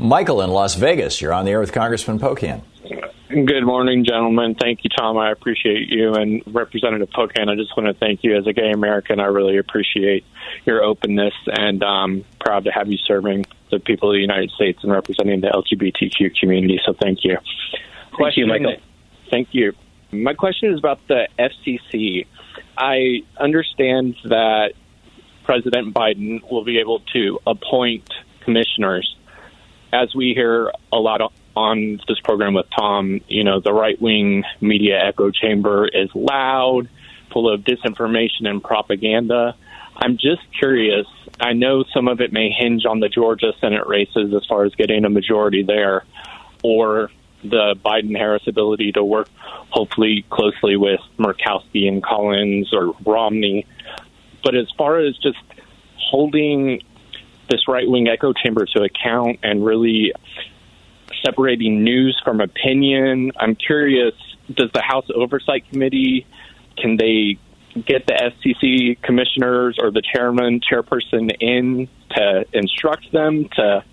Michael 0.00 0.40
in 0.40 0.48
Las 0.50 0.76
Vegas, 0.76 1.20
you're 1.20 1.34
on 1.34 1.44
the 1.44 1.50
air 1.50 1.60
with 1.60 1.72
Congressman 1.72 2.18
Pocan. 2.18 2.62
Good 3.28 3.64
morning, 3.64 4.04
gentlemen. 4.04 4.56
Thank 4.58 4.82
you, 4.82 4.90
Thom. 4.96 5.18
I 5.18 5.30
appreciate 5.30 5.88
you. 5.88 6.14
And 6.14 6.42
Representative 6.46 7.10
Pocan, 7.10 7.48
I 7.50 7.54
just 7.54 7.76
want 7.76 7.86
to 7.86 7.94
thank 7.94 8.24
you 8.24 8.34
as 8.36 8.46
a 8.46 8.54
gay 8.54 8.70
American. 8.72 9.20
I 9.20 9.26
really 9.26 9.58
appreciate 9.58 10.24
your 10.64 10.82
openness 10.82 11.34
and 11.46 11.82
um, 11.84 12.24
proud 12.40 12.64
to 12.64 12.70
have 12.70 12.88
you 12.88 12.96
serving 12.96 13.44
the 13.70 13.78
people 13.78 14.10
of 14.10 14.14
the 14.14 14.20
United 14.20 14.50
States 14.52 14.78
and 14.82 14.90
representing 14.90 15.42
the 15.42 15.48
LGBTQ 15.48 16.34
community. 16.40 16.80
So 16.84 16.94
thank 16.94 17.22
you. 17.22 17.36
Thank 17.36 18.12
Question- 18.12 18.40
you, 18.40 18.46
Michael. 18.46 18.76
Thank 19.30 19.48
you. 19.52 19.74
My 20.12 20.32
question 20.32 20.72
is 20.72 20.78
about 20.78 21.06
the 21.06 21.28
FCC. 21.38 22.26
I 22.76 23.20
understand 23.38 24.16
that 24.24 24.72
President 25.44 25.94
Biden 25.94 26.40
will 26.50 26.64
be 26.64 26.80
able 26.80 27.00
to 27.12 27.38
appoint 27.46 28.10
commissioners. 28.40 29.14
As 29.92 30.14
we 30.14 30.34
hear 30.34 30.72
a 30.92 30.96
lot 30.96 31.20
on 31.56 32.00
this 32.06 32.20
program 32.20 32.54
with 32.54 32.66
Thom, 32.76 33.20
you 33.26 33.42
know, 33.42 33.60
the 33.60 33.72
right 33.72 34.00
wing 34.00 34.44
media 34.60 35.02
echo 35.04 35.30
chamber 35.30 35.88
is 35.88 36.08
loud, 36.14 36.88
full 37.32 37.52
of 37.52 37.62
disinformation 37.62 38.46
and 38.46 38.62
propaganda. 38.62 39.56
I'm 39.96 40.16
just 40.16 40.42
curious. 40.58 41.06
I 41.40 41.52
know 41.52 41.84
some 41.92 42.08
of 42.08 42.20
it 42.20 42.32
may 42.32 42.50
hinge 42.50 42.86
on 42.86 43.00
the 43.00 43.08
Georgia 43.08 43.52
Senate 43.60 43.86
races 43.86 44.32
as 44.32 44.46
far 44.46 44.64
as 44.64 44.74
getting 44.76 45.04
a 45.04 45.10
majority 45.10 45.62
there, 45.62 46.04
or 46.62 47.10
the 47.42 47.74
Biden 47.84 48.16
Harris 48.16 48.46
ability 48.46 48.92
to 48.92 49.04
work 49.04 49.28
hopefully 49.70 50.24
closely 50.30 50.76
with 50.76 51.00
Murkowski 51.18 51.88
and 51.88 52.02
Collins 52.02 52.72
or 52.72 52.94
Romney. 53.04 53.66
But 54.44 54.54
as 54.54 54.70
far 54.76 54.98
as 55.00 55.16
just 55.18 55.38
holding 55.96 56.82
this 57.50 57.68
right 57.68 57.88
wing 57.88 58.08
echo 58.08 58.32
chamber 58.32 58.64
to 58.64 58.82
account 58.82 59.40
and 59.42 59.64
really 59.64 60.12
separating 61.24 61.84
news 61.84 62.18
from 62.24 62.40
opinion, 62.40 63.32
I'm 63.38 63.56
curious 63.56 64.14
does 64.54 64.70
the 64.74 64.82
House 64.82 65.06
Oversight 65.14 65.68
Committee 65.70 66.26
can 66.76 66.96
they 66.96 67.38
get 67.86 68.06
the 68.06 68.14
FCC 68.14 69.00
commissioners 69.02 69.76
or 69.80 69.90
the 69.90 70.02
chairman, 70.02 70.60
chairperson 70.60 71.30
in 71.40 71.88
to 72.16 72.44
instruct 72.52 73.12
them 73.12 73.48
to 73.56 73.84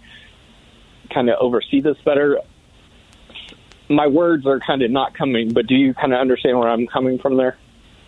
kind 1.14 1.30
of 1.30 1.38
oversee 1.40 1.82
this 1.82 1.98
better? 2.04 2.40
My 3.90 4.08
words 4.08 4.46
are 4.46 4.60
kind 4.60 4.82
of 4.82 4.92
not 4.92 5.16
coming, 5.16 5.54
but 5.54 5.68
do 5.68 5.76
you 5.76 5.94
kind 5.94 6.14
of 6.14 6.20
understand 6.20 6.58
where 6.60 6.70
I'm 6.70 6.88
coming 6.88 7.20
from 7.20 7.38
there? 7.38 7.58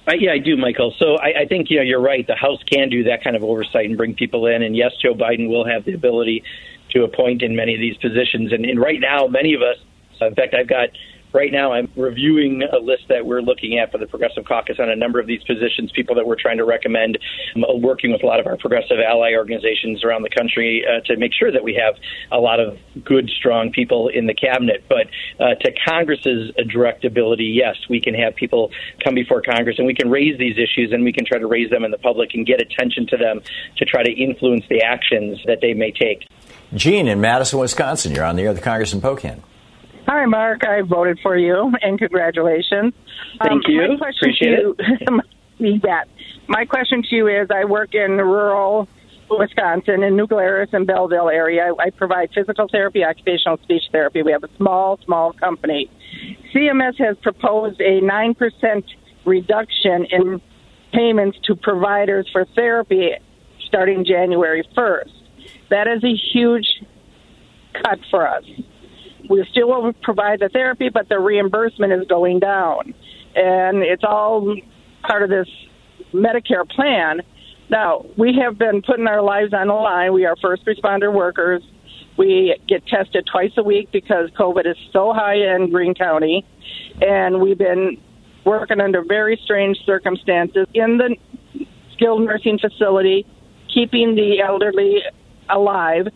Uh, 0.10 0.14
yeah, 0.16 0.32
I 0.32 0.40
do, 0.40 0.58
Michael. 0.58 0.94
So 0.98 1.18
I, 1.18 1.42
I 1.42 1.46
think 1.46 1.70
you 1.70 1.78
know 1.78 1.84
you're 1.84 2.02
right. 2.02 2.26
The 2.26 2.36
House 2.36 2.64
can 2.64 2.90
do 2.90 3.04
that 3.04 3.24
kind 3.24 3.36
of 3.36 3.44
oversight 3.44 3.86
and 3.86 3.96
bring 3.96 4.16
people 4.16 4.48
in, 4.48 4.64
and 4.64 4.76
yes, 4.76 4.94
Joe 5.00 5.14
Biden 5.14 5.50
will 5.50 5.68
have 5.68 5.86
the 5.86 5.94
ability 5.94 6.44
to 6.92 7.04
appoint 7.04 7.44
in 7.44 7.56
many 7.56 7.76
of 7.76 7.80
these 7.80 7.96
positions. 7.98 8.52
And, 8.52 8.66
and 8.66 8.80
right 8.80 9.00
now, 9.00 9.28
many 9.28 9.54
of 9.54 9.62
us, 9.62 9.78
in 10.20 10.34
fact, 10.34 10.56
I've 10.56 10.68
got 10.68 10.90
right 11.34 11.52
now 11.52 11.72
I'm 11.74 11.90
reviewing 11.96 12.64
a 12.64 12.78
list 12.78 13.04
that 13.10 13.26
we're 13.26 13.42
looking 13.42 13.78
at 13.78 13.92
for 13.92 13.98
the 13.98 14.08
Progressive 14.08 14.46
Caucus 14.46 14.78
on 14.80 14.90
a 14.90 14.96
number 14.96 15.20
of 15.20 15.28
these 15.28 15.44
positions, 15.44 15.92
people 15.92 16.16
that 16.16 16.26
we're 16.26 16.40
trying 16.40 16.58
to 16.58 16.66
recommend, 16.66 17.18
um, 17.56 17.82
working 17.82 18.12
with 18.12 18.24
a 18.24 18.26
lot 18.26 18.40
of 18.40 18.48
our 18.48 18.58
progressive 18.58 18.98
ally 19.00 19.34
organizations 19.36 20.04
around 20.04 20.24
the 20.24 20.30
country 20.30 20.84
uh, 20.86 21.02
to 21.06 21.18
make 21.18 21.34
sure 21.34 21.52
that 21.52 21.64
we 21.64 21.76
have 21.76 21.96
a 22.32 22.40
lot 22.40 22.60
of 22.60 22.78
good, 23.04 23.30
strong 23.30 23.72
people 23.72 24.08
in 24.08 24.28
the 24.28 24.34
cabinet. 24.34 24.84
But 24.88 25.08
uh, 25.40 25.56
to 25.56 25.72
Congress's 25.88 26.52
direct 26.68 27.06
ability, 27.06 27.46
yes, 27.46 27.76
we 27.90 28.02
can 28.02 28.14
have 28.14 28.36
people 28.36 28.72
come 29.04 29.16
before 29.16 29.42
Congress 29.42 29.78
and 29.78 29.88
we 29.88 29.94
can 29.94 30.10
raise 30.10 30.38
these 30.38 30.58
issues 30.58 30.92
and 30.92 31.04
we 31.04 31.14
can 31.14 31.26
try 31.26 31.38
to 31.38 31.48
raise 31.48 31.70
them 31.70 31.84
in 31.84 31.92
the 31.92 31.98
public 31.98 32.34
and 32.34 32.46
get 32.46 32.62
attention 32.62 33.08
to 33.08 33.18
them 33.18 33.42
to 33.78 33.86
try 33.86 34.04
to 34.04 34.12
influence 34.12 34.66
the 34.70 34.82
actions 34.82 35.40
that 35.46 35.60
they 35.62 35.74
may 35.74 35.92
take. 35.92 36.28
Gene 36.74 37.08
in 37.08 37.20
Madison, 37.20 37.60
Wisconsin. 37.60 38.14
You're 38.14 38.26
on 38.26 38.36
the 38.36 38.44
air 38.44 38.54
with 38.54 38.62
Congressman 38.62 39.02
Pocan. 39.02 39.42
Hi, 40.12 40.26
Mark. 40.26 40.66
I 40.66 40.82
voted 40.82 41.20
for 41.22 41.38
you, 41.38 41.72
and 41.84 42.00
congratulations. 42.00 42.96
Thank 43.44 43.66
um, 43.68 43.72
you. 43.72 43.88
My 43.90 43.98
question 43.98 44.30
Appreciate 44.32 44.56
to 44.56 44.76
you, 45.08 45.22
you 45.60 45.80
bet. 45.80 46.08
My 46.48 46.66
question 46.66 47.04
to 47.04 47.16
you 47.16 47.28
is: 47.28 47.50
I 47.52 47.66
work 47.66 47.94
in 47.94 48.18
rural 48.18 48.90
Wisconsin, 49.30 50.02
in 50.02 50.16
New 50.16 50.26
Glarus 50.26 50.70
and 50.74 50.88
Belleville 50.88 51.30
area. 51.30 51.72
I, 51.78 51.84
I 51.84 51.90
provide 51.92 52.32
physical 52.34 52.68
therapy, 52.72 53.04
occupational 53.04 53.60
speech 53.60 53.84
therapy. 53.92 54.24
We 54.24 54.32
have 54.32 54.44
a 54.44 54.50
small, 54.58 54.98
small 55.06 55.32
company. 55.34 55.92
CMS 56.56 56.98
has 56.98 57.16
proposed 57.18 57.80
a 57.80 58.02
nine 58.02 58.34
percent 58.34 58.86
reduction 59.26 60.06
in 60.06 60.42
payments 60.92 61.38
to 61.44 61.56
providers 61.56 62.28
for 62.32 62.46
therapy 62.56 63.12
starting 63.68 64.06
January 64.06 64.68
first. 64.74 65.14
That 65.70 65.88
is 65.88 66.04
a 66.04 66.16
huge 66.34 66.82
cut 67.76 68.00
for 68.10 68.28
us. 68.28 68.44
We 69.30 69.46
still 69.52 69.68
will 69.68 69.94
provide 70.02 70.40
the 70.40 70.50
therapy, 70.50 70.90
but 70.90 71.08
the 71.08 71.20
reimbursement 71.20 71.94
is 71.94 72.08
going 72.08 72.40
down. 72.40 72.94
And 73.36 73.84
it's 73.84 74.04
all 74.04 74.56
part 75.04 75.24
of 75.24 75.30
this 75.30 75.48
Medicare 76.14 76.68
plan. 76.68 77.22
Now, 77.70 78.06
we 78.18 78.40
have 78.44 78.58
been 78.58 78.82
putting 78.82 79.08
our 79.08 79.22
lives 79.22 79.54
on 79.54 79.68
the 79.68 79.74
line. 79.74 80.14
We 80.14 80.26
are 80.26 80.36
first 80.42 80.66
responder 80.66 81.14
workers. 81.14 81.62
We 82.18 82.58
get 82.68 82.86
tested 82.88 83.28
twice 83.32 83.52
a 83.58 83.64
week 83.64 83.92
because 83.92 84.30
COVID 84.32 84.66
is 84.66 84.76
so 84.92 85.14
high 85.14 85.36
in 85.36 85.70
Green 85.70 85.94
County. 85.94 86.46
And 87.00 87.40
we've 87.40 87.58
been 87.58 87.98
working 88.46 88.82
under 88.82 89.04
very 89.08 89.40
strange 89.44 89.78
circumstances 89.86 90.66
in 90.74 90.98
the 90.98 91.16
skilled 91.94 92.24
nursing 92.24 92.58
facility, 92.58 93.28
keeping 93.72 94.16
the 94.16 94.42
elderly 94.42 95.04
alive. 95.50 96.08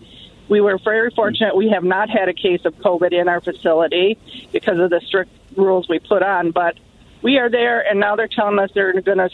We 0.53 0.61
were 0.61 0.77
very 0.77 1.09
fortunate 1.09 1.55
we 1.55 1.69
have 1.69 1.83
not 1.83 2.11
had 2.11 2.29
a 2.29 2.33
case 2.33 2.61
of 2.63 2.75
COVID 2.75 3.11
in 3.11 3.27
our 3.27 3.41
facility 3.41 4.19
because 4.51 4.77
of 4.77 4.91
the 4.91 5.01
strict 5.03 5.31
rules 5.57 5.89
we 5.89 5.97
put 5.97 6.21
on, 6.21 6.51
but 6.51 6.77
we 7.23 7.39
are 7.39 7.49
there 7.49 7.81
and 7.81 7.99
now 7.99 8.15
they're 8.15 8.27
telling 8.27 8.59
us 8.59 8.69
they're 8.75 8.93
going 9.01 9.17
to 9.17 9.31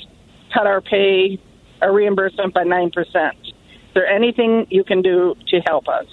cut 0.54 0.66
our 0.66 0.80
pay, 0.80 1.38
our 1.82 1.92
reimbursement 1.92 2.54
by 2.54 2.64
9%. 2.64 2.96
Is 3.44 3.54
there 3.94 4.08
anything 4.08 4.68
you 4.70 4.86
can 4.86 5.02
do 5.02 5.36
to 5.50 5.60
help 5.60 5.90
us? 5.90 6.06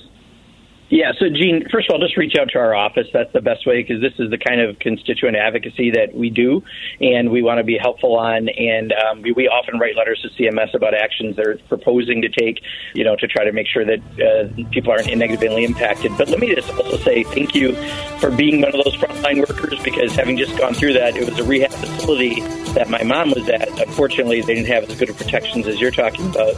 Yeah, 0.89 1.13
so 1.19 1.27
Gene, 1.29 1.67
first 1.71 1.89
of 1.89 1.95
all, 1.95 2.01
just 2.01 2.17
reach 2.17 2.35
out 2.39 2.51
to 2.51 2.59
our 2.59 2.73
office. 2.73 3.09
That's 3.13 3.33
the 3.33 3.41
best 3.41 3.67
way 3.67 3.83
because 3.83 4.01
this 4.01 4.13
is 4.21 4.31
the 4.31 4.39
kind 4.39 4.61
of 4.61 4.79
constituent 4.79 5.37
advocacy 5.37 5.91
that 5.91 6.15
we 6.15 6.31
do, 6.31 6.63
and 7.01 7.31
we 7.31 7.43
want 7.43 7.59
to 7.59 7.65
be 7.65 7.77
helpful 7.77 8.17
on. 8.17 8.49
And 8.49 8.93
um, 8.93 9.23
we, 9.23 9.33
we 9.33 9.49
often 9.49 9.81
write 9.81 9.97
letters 9.97 10.23
to 10.23 10.29
CMS 10.41 10.75
about 10.75 10.95
actions 10.95 11.35
they're 11.35 11.59
proposing 11.69 12.23
to 12.23 12.29
take, 12.29 12.63
you 12.95 13.03
know, 13.03 13.17
to 13.17 13.27
try 13.27 13.45
to 13.45 13.53
make 13.53 13.67
sure 13.67 13.85
that 13.85 13.99
uh, 14.23 14.71
people 14.71 14.93
aren't 14.93 15.13
negatively 15.17 15.65
impacted. 15.65 16.17
But 16.17 16.29
let 16.29 16.39
me 16.39 16.55
just 16.55 16.71
also 16.71 16.99
say 16.99 17.25
thank 17.25 17.57
you 17.57 17.75
for 18.21 18.31
being 18.31 18.61
one 18.61 18.73
of 18.73 18.85
those 18.85 18.97
frontline 18.97 19.41
workers 19.41 19.83
because 19.83 20.15
having 20.15 20.37
just 20.37 20.57
gone 20.57 20.75
through 20.75 20.93
that, 20.93 21.17
it 21.17 21.29
was 21.29 21.37
a 21.41 21.45
rehab 21.45 21.73
facility 21.73 22.41
that 22.75 22.89
my 22.89 23.03
mom 23.03 23.31
was 23.31 23.49
at. 23.49 23.69
Unfortunately, 23.81 24.41
they 24.41 24.55
didn't 24.55 24.69
have 24.69 24.85
as 24.89 24.97
good 24.97 25.11
of 25.11 25.17
protections 25.17 25.67
as 25.67 25.81
you're 25.81 25.91
talking 25.91 26.31
about. 26.31 26.55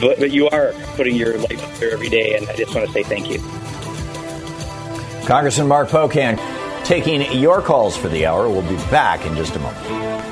But, 0.00 0.18
but 0.18 0.30
you 0.30 0.48
are 0.48 0.72
putting 0.96 1.16
your 1.16 1.38
life 1.38 1.62
up 1.62 1.74
there 1.78 1.92
every 1.92 2.08
day, 2.08 2.36
and 2.36 2.48
I 2.48 2.56
just 2.56 2.74
want 2.74 2.86
to 2.86 2.92
say 2.92 3.02
thank 3.02 3.30
you. 3.30 3.38
Congressman 5.26 5.68
Mark 5.68 5.88
Pocan 5.88 6.38
taking 6.84 7.22
your 7.38 7.62
calls 7.62 7.96
for 7.96 8.08
the 8.08 8.26
hour. 8.26 8.48
We'll 8.48 8.62
be 8.62 8.76
back 8.90 9.24
in 9.24 9.36
just 9.36 9.54
a 9.54 9.58
moment. 9.58 10.31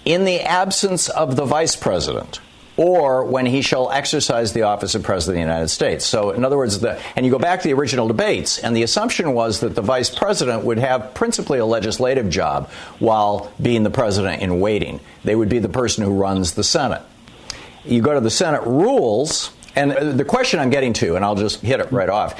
in 0.05 0.25
the 0.25 0.41
absence 0.41 1.09
of 1.09 1.35
the 1.35 1.45
vice 1.45 1.75
president 1.75 2.39
or 2.77 3.23
when 3.23 3.45
he 3.45 3.61
shall 3.61 3.89
exercise 3.89 4.51
the 4.51 4.63
office 4.63 4.95
of 4.95 5.03
President 5.03 5.37
of 5.41 5.45
the 5.45 5.53
United 5.53 5.69
States. 5.69 6.05
So, 6.05 6.31
in 6.31 6.43
other 6.43 6.57
words, 6.57 6.79
the, 6.79 6.99
and 7.15 7.25
you 7.25 7.31
go 7.31 7.39
back 7.39 7.61
to 7.61 7.67
the 7.69 7.73
original 7.73 8.07
debates, 8.07 8.57
and 8.57 8.75
the 8.75 8.83
assumption 8.83 9.33
was 9.33 9.61
that 9.61 9.75
the 9.75 9.81
vice 9.81 10.13
president 10.13 10.65
would 10.65 10.79
have 10.79 11.13
principally 11.13 11.59
a 11.59 11.65
legislative 11.65 12.29
job 12.29 12.69
while 12.99 13.49
being 13.61 13.83
the 13.83 13.89
president 13.89 14.41
in 14.41 14.59
waiting. 14.59 14.99
They 15.23 15.37
would 15.37 15.47
be 15.47 15.59
the 15.59 15.69
person 15.69 16.03
who 16.03 16.11
runs 16.11 16.55
the 16.55 16.65
Senate 16.65 17.01
you 17.87 18.01
go 18.01 18.13
to 18.13 18.21
the 18.21 18.29
Senate 18.29 18.63
rules, 18.63 19.51
and 19.75 19.91
the 19.91 20.25
question 20.25 20.59
I'm 20.59 20.69
getting 20.69 20.93
to, 20.93 21.15
and 21.15 21.25
I'll 21.25 21.35
just 21.35 21.61
hit 21.61 21.79
it 21.79 21.91
right 21.91 22.09
off. 22.09 22.39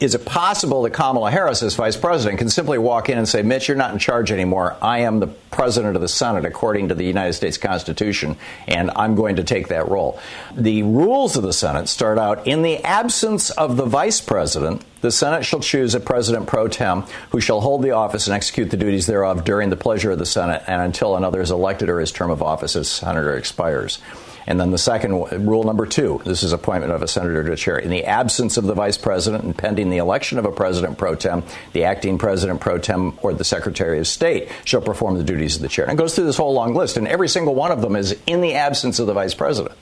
Is 0.00 0.16
it 0.16 0.24
possible 0.24 0.82
that 0.82 0.90
Kamala 0.90 1.30
Harris, 1.30 1.62
as 1.62 1.76
vice 1.76 1.96
president, 1.96 2.40
can 2.40 2.50
simply 2.50 2.76
walk 2.76 3.08
in 3.08 3.18
and 3.18 3.28
say, 3.28 3.42
Mitch, 3.42 3.68
you're 3.68 3.76
not 3.76 3.92
in 3.92 4.00
charge 4.00 4.32
anymore. 4.32 4.76
I 4.82 5.00
am 5.00 5.20
the 5.20 5.28
president 5.28 5.94
of 5.94 6.02
the 6.02 6.08
Senate 6.08 6.44
according 6.44 6.88
to 6.88 6.96
the 6.96 7.04
United 7.04 7.34
States 7.34 7.56
Constitution, 7.56 8.36
and 8.66 8.90
I'm 8.96 9.14
going 9.14 9.36
to 9.36 9.44
take 9.44 9.68
that 9.68 9.88
role. 9.88 10.18
The 10.56 10.82
rules 10.82 11.36
of 11.36 11.44
the 11.44 11.52
Senate 11.52 11.88
start 11.88 12.18
out 12.18 12.48
in 12.48 12.62
the 12.62 12.82
absence 12.82 13.50
of 13.50 13.76
the 13.76 13.86
vice 13.86 14.20
president, 14.20 14.84
the 15.02 15.12
Senate 15.12 15.44
shall 15.44 15.60
choose 15.60 15.94
a 15.94 16.00
president 16.00 16.48
pro 16.48 16.66
tem 16.66 17.04
who 17.30 17.40
shall 17.40 17.60
hold 17.60 17.84
the 17.84 17.92
office 17.92 18.26
and 18.26 18.34
execute 18.34 18.70
the 18.70 18.76
duties 18.76 19.06
thereof 19.06 19.44
during 19.44 19.70
the 19.70 19.76
pleasure 19.76 20.10
of 20.10 20.18
the 20.18 20.26
Senate 20.26 20.64
and 20.66 20.82
until 20.82 21.16
another 21.16 21.40
is 21.40 21.52
elected 21.52 21.88
or 21.88 22.00
his 22.00 22.10
term 22.10 22.30
of 22.30 22.42
office 22.42 22.74
as 22.74 22.88
senator 22.88 23.36
expires. 23.36 24.00
And 24.46 24.60
then 24.60 24.70
the 24.70 24.78
second 24.78 25.46
rule 25.46 25.64
number 25.64 25.86
two 25.86 26.20
this 26.24 26.42
is 26.42 26.52
appointment 26.52 26.92
of 26.92 27.02
a 27.02 27.08
senator 27.08 27.44
to 27.44 27.56
chair. 27.56 27.78
In 27.78 27.90
the 27.90 28.04
absence 28.04 28.56
of 28.56 28.64
the 28.64 28.74
vice 28.74 28.98
president 28.98 29.44
and 29.44 29.56
pending 29.56 29.90
the 29.90 29.98
election 29.98 30.38
of 30.38 30.44
a 30.44 30.52
president 30.52 30.98
pro 30.98 31.14
tem, 31.14 31.42
the 31.72 31.84
acting 31.84 32.18
president 32.18 32.60
pro 32.60 32.78
tem 32.78 33.18
or 33.22 33.32
the 33.32 33.44
secretary 33.44 33.98
of 33.98 34.06
state 34.06 34.48
shall 34.64 34.80
perform 34.80 35.16
the 35.16 35.24
duties 35.24 35.56
of 35.56 35.62
the 35.62 35.68
chair. 35.68 35.86
And 35.86 35.98
it 35.98 36.02
goes 36.02 36.14
through 36.14 36.26
this 36.26 36.36
whole 36.36 36.54
long 36.54 36.74
list, 36.74 36.96
and 36.96 37.06
every 37.06 37.28
single 37.28 37.54
one 37.54 37.72
of 37.72 37.80
them 37.80 37.96
is 37.96 38.18
in 38.26 38.40
the 38.40 38.54
absence 38.54 38.98
of 38.98 39.06
the 39.06 39.14
vice 39.14 39.34
president. 39.34 39.76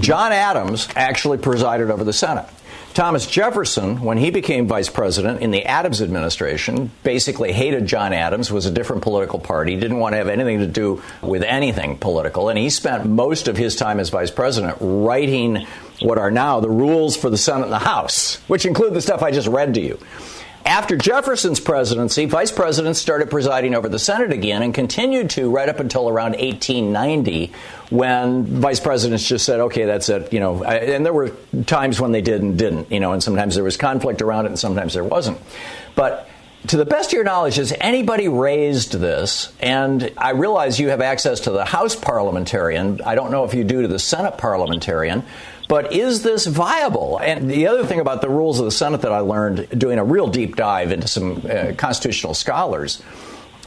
John 0.00 0.32
Adams 0.32 0.88
actually 0.96 1.38
presided 1.38 1.90
over 1.90 2.04
the 2.04 2.12
Senate. 2.12 2.46
Thomas 2.96 3.26
Jefferson, 3.26 4.00
when 4.00 4.16
he 4.16 4.30
became 4.30 4.66
vice 4.66 4.88
president 4.88 5.42
in 5.42 5.50
the 5.50 5.66
Adams 5.66 6.00
administration, 6.00 6.90
basically 7.02 7.52
hated 7.52 7.84
John 7.84 8.14
Adams, 8.14 8.50
was 8.50 8.64
a 8.64 8.70
different 8.70 9.02
political 9.02 9.38
party, 9.38 9.76
didn't 9.76 9.98
want 9.98 10.14
to 10.14 10.16
have 10.16 10.28
anything 10.28 10.60
to 10.60 10.66
do 10.66 11.02
with 11.20 11.42
anything 11.42 11.98
political, 11.98 12.48
and 12.48 12.58
he 12.58 12.70
spent 12.70 13.04
most 13.04 13.48
of 13.48 13.56
his 13.58 13.76
time 13.76 14.00
as 14.00 14.08
vice 14.08 14.30
president 14.30 14.78
writing 14.80 15.66
what 16.00 16.16
are 16.16 16.30
now 16.30 16.60
the 16.60 16.70
rules 16.70 17.18
for 17.18 17.28
the 17.28 17.36
Senate 17.36 17.64
and 17.64 17.72
the 17.72 17.78
House, 17.78 18.36
which 18.48 18.64
include 18.64 18.94
the 18.94 19.02
stuff 19.02 19.22
I 19.22 19.30
just 19.30 19.48
read 19.48 19.74
to 19.74 19.80
you. 19.82 19.98
After 20.66 20.96
Jefferson's 20.96 21.60
presidency, 21.60 22.24
vice 22.24 22.50
presidents 22.50 22.98
started 22.98 23.30
presiding 23.30 23.76
over 23.76 23.88
the 23.88 24.00
Senate 24.00 24.32
again 24.32 24.62
and 24.62 24.74
continued 24.74 25.30
to 25.30 25.48
right 25.48 25.68
up 25.68 25.78
until 25.78 26.08
around 26.08 26.32
1890 26.32 27.52
when 27.90 28.44
vice 28.44 28.80
presidents 28.80 29.28
just 29.28 29.46
said, 29.46 29.60
okay, 29.60 29.84
that's 29.84 30.08
it, 30.08 30.32
you 30.32 30.40
know, 30.40 30.64
and 30.64 31.06
there 31.06 31.12
were 31.12 31.30
times 31.66 32.00
when 32.00 32.10
they 32.10 32.20
did 32.20 32.42
and 32.42 32.58
didn't, 32.58 32.90
you 32.90 32.98
know, 32.98 33.12
and 33.12 33.22
sometimes 33.22 33.54
there 33.54 33.62
was 33.62 33.76
conflict 33.76 34.20
around 34.20 34.46
it 34.46 34.48
and 34.48 34.58
sometimes 34.58 34.92
there 34.92 35.04
wasn't. 35.04 35.38
But 35.94 36.28
to 36.68 36.76
the 36.76 36.84
best 36.84 37.10
of 37.10 37.12
your 37.14 37.24
knowledge, 37.24 37.56
has 37.56 37.72
anybody 37.80 38.28
raised 38.28 38.92
this? 38.92 39.52
And 39.60 40.12
I 40.16 40.30
realize 40.30 40.80
you 40.80 40.88
have 40.88 41.00
access 41.00 41.40
to 41.40 41.50
the 41.50 41.64
House 41.64 41.94
parliamentarian. 41.94 43.00
I 43.02 43.14
don't 43.14 43.30
know 43.30 43.44
if 43.44 43.54
you 43.54 43.64
do 43.64 43.82
to 43.82 43.88
the 43.88 43.98
Senate 43.98 44.38
parliamentarian. 44.38 45.24
But 45.68 45.92
is 45.92 46.22
this 46.22 46.46
viable? 46.46 47.18
And 47.18 47.50
the 47.50 47.66
other 47.66 47.84
thing 47.84 48.00
about 48.00 48.20
the 48.20 48.28
rules 48.28 48.60
of 48.60 48.64
the 48.64 48.70
Senate 48.70 49.02
that 49.02 49.12
I 49.12 49.18
learned 49.18 49.78
doing 49.78 49.98
a 49.98 50.04
real 50.04 50.28
deep 50.28 50.56
dive 50.56 50.92
into 50.92 51.08
some 51.08 51.42
uh, 51.44 51.72
constitutional 51.76 52.34
scholars 52.34 53.02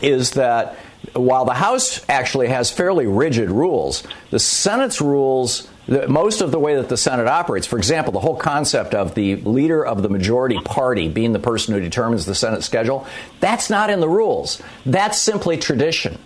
is 0.02 0.32
that 0.32 0.78
while 1.14 1.46
the 1.46 1.54
House 1.54 2.06
actually 2.08 2.48
has 2.48 2.72
fairly 2.72 3.06
rigid 3.06 3.50
rules, 3.50 4.04
the 4.32 4.40
Senate's 4.40 5.02
rules 5.02 5.68
most 6.08 6.42
of 6.42 6.52
the 6.52 6.60
way 6.60 6.76
that 6.76 6.90
the 6.90 6.98
Senate 6.98 7.28
operates, 7.28 7.66
for 7.66 7.78
example, 7.78 8.14
the 8.14 8.20
whole 8.20 8.36
concept 8.36 8.94
of 8.94 9.16
the 9.16 9.38
leader 9.38 9.84
of 9.86 10.04
the 10.04 10.10
majority 10.10 10.60
party 10.60 11.10
being 11.10 11.34
the 11.34 11.40
person 11.40 11.74
who 11.74 11.80
determines 11.80 12.26
the 12.26 12.36
Senate 12.36 12.64
schedule, 12.64 13.08
that's 13.40 13.70
not 13.70 13.90
in 13.90 14.00
the 14.00 14.08
rules. 14.08 14.62
That's 14.86 15.20
simply 15.20 15.58
tradition. 15.58 16.20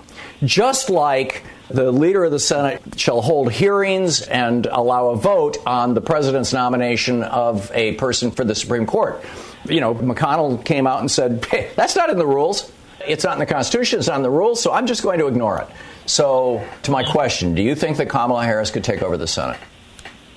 Just 0.44 0.90
like 0.90 1.44
the 1.70 1.92
leader 1.92 2.26
of 2.26 2.32
the 2.32 2.40
Senate 2.40 2.82
shall 2.98 3.22
hold 3.22 3.52
hearings 3.52 4.22
and 4.22 4.66
allow 4.66 5.10
a 5.10 5.16
vote 5.16 5.58
on 5.66 5.94
the 5.94 6.02
president's 6.02 6.52
nomination 6.52 7.24
of 7.24 7.72
a 7.74 7.94
person 7.94 8.32
for 8.32 8.44
the 8.44 8.56
Supreme 8.56 8.86
Court. 8.86 9.24
You 9.66 9.80
know, 9.80 9.96
McConnell 9.96 10.64
came 10.66 10.86
out 10.88 11.00
and 11.00 11.10
said, 11.10 11.46
hey, 11.46 11.72
that's 11.76 11.96
not 11.96 12.10
in 12.10 12.18
the 12.18 12.28
rules. 12.28 12.70
It's 13.08 13.24
not 13.24 13.34
in 13.34 13.40
the 13.40 13.46
Constitution, 13.46 14.00
it's 14.00 14.08
not 14.08 14.18
in 14.18 14.24
the 14.24 14.30
rules, 14.30 14.62
so 14.62 14.72
I'm 14.72 14.88
just 14.88 15.04
going 15.04 15.20
to 15.20 15.28
ignore 15.28 15.60
it. 15.60 15.68
So, 16.06 16.68
to 16.84 16.92
my 16.92 17.04
question, 17.04 17.56
do 17.56 17.62
you 17.62 17.76
think 17.76 17.98
that 17.98 18.10
Kamala 18.10 18.44
Harris 18.44 18.72
could 18.72 18.84
take 18.84 19.02
over 19.02 19.18
the 19.18 19.28
Senate? 19.28 19.60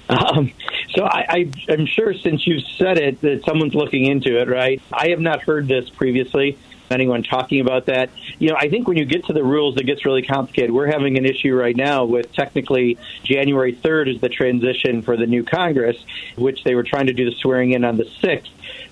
Um, 0.08 0.52
so 0.94 1.04
I, 1.04 1.50
I, 1.68 1.72
am 1.72 1.86
sure 1.86 2.14
since 2.14 2.46
you've 2.46 2.62
said 2.78 2.96
it 2.98 3.20
that 3.22 3.44
someone's 3.44 3.74
looking 3.74 4.04
into 4.04 4.40
it, 4.40 4.48
right? 4.48 4.80
I 4.92 5.08
have 5.08 5.18
not 5.18 5.42
heard 5.42 5.66
this 5.66 5.90
previously 5.90 6.56
anyone 6.90 7.22
talking 7.22 7.60
about 7.60 7.86
that. 7.86 8.10
You 8.38 8.50
know, 8.50 8.56
I 8.56 8.68
think 8.68 8.86
when 8.86 8.96
you 8.96 9.04
get 9.04 9.24
to 9.26 9.32
the 9.32 9.42
rules, 9.42 9.76
it 9.76 9.84
gets 9.84 10.04
really 10.04 10.22
complicated. 10.22 10.70
We're 10.70 10.86
having 10.86 11.18
an 11.18 11.24
issue 11.24 11.54
right 11.54 11.76
now 11.76 12.04
with 12.04 12.32
technically 12.32 12.98
January 13.24 13.74
3rd 13.74 14.14
is 14.14 14.20
the 14.20 14.28
transition 14.28 15.02
for 15.02 15.16
the 15.16 15.26
new 15.26 15.42
Congress, 15.42 15.96
which 16.36 16.62
they 16.64 16.74
were 16.74 16.84
trying 16.84 17.06
to 17.06 17.12
do 17.12 17.24
the 17.28 17.36
swearing 17.36 17.72
in 17.72 17.84
on 17.84 17.96
the 17.96 18.04
6th. 18.04 18.48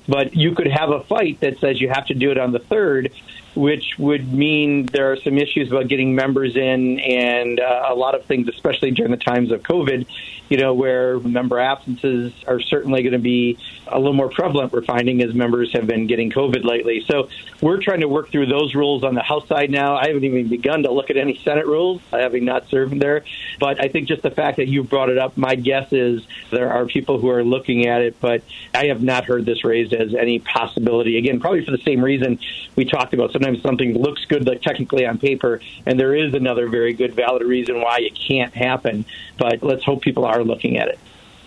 But 0.08 0.34
you 0.34 0.54
could 0.54 0.66
have 0.66 0.90
a 0.90 1.02
fight 1.04 1.40
that 1.40 1.58
says 1.60 1.80
you 1.80 1.88
have 1.88 2.06
to 2.06 2.14
do 2.14 2.30
it 2.30 2.38
on 2.38 2.52
the 2.52 2.60
3rd 2.60 3.12
which 3.54 3.98
would 3.98 4.32
mean 4.32 4.86
there 4.86 5.12
are 5.12 5.16
some 5.16 5.38
issues 5.38 5.70
about 5.70 5.88
getting 5.88 6.14
members 6.14 6.56
in 6.56 7.00
and 7.00 7.60
uh, 7.60 7.86
a 7.88 7.94
lot 7.94 8.14
of 8.14 8.24
things, 8.26 8.48
especially 8.48 8.90
during 8.90 9.10
the 9.10 9.16
times 9.16 9.52
of 9.52 9.62
COVID, 9.62 10.06
you 10.48 10.58
know, 10.58 10.74
where 10.74 11.18
member 11.20 11.58
absences 11.58 12.32
are 12.46 12.60
certainly 12.60 13.02
going 13.02 13.12
to 13.12 13.18
be 13.18 13.58
a 13.86 13.98
little 13.98 14.12
more 14.12 14.28
prevalent, 14.28 14.72
we're 14.72 14.82
finding, 14.82 15.22
as 15.22 15.34
members 15.34 15.72
have 15.72 15.86
been 15.86 16.06
getting 16.06 16.30
COVID 16.30 16.64
lately. 16.64 17.04
So 17.06 17.28
we're 17.60 17.80
trying 17.80 18.00
to 18.00 18.08
work 18.08 18.30
through 18.30 18.46
those 18.46 18.74
rules 18.74 19.04
on 19.04 19.14
the 19.14 19.22
House 19.22 19.46
side 19.48 19.70
now. 19.70 19.96
I 19.96 20.08
haven't 20.08 20.24
even 20.24 20.48
begun 20.48 20.82
to 20.82 20.92
look 20.92 21.10
at 21.10 21.16
any 21.16 21.38
Senate 21.38 21.66
rules, 21.66 22.02
having 22.10 22.44
not 22.44 22.68
served 22.68 22.98
there. 23.00 23.24
But 23.58 23.82
I 23.82 23.88
think 23.88 24.08
just 24.08 24.22
the 24.22 24.30
fact 24.30 24.56
that 24.56 24.68
you 24.68 24.82
brought 24.84 25.10
it 25.10 25.18
up, 25.18 25.36
my 25.36 25.54
guess 25.54 25.92
is 25.92 26.26
there 26.50 26.72
are 26.72 26.86
people 26.86 27.18
who 27.18 27.30
are 27.30 27.44
looking 27.44 27.86
at 27.86 28.02
it, 28.02 28.20
but 28.20 28.42
I 28.74 28.86
have 28.86 29.02
not 29.02 29.24
heard 29.24 29.44
this 29.44 29.64
raised 29.64 29.92
as 29.92 30.14
any 30.14 30.38
possibility. 30.38 31.18
Again, 31.18 31.40
probably 31.40 31.64
for 31.64 31.70
the 31.70 31.78
same 31.78 32.02
reason 32.02 32.38
we 32.76 32.84
talked 32.84 33.14
about. 33.14 33.32
Sometimes 33.44 33.62
something 33.62 33.98
looks 33.98 34.24
good 34.24 34.46
like, 34.46 34.62
technically 34.62 35.04
on 35.04 35.18
paper, 35.18 35.60
and 35.84 36.00
there 36.00 36.14
is 36.14 36.32
another 36.32 36.66
very 36.66 36.94
good, 36.94 37.14
valid 37.14 37.42
reason 37.42 37.82
why 37.82 37.98
it 38.00 38.14
can't 38.14 38.54
happen. 38.54 39.04
But 39.36 39.62
let's 39.62 39.84
hope 39.84 40.00
people 40.00 40.24
are 40.24 40.42
looking 40.42 40.78
at 40.78 40.88
it. 40.88 40.98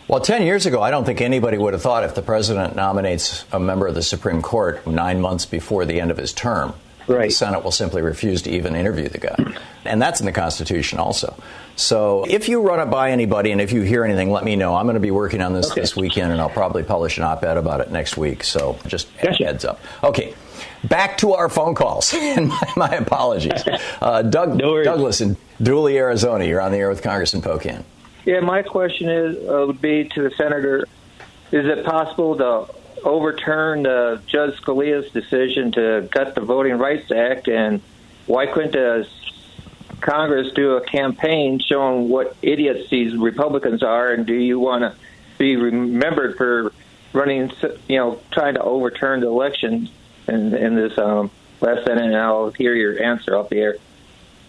Well, 0.07 0.21
10 0.21 0.43
years 0.43 0.67
ago, 0.67 0.79
I 0.81 0.91
don't 0.91 1.05
think 1.05 1.21
anybody 1.21 1.57
would 1.57 1.73
have 1.73 1.81
thought 1.81 2.03
if 2.03 2.13
the 2.13 2.21
president 2.21 2.75
nominates 2.75 3.45
a 3.51 3.59
member 3.59 3.87
of 3.87 3.95
the 3.95 4.03
Supreme 4.03 4.43
Court 4.43 4.85
nine 4.85 5.19
months 5.21 5.47
before 5.47 5.85
the 5.85 5.99
end 5.99 6.11
of 6.11 6.17
his 6.17 6.33
term 6.33 6.75
Right. 7.07 7.29
The 7.29 7.35
Senate 7.35 7.63
will 7.63 7.71
simply 7.71 8.01
refuse 8.01 8.41
to 8.43 8.51
even 8.51 8.75
interview 8.75 9.07
the 9.07 9.17
guy. 9.19 9.53
And 9.85 10.01
that's 10.01 10.19
in 10.19 10.25
the 10.25 10.33
Constitution 10.33 10.99
also. 10.99 11.35
So 11.77 12.25
if 12.27 12.49
you 12.49 12.61
run 12.61 12.85
it 12.85 12.91
by 12.91 13.11
anybody 13.11 13.51
and 13.51 13.61
if 13.61 13.71
you 13.71 13.81
hear 13.81 14.03
anything, 14.03 14.29
let 14.29 14.43
me 14.43 14.55
know. 14.55 14.75
I'm 14.75 14.85
going 14.85 14.95
to 14.95 14.99
be 14.99 15.11
working 15.11 15.41
on 15.41 15.53
this 15.53 15.71
okay. 15.71 15.81
this 15.81 15.95
weekend 15.95 16.33
and 16.33 16.41
I'll 16.41 16.49
probably 16.49 16.83
publish 16.83 17.17
an 17.17 17.23
op 17.23 17.43
ed 17.43 17.55
about 17.55 17.79
it 17.79 17.91
next 17.91 18.17
week. 18.17 18.43
So 18.43 18.77
just 18.87 19.07
gotcha. 19.21 19.45
heads 19.45 19.63
up. 19.63 19.79
Okay. 20.03 20.33
Back 20.83 21.17
to 21.19 21.33
our 21.33 21.49
phone 21.49 21.75
calls. 21.75 22.13
and 22.17 22.49
my, 22.49 22.73
my 22.75 22.89
apologies. 22.89 23.63
Uh, 24.01 24.21
Doug, 24.21 24.55
no 24.55 24.83
Douglas 24.83 25.21
in 25.21 25.37
Dooley, 25.61 25.97
Arizona. 25.97 26.45
You're 26.45 26.61
on 26.61 26.71
the 26.71 26.77
air 26.77 26.89
with 26.89 27.01
Congressman 27.01 27.41
Pocan. 27.41 27.83
Yeah, 28.25 28.41
my 28.41 28.61
question 28.61 29.09
is 29.09 29.37
uh, 29.37 29.65
would 29.67 29.81
be 29.81 30.05
to 30.09 30.23
the 30.23 30.31
senator: 30.31 30.85
Is 31.51 31.65
it 31.65 31.85
possible 31.85 32.35
to 32.37 32.73
overturn 33.03 33.85
uh, 33.85 34.21
Judge 34.27 34.59
Scalia's 34.61 35.11
decision 35.11 35.71
to 35.73 36.09
cut 36.11 36.35
the 36.35 36.41
Voting 36.41 36.77
Rights 36.77 37.11
Act, 37.11 37.47
and 37.47 37.81
why 38.25 38.45
couldn't 38.47 38.75
uh, 38.75 39.05
Congress 40.01 40.51
do 40.53 40.73
a 40.73 40.81
campaign 40.81 41.59
showing 41.59 42.09
what 42.09 42.35
idiots 42.41 42.89
these 42.89 43.15
Republicans 43.15 43.83
are, 43.83 44.11
and 44.11 44.25
do 44.25 44.33
you 44.33 44.59
want 44.59 44.81
to 44.81 44.95
be 45.37 45.55
remembered 45.55 46.37
for 46.37 46.71
running, 47.13 47.51
you 47.87 47.97
know, 47.97 48.19
trying 48.31 48.55
to 48.55 48.61
overturn 48.61 49.21
the 49.21 49.27
election 49.27 49.89
in, 50.27 50.53
in 50.55 50.75
this 50.75 50.97
um, 50.97 51.31
last 51.61 51.85
Senate? 51.85 52.05
And 52.05 52.15
I'll 52.15 52.51
hear 52.51 52.73
your 52.73 53.01
answer 53.01 53.35
off 53.35 53.49
the 53.49 53.59
air. 53.59 53.77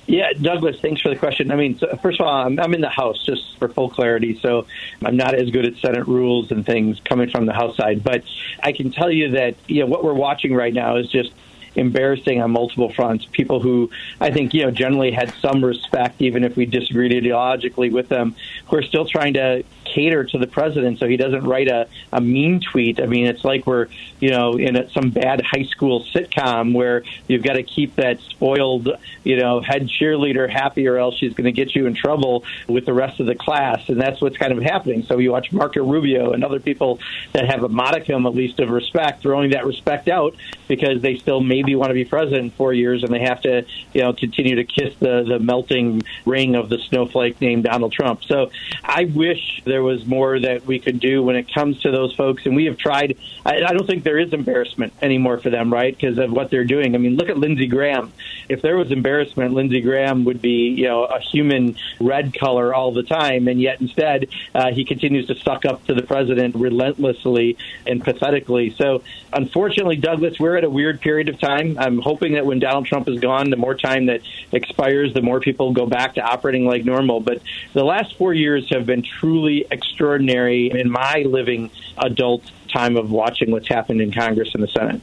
Yeah, 0.08 0.32
Douglas, 0.32 0.80
thanks 0.80 1.02
for 1.02 1.10
the 1.10 1.16
question. 1.16 1.50
I 1.50 1.56
mean, 1.56 1.78
so 1.78 1.94
first 2.00 2.18
of 2.18 2.26
all, 2.26 2.32
I'm, 2.32 2.58
I'm 2.58 2.72
in 2.72 2.80
the 2.80 2.88
House 2.88 3.22
just 3.26 3.58
for 3.58 3.68
full 3.68 3.90
clarity, 3.90 4.40
so 4.40 4.66
I'm 5.04 5.18
not 5.18 5.34
as 5.34 5.50
good 5.50 5.66
at 5.66 5.76
Senate 5.76 6.08
rules 6.08 6.50
and 6.50 6.64
things 6.64 6.98
coming 7.04 7.28
from 7.28 7.44
the 7.44 7.52
House 7.52 7.76
side. 7.76 8.02
But 8.02 8.24
I 8.62 8.72
can 8.72 8.90
tell 8.90 9.10
you 9.10 9.32
that 9.32 9.56
you 9.66 9.80
know 9.80 9.86
what 9.86 10.02
we're 10.02 10.14
watching 10.14 10.54
right 10.54 10.72
now 10.72 10.96
is 10.96 11.10
just 11.10 11.32
embarrassing 11.74 12.40
on 12.40 12.52
multiple 12.52 12.90
fronts. 12.90 13.26
People 13.26 13.60
who 13.60 13.90
I 14.18 14.30
think 14.30 14.54
you 14.54 14.62
know 14.62 14.70
generally 14.70 15.10
had 15.10 15.34
some 15.42 15.62
respect, 15.62 16.22
even 16.22 16.42
if 16.42 16.56
we 16.56 16.64
disagreed 16.64 17.12
ideologically 17.12 17.92
with 17.92 18.08
them, 18.08 18.34
who 18.68 18.76
are 18.76 18.82
still 18.82 19.04
trying 19.04 19.34
to 19.34 19.62
cater 19.94 20.24
to 20.24 20.38
the 20.38 20.46
president 20.46 20.98
so 20.98 21.06
he 21.06 21.16
doesn't 21.16 21.44
write 21.44 21.68
a, 21.68 21.88
a 22.12 22.20
mean 22.20 22.60
tweet. 22.60 23.00
I 23.00 23.06
mean, 23.06 23.26
it's 23.26 23.44
like 23.44 23.66
we're 23.66 23.88
you 24.20 24.30
know 24.30 24.54
in 24.54 24.76
a, 24.76 24.90
some 24.90 25.10
bad 25.10 25.40
high 25.40 25.64
school 25.64 26.04
sitcom 26.04 26.74
where 26.74 27.02
you've 27.26 27.42
got 27.42 27.54
to 27.54 27.62
keep 27.62 27.96
that 27.96 28.20
spoiled 28.20 28.88
you 29.24 29.36
know 29.40 29.60
head 29.60 29.88
cheerleader 29.88 30.48
happy, 30.48 30.86
or 30.88 30.98
else 30.98 31.16
she's 31.16 31.34
going 31.34 31.44
to 31.44 31.52
get 31.52 31.74
you 31.74 31.86
in 31.86 31.94
trouble 31.94 32.44
with 32.68 32.86
the 32.86 32.92
rest 32.92 33.20
of 33.20 33.26
the 33.26 33.34
class, 33.34 33.88
and 33.88 34.00
that's 34.00 34.20
what's 34.20 34.36
kind 34.36 34.52
of 34.52 34.62
happening. 34.62 35.02
So 35.04 35.18
you 35.18 35.32
watch 35.32 35.52
Marco 35.52 35.84
Rubio 35.84 36.32
and 36.32 36.44
other 36.44 36.60
people 36.60 36.98
that 37.32 37.48
have 37.48 37.62
a 37.62 37.68
modicum, 37.68 38.26
at 38.26 38.34
least, 38.34 38.60
of 38.60 38.70
respect, 38.70 39.22
throwing 39.22 39.50
that 39.50 39.66
respect 39.66 40.08
out 40.08 40.34
because 40.66 41.00
they 41.02 41.16
still 41.16 41.40
maybe 41.40 41.74
want 41.74 41.90
to 41.90 41.94
be 41.94 42.04
president 42.04 42.44
in 42.44 42.50
four 42.50 42.72
years, 42.72 43.02
and 43.02 43.12
they 43.12 43.20
have 43.20 43.40
to 43.42 43.64
you 43.92 44.02
know 44.02 44.12
continue 44.12 44.56
to 44.56 44.64
kiss 44.64 44.94
the 45.00 45.24
the 45.24 45.38
melting 45.38 46.02
ring 46.24 46.54
of 46.54 46.68
the 46.68 46.78
snowflake 46.78 47.40
named 47.40 47.64
Donald 47.64 47.92
Trump. 47.92 48.24
So 48.24 48.50
I 48.84 49.04
wish 49.04 49.62
there 49.64 49.77
was 49.82 50.06
more 50.06 50.38
that 50.38 50.66
we 50.66 50.78
could 50.78 51.00
do 51.00 51.22
when 51.22 51.36
it 51.36 51.52
comes 51.52 51.80
to 51.82 51.90
those 51.90 52.14
folks, 52.14 52.46
and 52.46 52.54
we 52.56 52.66
have 52.66 52.76
tried. 52.76 53.16
I, 53.44 53.56
I 53.56 53.72
don't 53.72 53.86
think 53.86 54.04
there 54.04 54.18
is 54.18 54.32
embarrassment 54.32 54.92
anymore 55.02 55.38
for 55.38 55.50
them, 55.50 55.72
right? 55.72 55.94
Because 55.94 56.18
of 56.18 56.32
what 56.32 56.50
they're 56.50 56.64
doing. 56.64 56.94
I 56.94 56.98
mean, 56.98 57.16
look 57.16 57.28
at 57.28 57.38
Lindsey 57.38 57.66
Graham. 57.66 58.12
If 58.48 58.62
there 58.62 58.76
was 58.76 58.90
embarrassment, 58.90 59.54
Lindsey 59.54 59.80
Graham 59.80 60.24
would 60.24 60.40
be 60.40 60.68
you 60.68 60.84
know 60.84 61.04
a 61.04 61.20
human 61.20 61.76
red 62.00 62.38
color 62.38 62.74
all 62.74 62.92
the 62.92 63.02
time, 63.02 63.48
and 63.48 63.60
yet 63.60 63.80
instead 63.80 64.28
uh, 64.54 64.72
he 64.72 64.84
continues 64.84 65.26
to 65.26 65.34
suck 65.34 65.64
up 65.64 65.84
to 65.86 65.94
the 65.94 66.02
president 66.02 66.54
relentlessly 66.54 67.56
and 67.86 68.02
pathetically. 68.02 68.70
So 68.70 69.02
unfortunately, 69.32 69.96
Douglas, 69.96 70.38
we're 70.38 70.56
at 70.56 70.64
a 70.64 70.70
weird 70.70 71.00
period 71.00 71.28
of 71.28 71.38
time. 71.38 71.76
I'm 71.78 71.98
hoping 71.98 72.34
that 72.34 72.46
when 72.46 72.58
Donald 72.58 72.86
Trump 72.86 73.08
is 73.08 73.20
gone, 73.20 73.50
the 73.50 73.56
more 73.56 73.74
time 73.74 74.06
that 74.06 74.22
expires, 74.52 75.14
the 75.14 75.22
more 75.22 75.40
people 75.40 75.72
go 75.72 75.86
back 75.86 76.14
to 76.14 76.20
operating 76.20 76.66
like 76.66 76.84
normal. 76.84 77.20
But 77.20 77.42
the 77.72 77.84
last 77.84 78.16
four 78.16 78.34
years 78.34 78.68
have 78.70 78.86
been 78.86 79.02
truly 79.02 79.66
extraordinary 79.70 80.70
in 80.70 80.90
my 80.90 81.24
living 81.26 81.70
adult 81.98 82.50
time 82.72 82.96
of 82.96 83.10
watching 83.10 83.50
what's 83.50 83.68
happened 83.68 84.00
in 84.00 84.12
Congress 84.12 84.50
and 84.54 84.62
the 84.62 84.68
Senate. 84.68 85.00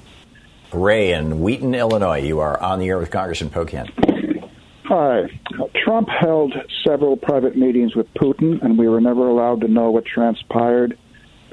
Ray 0.74 1.14
in 1.14 1.40
Wheaton, 1.40 1.74
Illinois. 1.74 2.22
You 2.22 2.40
are 2.40 2.60
on 2.62 2.80
the 2.80 2.88
air 2.88 2.98
with 2.98 3.12
Congressman 3.12 3.50
Pocan. 3.50 3.90
Hi. 4.86 5.40
Trump 5.84 6.10
held 6.10 6.54
several 6.84 7.18
private 7.18 7.56
meetings 7.56 7.96
with 7.96 8.14
Putin, 8.14 8.62
and 8.62 8.78
we 8.78 8.88
were 8.88 9.02
never 9.02 9.28
allowed 9.28 9.62
to 9.62 9.68
know 9.68 9.90
what 9.90 10.06
transpired. 10.06 10.98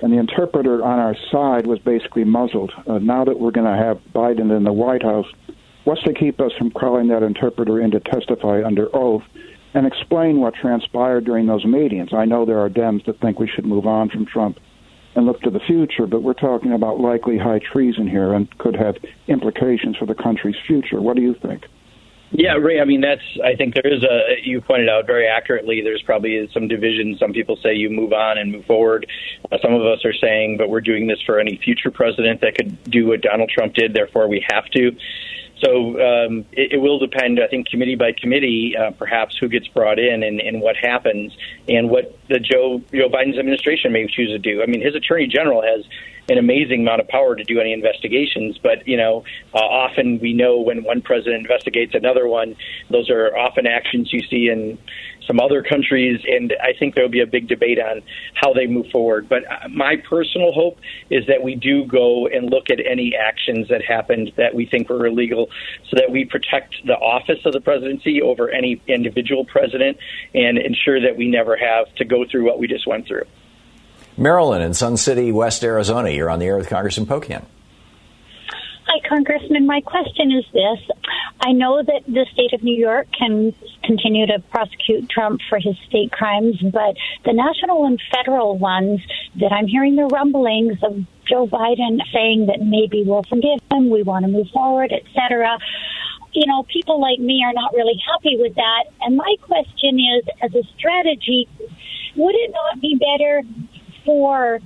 And 0.02 0.12
the 0.12 0.18
interpreter 0.18 0.84
on 0.84 0.98
our 0.98 1.16
side 1.30 1.66
was 1.66 1.78
basically 1.78 2.24
muzzled. 2.24 2.72
Uh, 2.86 2.98
now 2.98 3.24
that 3.24 3.38
we're 3.38 3.52
going 3.52 3.66
to 3.66 3.82
have 3.82 4.00
Biden 4.12 4.54
in 4.54 4.64
the 4.64 4.72
White 4.72 5.02
House, 5.02 5.26
what's 5.84 6.02
to 6.02 6.12
keep 6.12 6.40
us 6.40 6.52
from 6.58 6.72
calling 6.72 7.08
that 7.08 7.22
interpreter 7.22 7.80
in 7.80 7.92
to 7.92 8.00
testify 8.00 8.62
under 8.64 8.94
oath 8.94 9.22
and 9.74 9.86
explain 9.86 10.40
what 10.40 10.54
transpired 10.54 11.24
during 11.24 11.46
those 11.46 11.64
meetings? 11.64 12.10
I 12.12 12.24
know 12.24 12.44
there 12.44 12.60
are 12.60 12.68
Dems 12.68 13.04
that 13.06 13.20
think 13.20 13.38
we 13.38 13.48
should 13.48 13.66
move 13.66 13.86
on 13.86 14.10
from 14.10 14.26
Trump 14.26 14.58
and 15.14 15.26
look 15.26 15.40
to 15.42 15.50
the 15.50 15.60
future, 15.60 16.06
but 16.06 16.22
we're 16.22 16.32
talking 16.34 16.72
about 16.72 17.00
likely 17.00 17.38
high 17.38 17.60
treason 17.60 18.08
here 18.08 18.32
and 18.32 18.56
could 18.58 18.76
have 18.76 18.96
implications 19.28 19.96
for 19.96 20.06
the 20.06 20.14
country's 20.14 20.56
future. 20.66 21.00
What 21.00 21.16
do 21.16 21.22
you 21.22 21.34
think? 21.34 21.66
Yeah, 22.34 22.54
Ray. 22.54 22.80
I 22.80 22.86
mean, 22.86 23.02
that's. 23.02 23.20
I 23.44 23.54
think 23.56 23.74
there 23.74 23.92
is 23.92 24.02
a. 24.02 24.40
You 24.42 24.62
pointed 24.62 24.88
out 24.88 25.06
very 25.06 25.28
accurately. 25.28 25.82
There's 25.82 26.00
probably 26.00 26.48
some 26.54 26.66
division. 26.66 27.16
Some 27.18 27.32
people 27.34 27.58
say 27.62 27.74
you 27.74 27.90
move 27.90 28.14
on 28.14 28.38
and 28.38 28.50
move 28.50 28.64
forward. 28.64 29.06
Uh, 29.50 29.58
some 29.60 29.74
of 29.74 29.82
us 29.82 30.02
are 30.06 30.14
saying, 30.14 30.56
but 30.56 30.70
we're 30.70 30.80
doing 30.80 31.06
this 31.06 31.20
for 31.26 31.38
any 31.38 31.60
future 31.62 31.90
president 31.90 32.40
that 32.40 32.54
could 32.56 32.82
do 32.84 33.06
what 33.08 33.20
Donald 33.20 33.50
Trump 33.50 33.74
did. 33.74 33.92
Therefore, 33.92 34.28
we 34.28 34.42
have 34.50 34.64
to. 34.70 34.92
So 35.62 35.90
um, 36.00 36.44
it, 36.52 36.72
it 36.72 36.78
will 36.78 36.98
depend, 36.98 37.40
I 37.40 37.46
think, 37.46 37.68
committee 37.68 37.94
by 37.94 38.12
committee, 38.12 38.76
uh, 38.76 38.90
perhaps 38.90 39.36
who 39.36 39.48
gets 39.48 39.68
brought 39.68 39.98
in 39.98 40.22
and, 40.22 40.40
and 40.40 40.60
what 40.60 40.76
happens, 40.76 41.36
and 41.68 41.88
what 41.88 42.18
the 42.32 42.40
Joe 42.40 42.82
Joe 42.92 43.08
Biden's 43.08 43.38
administration 43.38 43.92
may 43.92 44.06
choose 44.06 44.30
to 44.30 44.38
do. 44.38 44.62
I 44.62 44.66
mean, 44.66 44.80
his 44.80 44.94
attorney 44.94 45.26
general 45.26 45.62
has 45.62 45.84
an 46.28 46.38
amazing 46.38 46.82
amount 46.82 47.00
of 47.00 47.08
power 47.08 47.34
to 47.34 47.44
do 47.44 47.60
any 47.60 47.72
investigations. 47.72 48.58
But 48.58 48.86
you 48.86 48.96
know, 48.96 49.24
uh, 49.54 49.58
often 49.58 50.18
we 50.20 50.32
know 50.32 50.60
when 50.60 50.84
one 50.84 51.02
president 51.02 51.42
investigates 51.42 51.94
another 51.94 52.26
one, 52.26 52.56
those 52.90 53.10
are 53.10 53.36
often 53.36 53.66
actions 53.66 54.12
you 54.12 54.22
see 54.22 54.48
in 54.48 54.78
some 55.26 55.38
other 55.38 55.62
countries, 55.62 56.20
and 56.26 56.52
I 56.60 56.72
think 56.76 56.94
there 56.94 57.04
will 57.04 57.10
be 57.10 57.20
a 57.20 57.26
big 57.26 57.46
debate 57.48 57.78
on 57.78 58.02
how 58.34 58.52
they 58.52 58.66
move 58.66 58.86
forward. 58.90 59.28
But 59.28 59.44
uh, 59.50 59.68
my 59.68 59.96
personal 59.96 60.52
hope 60.52 60.78
is 61.10 61.26
that 61.26 61.42
we 61.42 61.54
do 61.54 61.84
go 61.86 62.26
and 62.26 62.50
look 62.50 62.70
at 62.70 62.78
any 62.84 63.14
actions 63.14 63.68
that 63.68 63.84
happened 63.84 64.32
that 64.36 64.54
we 64.54 64.66
think 64.66 64.88
were 64.88 65.06
illegal, 65.06 65.48
so 65.90 65.96
that 65.96 66.10
we 66.10 66.24
protect 66.24 66.74
the 66.86 66.94
office 66.94 67.38
of 67.44 67.52
the 67.52 67.60
presidency 67.60 68.20
over 68.20 68.50
any 68.50 68.80
individual 68.88 69.44
president 69.44 69.96
and 70.34 70.58
ensure 70.58 71.00
that 71.00 71.16
we 71.16 71.28
never 71.28 71.56
have 71.56 71.92
to 71.96 72.04
go 72.04 72.21
through 72.24 72.44
what 72.44 72.58
we 72.58 72.66
just 72.66 72.86
went 72.86 73.06
through. 73.06 73.24
Marilyn 74.16 74.62
in 74.62 74.74
Sun 74.74 74.98
City, 74.98 75.32
West 75.32 75.64
Arizona. 75.64 76.10
You're 76.10 76.30
on 76.30 76.38
the 76.38 76.46
air 76.46 76.56
with 76.56 76.68
Congressman 76.68 77.06
Pocan. 77.06 77.44
Hi, 78.86 79.08
Congressman. 79.08 79.66
My 79.66 79.80
question 79.80 80.32
is 80.32 80.44
this. 80.52 80.96
I 81.40 81.52
know 81.52 81.82
that 81.82 82.02
the 82.06 82.26
state 82.32 82.52
of 82.52 82.62
New 82.62 82.76
York 82.76 83.08
can 83.18 83.54
continue 83.84 84.26
to 84.26 84.38
prosecute 84.50 85.08
Trump 85.08 85.40
for 85.48 85.58
his 85.58 85.76
state 85.88 86.12
crimes, 86.12 86.60
but 86.60 86.96
the 87.24 87.32
national 87.32 87.86
and 87.86 88.00
federal 88.14 88.58
ones 88.58 89.00
that 89.40 89.50
I'm 89.50 89.66
hearing 89.66 89.96
the 89.96 90.06
rumblings 90.06 90.76
of 90.82 91.04
Joe 91.26 91.46
Biden 91.46 92.00
saying 92.12 92.46
that 92.46 92.60
maybe 92.60 93.02
we'll 93.06 93.22
forgive 93.22 93.60
him, 93.72 93.88
we 93.88 94.02
want 94.02 94.26
to 94.26 94.30
move 94.30 94.48
forward, 94.52 94.92
etc. 94.92 95.58
You 96.32 96.46
know, 96.46 96.64
people 96.64 97.00
like 97.00 97.18
me 97.18 97.42
are 97.46 97.54
not 97.54 97.72
really 97.72 98.00
happy 98.06 98.36
with 98.36 98.56
that. 98.56 98.84
And 99.00 99.16
my 99.16 99.36
question 99.42 99.98
is, 99.98 100.24
as 100.42 100.54
a 100.54 100.62
strategy, 100.76 101.48
would 102.16 102.34
it 102.34 102.50
not 102.52 102.80
be 102.80 102.96
better 102.96 103.42
for 104.04 104.60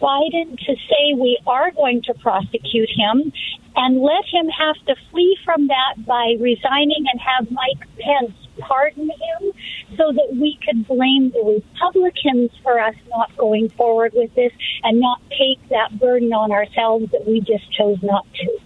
Biden 0.00 0.56
to 0.58 0.76
say 0.88 1.14
we 1.14 1.38
are 1.46 1.70
going 1.72 2.02
to 2.02 2.14
prosecute 2.14 2.88
him 2.94 3.32
and 3.76 4.00
let 4.00 4.24
him 4.30 4.48
have 4.48 4.76
to 4.86 4.94
flee 5.10 5.36
from 5.44 5.66
that 5.66 6.06
by 6.06 6.36
resigning 6.38 7.04
and 7.12 7.20
have 7.20 7.50
Mike 7.50 7.88
Pence 7.98 8.32
pardon 8.58 9.10
him 9.10 9.52
so 9.96 10.12
that 10.12 10.28
we 10.32 10.58
could 10.64 10.86
blame 10.86 11.30
the 11.30 11.60
Republicans 11.60 12.50
for 12.62 12.78
us 12.78 12.94
not 13.08 13.36
going 13.36 13.68
forward 13.70 14.12
with 14.14 14.32
this 14.34 14.52
and 14.84 15.00
not 15.00 15.20
take 15.30 15.68
that 15.70 15.98
burden 15.98 16.32
on 16.32 16.52
ourselves 16.52 17.10
that 17.10 17.26
we 17.26 17.40
just 17.40 17.70
chose 17.72 17.98
not 18.02 18.26
to. 18.34 18.58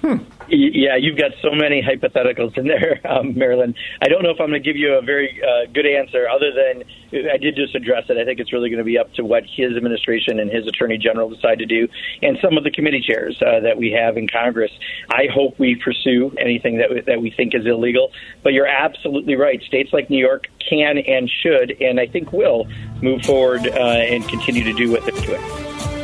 Hmm. 0.00 0.16
Yeah, 0.48 0.96
you've 0.96 1.18
got 1.18 1.32
so 1.42 1.52
many 1.52 1.82
hypotheticals 1.82 2.56
in 2.56 2.66
there, 2.66 3.00
um, 3.08 3.36
Marilyn. 3.36 3.74
I 4.00 4.08
don't 4.08 4.22
know 4.22 4.30
if 4.30 4.40
I'm 4.40 4.48
going 4.48 4.62
to 4.62 4.66
give 4.66 4.76
you 4.76 4.94
a 4.94 5.02
very 5.02 5.40
uh, 5.42 5.70
good 5.72 5.86
answer, 5.86 6.28
other 6.28 6.50
than 6.52 6.84
I 7.30 7.36
did 7.36 7.54
just 7.54 7.74
address 7.74 8.04
it. 8.08 8.16
I 8.16 8.24
think 8.24 8.40
it's 8.40 8.52
really 8.52 8.70
going 8.70 8.78
to 8.78 8.84
be 8.84 8.98
up 8.98 9.12
to 9.14 9.24
what 9.24 9.44
his 9.44 9.76
administration 9.76 10.40
and 10.40 10.50
his 10.50 10.66
attorney 10.66 10.98
general 10.98 11.28
decide 11.28 11.58
to 11.58 11.66
do, 11.66 11.86
and 12.22 12.38
some 12.42 12.56
of 12.56 12.64
the 12.64 12.70
committee 12.70 13.00
chairs 13.00 13.40
uh, 13.42 13.60
that 13.60 13.76
we 13.76 13.90
have 13.92 14.16
in 14.16 14.26
Congress. 14.26 14.72
I 15.10 15.26
hope 15.32 15.58
we 15.58 15.76
pursue 15.76 16.34
anything 16.38 16.78
that 16.78 16.90
we, 16.90 17.00
that 17.02 17.20
we 17.20 17.30
think 17.30 17.54
is 17.54 17.66
illegal. 17.66 18.10
But 18.42 18.54
you're 18.54 18.66
absolutely 18.66 19.36
right. 19.36 19.62
States 19.62 19.92
like 19.92 20.08
New 20.08 20.18
York 20.18 20.48
can 20.68 20.98
and 20.98 21.30
should, 21.30 21.76
and 21.80 22.00
I 22.00 22.06
think 22.06 22.32
will, 22.32 22.66
move 23.02 23.22
forward 23.22 23.66
uh, 23.66 23.76
and 23.76 24.26
continue 24.28 24.64
to 24.64 24.72
do 24.72 24.90
what 24.90 25.04
they're 25.04 25.20
doing. 25.26 25.99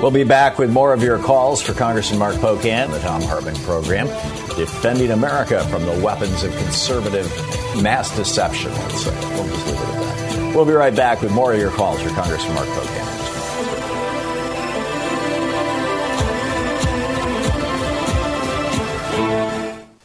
We'll 0.00 0.10
be 0.10 0.24
back 0.24 0.58
with 0.58 0.70
more 0.70 0.92
of 0.92 1.02
your 1.02 1.18
calls 1.18 1.62
for 1.62 1.72
Congressman 1.72 2.18
Mark 2.18 2.34
Pocan, 2.36 2.90
the 2.90 3.00
Thom 3.00 3.22
Hartmann 3.22 3.56
program, 3.56 4.06
defending 4.56 5.10
America 5.10 5.64
from 5.68 5.86
the 5.86 6.00
weapons 6.04 6.42
of 6.42 6.54
conservative 6.56 7.26
mass 7.82 8.14
deception. 8.14 8.72
We'll 8.72 8.88
just 8.90 9.06
leave 9.06 9.74
it 9.74 9.80
at 9.80 10.28
that. 10.28 10.52
We'll 10.54 10.66
be 10.66 10.72
right 10.72 10.94
back 10.94 11.22
with 11.22 11.32
more 11.32 11.52
of 11.54 11.58
your 11.58 11.70
calls 11.70 12.00
for 12.02 12.10
Congressman 12.10 12.54
Mark 12.54 12.68
Pocan. 12.68 13.35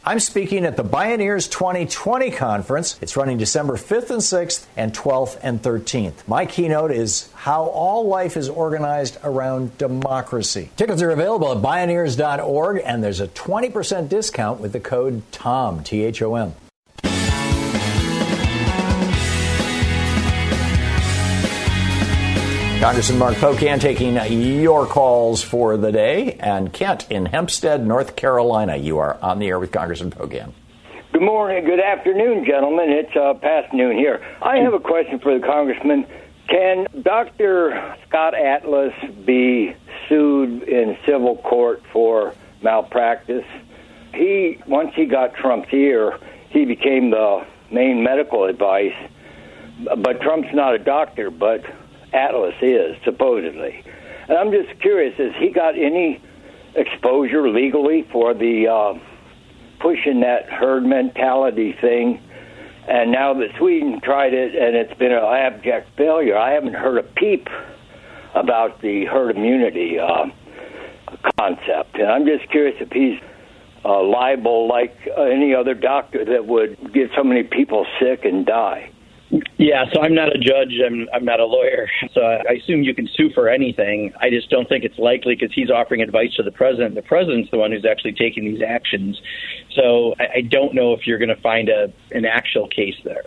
I'm 0.03 0.19
speaking 0.19 0.65
at 0.65 0.77
the 0.77 0.83
Bioneers 0.83 1.49
2020 1.51 2.31
conference. 2.31 2.97
It's 3.01 3.15
running 3.15 3.37
December 3.37 3.75
5th 3.77 4.09
and 4.09 4.19
6th 4.19 4.65
and 4.75 4.91
12th 4.95 5.39
and 5.43 5.61
13th. 5.61 6.27
My 6.27 6.47
keynote 6.47 6.89
is 6.89 7.29
how 7.35 7.65
all 7.65 8.07
life 8.07 8.35
is 8.35 8.49
organized 8.49 9.19
around 9.23 9.77
democracy. 9.77 10.71
Tickets 10.75 11.03
are 11.03 11.11
available 11.11 11.51
at 11.51 11.59
bioneers.org 11.59 12.81
and 12.83 13.03
there's 13.03 13.19
a 13.19 13.27
20% 13.27 14.09
discount 14.09 14.59
with 14.59 14.73
the 14.73 14.79
code 14.79 15.21
TOM, 15.31 15.83
T 15.83 16.03
H 16.03 16.23
O 16.23 16.33
M. 16.33 16.55
Congressman 22.81 23.19
Mark 23.19 23.35
Pocan 23.35 23.79
taking 23.79 24.15
your 24.59 24.87
calls 24.87 25.43
for 25.43 25.77
the 25.77 25.91
day. 25.91 26.33
And 26.39 26.73
Kent 26.73 27.05
in 27.11 27.27
Hampstead, 27.27 27.85
North 27.85 28.15
Carolina, 28.15 28.75
you 28.75 28.97
are 28.97 29.19
on 29.21 29.37
the 29.37 29.49
air 29.49 29.59
with 29.59 29.71
Congressman 29.71 30.09
Pocan. 30.09 30.51
Good 31.13 31.21
morning, 31.21 31.63
good 31.63 31.79
afternoon, 31.79 32.43
gentlemen. 32.43 32.89
It's 32.89 33.15
uh, 33.15 33.35
past 33.35 33.71
noon 33.71 33.97
here. 33.97 34.25
I 34.41 34.57
have 34.57 34.73
a 34.73 34.79
question 34.79 35.19
for 35.19 35.37
the 35.37 35.45
congressman. 35.45 36.07
Can 36.49 36.87
Dr. 37.03 37.97
Scott 38.07 38.33
Atlas 38.33 38.95
be 39.27 39.75
sued 40.09 40.63
in 40.63 40.97
civil 41.05 41.37
court 41.37 41.83
for 41.93 42.33
malpractice? 42.63 43.45
He 44.11 44.57
once 44.65 44.95
he 44.95 45.05
got 45.05 45.35
Trump's 45.35 45.71
ear, 45.71 46.17
he 46.49 46.65
became 46.65 47.11
the 47.11 47.45
main 47.69 48.01
medical 48.01 48.45
advice. 48.45 48.95
But 49.83 50.21
Trump's 50.21 50.51
not 50.51 50.73
a 50.73 50.79
doctor, 50.79 51.29
but 51.29 51.63
Atlas 52.13 52.55
is, 52.61 52.95
supposedly. 53.03 53.83
And 54.27 54.37
I'm 54.37 54.51
just 54.51 54.79
curious, 54.81 55.15
has 55.17 55.33
he 55.39 55.49
got 55.49 55.77
any 55.77 56.21
exposure 56.75 57.49
legally 57.49 58.07
for 58.11 58.33
the 58.33 58.67
uh, 58.67 58.99
pushing 59.79 60.21
that 60.21 60.49
herd 60.49 60.83
mentality 60.85 61.75
thing? 61.79 62.21
And 62.87 63.11
now 63.11 63.33
that 63.35 63.49
Sweden 63.57 64.01
tried 64.01 64.33
it 64.33 64.55
and 64.55 64.75
it's 64.75 64.97
been 64.97 65.11
an 65.11 65.23
abject 65.23 65.89
failure, 65.97 66.37
I 66.37 66.51
haven't 66.51 66.73
heard 66.73 66.97
a 66.97 67.03
peep 67.03 67.47
about 68.33 68.81
the 68.81 69.05
herd 69.05 69.35
immunity 69.35 69.99
uh, 69.99 70.25
concept. 71.39 71.95
And 71.95 72.09
I'm 72.09 72.25
just 72.25 72.49
curious 72.49 72.75
if 72.79 72.91
he's 72.91 73.19
uh, 73.83 74.03
liable 74.03 74.67
like 74.67 74.95
any 75.17 75.53
other 75.53 75.73
doctor 75.73 76.25
that 76.25 76.45
would 76.45 76.93
get 76.93 77.11
so 77.15 77.23
many 77.23 77.43
people 77.43 77.85
sick 77.99 78.25
and 78.25 78.45
die. 78.45 78.91
Yeah, 79.57 79.85
so 79.93 80.01
I'm 80.01 80.13
not 80.13 80.35
a 80.35 80.37
judge. 80.37 80.73
I'm 80.85 81.07
I'm 81.13 81.23
not 81.23 81.39
a 81.39 81.45
lawyer. 81.45 81.89
So 82.13 82.21
I 82.21 82.53
assume 82.53 82.83
you 82.83 82.93
can 82.93 83.07
sue 83.15 83.29
for 83.33 83.47
anything. 83.47 84.11
I 84.19 84.29
just 84.29 84.49
don't 84.49 84.67
think 84.67 84.83
it's 84.83 84.97
likely 84.97 85.35
because 85.35 85.53
he's 85.55 85.69
offering 85.69 86.01
advice 86.01 86.33
to 86.35 86.43
the 86.43 86.51
president. 86.51 86.95
The 86.95 87.01
president's 87.01 87.49
the 87.51 87.57
one 87.57 87.71
who's 87.71 87.85
actually 87.85 88.13
taking 88.13 88.43
these 88.43 88.61
actions. 88.61 89.21
So 89.73 90.15
I, 90.19 90.37
I 90.37 90.41
don't 90.41 90.73
know 90.73 90.93
if 90.93 91.07
you're 91.07 91.17
going 91.17 91.29
to 91.33 91.41
find 91.41 91.69
a 91.69 91.93
an 92.11 92.25
actual 92.25 92.67
case 92.67 92.95
there. 93.05 93.23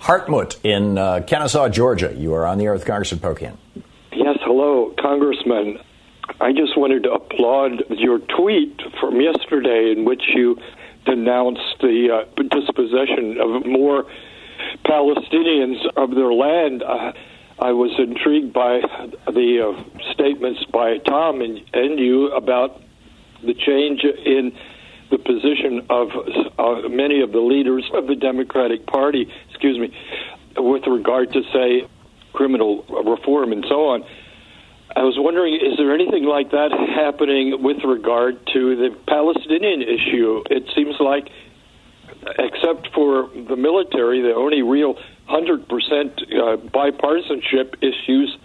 Hartmut 0.00 0.58
in 0.64 0.98
uh, 0.98 1.20
Kennesaw, 1.26 1.68
Georgia. 1.68 2.12
You 2.16 2.34
are 2.34 2.46
on 2.46 2.58
the 2.58 2.64
air 2.64 2.72
with 2.72 2.84
Congressman 2.84 3.20
Pocan. 3.20 3.56
Yes, 4.12 4.38
hello, 4.42 4.92
Congressman. 5.00 5.78
I 6.40 6.52
just 6.52 6.76
wanted 6.76 7.04
to 7.04 7.12
applaud 7.12 7.84
your 7.90 8.18
tweet 8.18 8.80
from 9.00 9.20
yesterday 9.20 9.92
in 9.96 10.04
which 10.04 10.22
you 10.34 10.58
denounced 11.04 11.80
the 11.80 12.08
uh, 12.12 12.42
dispossession 12.50 13.38
of 13.40 13.64
more 13.64 14.06
Palestinians 14.84 15.78
of 15.96 16.10
their 16.10 16.32
land. 16.32 16.82
Uh, 16.82 17.12
I 17.58 17.72
was 17.72 17.90
intrigued 17.98 18.52
by 18.52 18.80
the 19.26 19.74
uh, 19.74 20.12
statements 20.12 20.64
by 20.72 20.98
Thom 21.06 21.40
and, 21.40 21.60
and 21.72 21.98
you 21.98 22.28
about 22.32 22.82
the 23.42 23.54
change 23.54 24.04
in 24.04 24.52
the 25.10 25.18
position 25.18 25.86
of 25.88 26.08
uh, 26.58 26.88
many 26.88 27.22
of 27.22 27.32
the 27.32 27.40
leaders 27.40 27.88
of 27.94 28.06
the 28.06 28.16
Democratic 28.16 28.86
Party, 28.86 29.32
excuse 29.50 29.78
me, 29.78 29.96
with 30.56 30.82
regard 30.86 31.32
to, 31.32 31.42
say, 31.52 31.88
criminal 32.32 32.84
reform 33.04 33.52
and 33.52 33.64
so 33.68 33.88
on. 33.88 34.04
I 34.94 35.02
was 35.02 35.14
wondering, 35.18 35.54
is 35.54 35.76
there 35.76 35.92
anything 35.92 36.24
like 36.24 36.50
that 36.50 36.72
happening 36.72 37.62
with 37.62 37.78
regard 37.84 38.38
to 38.52 38.76
the 38.76 38.96
Palestinian 39.06 39.82
issue? 39.82 40.42
It 40.50 40.64
seems 40.74 40.96
like 41.00 41.28
except 42.38 42.88
for 42.94 43.30
the 43.48 43.56
military, 43.56 44.22
the 44.22 44.34
only 44.34 44.62
real 44.62 44.94
100% 45.28 45.62
uh, 45.66 46.56
bipartisanship 46.70 47.74
issues 47.82 48.36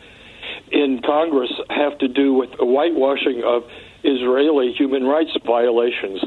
in 0.71 1.01
Congress 1.05 1.51
have 1.69 1.97
to 1.99 2.07
do 2.07 2.33
with 2.33 2.49
the 2.57 2.65
whitewashing 2.65 3.43
of 3.45 3.63
Israeli 4.03 4.73
human 4.73 5.03
rights 5.03 5.31
violations. 5.45 6.21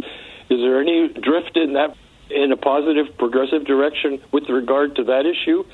Is 0.50 0.60
there 0.60 0.80
any 0.80 1.08
drift 1.08 1.56
in 1.56 1.72
that 1.74 1.96
in 2.30 2.52
a 2.52 2.56
positive, 2.56 3.06
progressive 3.18 3.66
direction 3.66 4.20
with 4.32 4.48
regard 4.48 4.96
to 4.96 5.04
that 5.04 5.26
issue? 5.26 5.64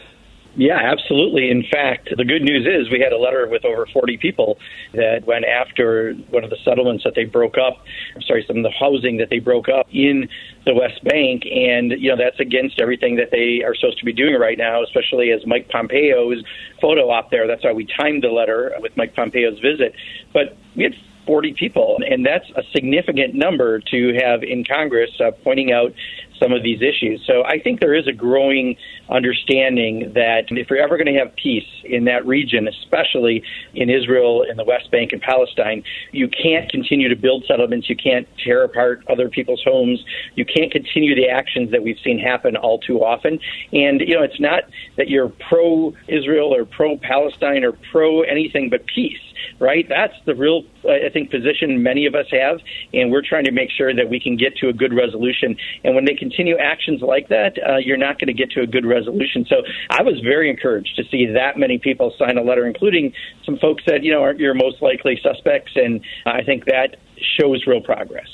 Yeah, 0.57 0.79
absolutely. 0.79 1.51
In 1.51 1.63
fact, 1.63 2.09
the 2.17 2.25
good 2.25 2.43
news 2.43 2.67
is 2.67 2.91
we 2.91 3.01
had 3.01 3.13
a 3.13 3.19
letter 3.19 3.47
with 3.47 3.65
over 3.65 3.87
40 3.87 4.17
people 4.19 4.59
that 4.95 5.25
went 5.25 5.45
after 5.45 6.15
one 6.31 6.43
of 6.43 6.51
the 6.51 6.57
settlements 6.65 7.05
that 7.05 7.15
they 7.15 7.25
broke 7.25 7.57
up. 7.57 7.85
I'm 8.17 8.23
sorry, 8.23 8.45
some 8.47 8.57
of 8.59 8.63
the 8.65 8.73
housing 8.73 9.19
that 9.19 9.31
they 9.31 9.39
broke 9.39 9.69
up 9.69 9.87
in 9.93 10.29
the 10.67 10.75
West 10.75 11.05
Bank. 11.05 11.45
And, 11.47 11.93
you 11.93 12.11
know, 12.11 12.17
that's 12.17 12.41
against 12.41 12.81
everything 12.81 13.17
that 13.17 13.31
they 13.31 13.63
are 13.65 13.75
supposed 13.77 13.99
to 14.01 14.05
be 14.05 14.13
doing 14.13 14.35
right 14.35 14.59
now, 14.59 14.83
especially 14.83 15.31
as 15.31 15.47
Mike 15.47 15.69
Pompeo's 15.69 16.43
photo 16.81 17.11
op 17.11 17.31
there. 17.31 17.47
That's 17.47 17.63
why 17.63 17.73
we 17.73 17.87
timed 17.87 18.25
the 18.25 18.31
letter 18.31 18.75
with 18.81 18.97
Mike 18.97 19.15
Pompeo's 19.15 19.61
visit. 19.61 19.95
But 20.33 20.57
we 20.75 20.83
had 20.83 20.95
40 21.27 21.55
people, 21.55 21.99
and 22.05 22.27
that's 22.27 22.51
a 22.57 22.63
significant 22.73 23.35
number 23.35 23.79
to 23.79 24.15
have 24.15 24.43
in 24.43 24.65
Congress 24.65 25.11
uh, 25.21 25.31
pointing 25.45 25.71
out 25.71 25.93
some 26.41 26.53
of 26.53 26.62
these 26.62 26.80
issues. 26.82 27.22
So 27.26 27.45
I 27.45 27.61
think 27.61 27.80
there 27.80 27.95
is 27.95 28.07
a 28.07 28.12
growing 28.12 28.76
understanding 29.09 30.12
that 30.14 30.45
if 30.51 30.70
you're 30.70 30.80
ever 30.80 30.97
going 30.97 31.12
to 31.12 31.18
have 31.18 31.34
peace 31.36 31.68
in 31.84 32.05
that 32.05 32.26
region, 32.26 32.68
especially 32.68 33.43
in 33.74 33.91
Israel, 33.91 34.45
in 34.49 34.57
the 34.57 34.64
West 34.64 34.91
Bank, 34.91 35.12
and 35.12 35.20
Palestine, 35.20 35.82
you 36.12 36.28
can't 36.28 36.70
continue 36.70 37.09
to 37.09 37.16
build 37.16 37.45
settlements. 37.47 37.88
You 37.88 37.97
can't 37.97 38.26
tear 38.43 38.64
apart 38.64 39.03
other 39.09 39.28
people's 39.28 39.62
homes. 39.64 40.03
You 40.34 40.45
can't 40.45 40.72
continue 40.72 41.14
the 41.14 41.28
actions 41.28 41.70
that 41.72 41.82
we've 41.82 41.99
seen 42.03 42.18
happen 42.18 42.57
all 42.57 42.78
too 42.78 43.05
often. 43.05 43.38
And, 43.72 44.01
you 44.01 44.14
know, 44.14 44.22
it's 44.22 44.41
not 44.41 44.64
that 44.97 45.09
you're 45.09 45.28
pro 45.28 45.95
Israel 46.09 46.55
or 46.55 46.64
pro 46.64 46.97
Palestine 46.97 47.64
or 47.64 47.72
pro 47.91 48.22
anything 48.22 48.70
but 48.70 48.86
peace 48.86 49.20
right? 49.59 49.86
That's 49.88 50.14
the 50.26 50.34
real, 50.34 50.62
I 50.84 51.11
think, 51.12 51.30
position 51.30 51.82
many 51.82 52.07
of 52.07 52.14
us 52.14 52.26
have, 52.32 52.59
and 52.93 53.11
we're 53.11 53.26
trying 53.26 53.45
to 53.45 53.53
make 53.53 53.70
sure 53.70 53.95
that 53.95 54.09
we 54.09 54.20
can 54.20 54.36
get 54.36 54.57
to 54.57 54.68
a 54.68 54.72
good 54.72 54.93
resolution. 54.93 55.57
And 55.84 55.95
when 55.95 56.05
they 56.05 56.14
continue 56.14 56.57
actions 56.59 57.03
like 57.03 57.28
that, 57.28 57.59
uh, 57.59 57.76
you're 57.76 57.97
not 57.97 58.18
going 58.18 58.28
to 58.28 58.34
get 58.34 58.51
to 58.53 58.62
a 58.62 58.66
good 58.66 58.86
resolution. 58.86 59.47
So 59.49 59.62
I 59.91 60.03
was 60.03 60.20
very 60.20 60.51
encouraged 60.51 60.97
to 60.97 61.05
see 61.11 61.26
that 61.26 61.59
many 61.59 61.78
people 61.78 62.12
sign 62.18 62.38
a 62.38 62.43
letter, 62.43 62.66
including 62.66 63.12
some 63.45 63.59
folks 63.59 63.82
that 63.86 64.03
you 64.03 64.12
know 64.12 64.22
aren't 64.22 64.38
your 64.38 64.55
most 64.55 64.82
likely 64.82 65.18
suspects, 65.22 65.72
and 65.74 66.01
I 66.26 66.43
think 66.43 66.66
that 66.66 66.97
shows 67.38 67.64
real 67.66 67.80
progress. 67.80 68.28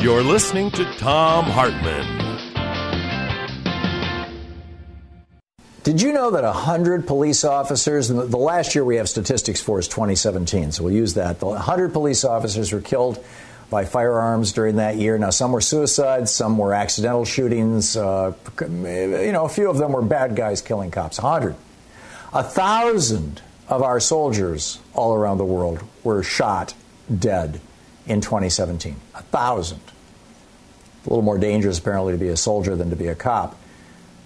You're 0.00 0.22
listening 0.22 0.70
to 0.72 0.84
Thom 0.94 1.46
Hartmann. 1.46 2.25
Did 5.86 6.02
you 6.02 6.12
know 6.12 6.32
that 6.32 6.42
100 6.42 7.06
police 7.06 7.44
officers, 7.44 8.08
the 8.08 8.36
last 8.36 8.74
year 8.74 8.84
we 8.84 8.96
have 8.96 9.08
statistics 9.08 9.60
for 9.60 9.78
is 9.78 9.86
2017, 9.86 10.72
so 10.72 10.82
we'll 10.82 10.92
use 10.92 11.14
that. 11.14 11.40
100 11.40 11.92
police 11.92 12.24
officers 12.24 12.72
were 12.72 12.80
killed 12.80 13.24
by 13.70 13.84
firearms 13.84 14.50
during 14.50 14.76
that 14.76 14.96
year. 14.96 15.16
Now, 15.16 15.30
some 15.30 15.52
were 15.52 15.60
suicides, 15.60 16.32
some 16.32 16.58
were 16.58 16.74
accidental 16.74 17.24
shootings. 17.24 17.96
Uh, 17.96 18.32
you 18.60 19.30
know, 19.30 19.44
a 19.44 19.48
few 19.48 19.70
of 19.70 19.78
them 19.78 19.92
were 19.92 20.02
bad 20.02 20.34
guys 20.34 20.60
killing 20.60 20.90
cops. 20.90 21.22
100. 21.22 21.54
A 22.32 22.42
thousand 22.42 23.40
of 23.68 23.84
our 23.84 24.00
soldiers 24.00 24.80
all 24.92 25.14
around 25.14 25.38
the 25.38 25.44
world 25.44 25.84
were 26.02 26.24
shot 26.24 26.74
dead 27.16 27.60
in 28.08 28.20
2017. 28.20 28.96
A 29.14 29.22
thousand. 29.22 29.82
A 31.04 31.10
little 31.10 31.22
more 31.22 31.38
dangerous, 31.38 31.78
apparently, 31.78 32.12
to 32.12 32.18
be 32.18 32.26
a 32.26 32.36
soldier 32.36 32.74
than 32.74 32.90
to 32.90 32.96
be 32.96 33.06
a 33.06 33.14
cop. 33.14 33.56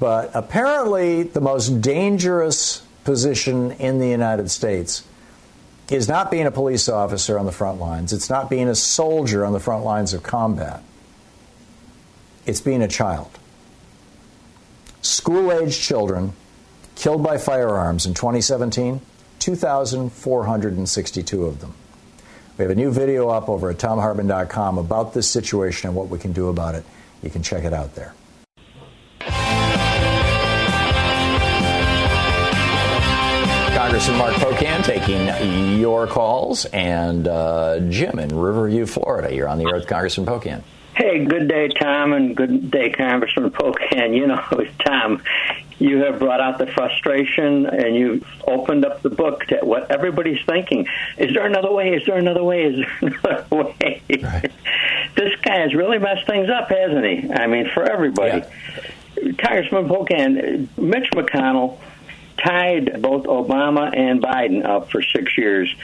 But 0.00 0.30
apparently, 0.34 1.24
the 1.24 1.42
most 1.42 1.82
dangerous 1.82 2.82
position 3.04 3.72
in 3.72 3.98
the 3.98 4.08
United 4.08 4.50
States 4.50 5.04
is 5.90 6.08
not 6.08 6.30
being 6.30 6.46
a 6.46 6.50
police 6.50 6.88
officer 6.88 7.38
on 7.38 7.46
the 7.46 7.52
front 7.52 7.78
lines, 7.78 8.12
it's 8.12 8.30
not 8.30 8.48
being 8.48 8.68
a 8.68 8.74
soldier 8.74 9.44
on 9.44 9.52
the 9.52 9.60
front 9.60 9.84
lines 9.84 10.14
of 10.14 10.22
combat, 10.22 10.82
it's 12.46 12.60
being 12.60 12.82
a 12.82 12.88
child. 12.88 13.30
School 15.02 15.52
aged 15.52 15.80
children 15.80 16.32
killed 16.96 17.22
by 17.22 17.38
firearms 17.38 18.06
in 18.06 18.14
2017 18.14 19.00
2,462 19.40 21.46
of 21.46 21.60
them. 21.60 21.74
We 22.56 22.62
have 22.62 22.70
a 22.70 22.74
new 22.74 22.90
video 22.90 23.30
up 23.30 23.48
over 23.48 23.70
at 23.70 23.78
thomhartmann.com 23.78 24.78
about 24.78 25.14
this 25.14 25.28
situation 25.28 25.88
and 25.88 25.96
what 25.96 26.08
we 26.08 26.18
can 26.18 26.32
do 26.32 26.48
about 26.48 26.74
it. 26.74 26.84
You 27.22 27.30
can 27.30 27.42
check 27.42 27.64
it 27.64 27.72
out 27.72 27.94
there. 27.94 28.14
Congressman 33.90 34.18
Mark 34.18 34.34
Pocan 34.34 34.84
taking 34.84 35.80
your 35.80 36.06
calls, 36.06 36.64
and 36.66 37.26
uh, 37.26 37.80
Jim 37.88 38.20
in 38.20 38.28
Riverview, 38.28 38.86
Florida. 38.86 39.34
You're 39.34 39.48
on 39.48 39.58
the 39.58 39.64
air 39.64 39.74
with 39.74 39.88
Congressman 39.88 40.26
Pocan. 40.26 40.62
Hey, 40.94 41.24
good 41.24 41.48
day, 41.48 41.70
Thom, 41.70 42.12
and 42.12 42.36
good 42.36 42.70
day, 42.70 42.90
Congressman 42.90 43.50
Pocan. 43.50 44.16
You 44.16 44.28
know, 44.28 44.40
Thom, 44.86 45.20
you 45.80 46.04
have 46.04 46.20
brought 46.20 46.40
out 46.40 46.58
the 46.58 46.68
frustration 46.68 47.66
and 47.66 47.96
you've 47.96 48.24
opened 48.46 48.84
up 48.84 49.02
the 49.02 49.10
book 49.10 49.46
to 49.46 49.56
what 49.64 49.90
everybody's 49.90 50.40
thinking. 50.46 50.86
Is 51.18 51.34
there 51.34 51.44
another 51.44 51.72
way? 51.72 51.92
Is 51.92 52.06
there 52.06 52.16
another 52.16 52.44
way? 52.44 52.66
Is 52.66 52.86
there 53.00 53.10
another 53.24 53.56
way? 53.56 54.02
Right. 54.08 54.52
this 55.16 55.34
guy 55.42 55.58
has 55.58 55.74
really 55.74 55.98
messed 55.98 56.28
things 56.28 56.48
up, 56.48 56.68
hasn't 56.68 57.04
he? 57.04 57.32
I 57.32 57.48
mean, 57.48 57.68
for 57.74 57.90
everybody. 57.90 58.44
Yeah. 59.20 59.32
Congressman 59.36 59.88
Pocan, 59.88 60.68
Mitch 60.78 61.10
McConnell 61.10 61.76
tied 62.44 63.00
both 63.02 63.24
Obama 63.24 63.96
and 63.96 64.22
Biden 64.22 64.64
up 64.64 64.90
for 64.90 65.02
six 65.02 65.36
years. 65.36 65.74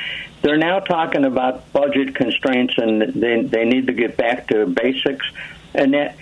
They're 0.42 0.56
now 0.56 0.80
talking 0.80 1.24
about 1.24 1.72
budget 1.72 2.14
constraints 2.14 2.74
and 2.76 3.00
they 3.00 3.42
they 3.42 3.64
need 3.64 3.86
to 3.88 3.92
get 3.92 4.16
back 4.16 4.48
to 4.48 4.66
basics. 4.66 5.26
And 5.74 5.94
that 5.94 6.16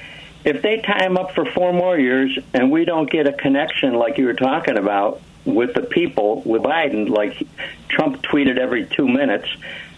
if 0.45 0.63
they 0.63 0.79
tie 0.79 1.05
him 1.05 1.17
up 1.17 1.35
for 1.35 1.45
four 1.45 1.73
more 1.73 1.99
years 1.99 2.39
and 2.53 2.71
we 2.71 2.85
don't 2.85 3.11
get 3.11 3.27
a 3.27 3.33
connection 3.33 3.95
like 3.95 4.19
you 4.19 4.27
were 4.27 4.35
talking 4.35 4.77
about 4.77 5.21
with 5.45 5.75
the 5.75 5.83
people 5.83 6.43
with 6.43 6.63
Biden, 6.63 7.09
like 7.09 7.47
Trump 7.89 8.23
tweeted 8.23 8.59
every 8.59 8.87
two 8.87 9.09
minutes, 9.09 9.49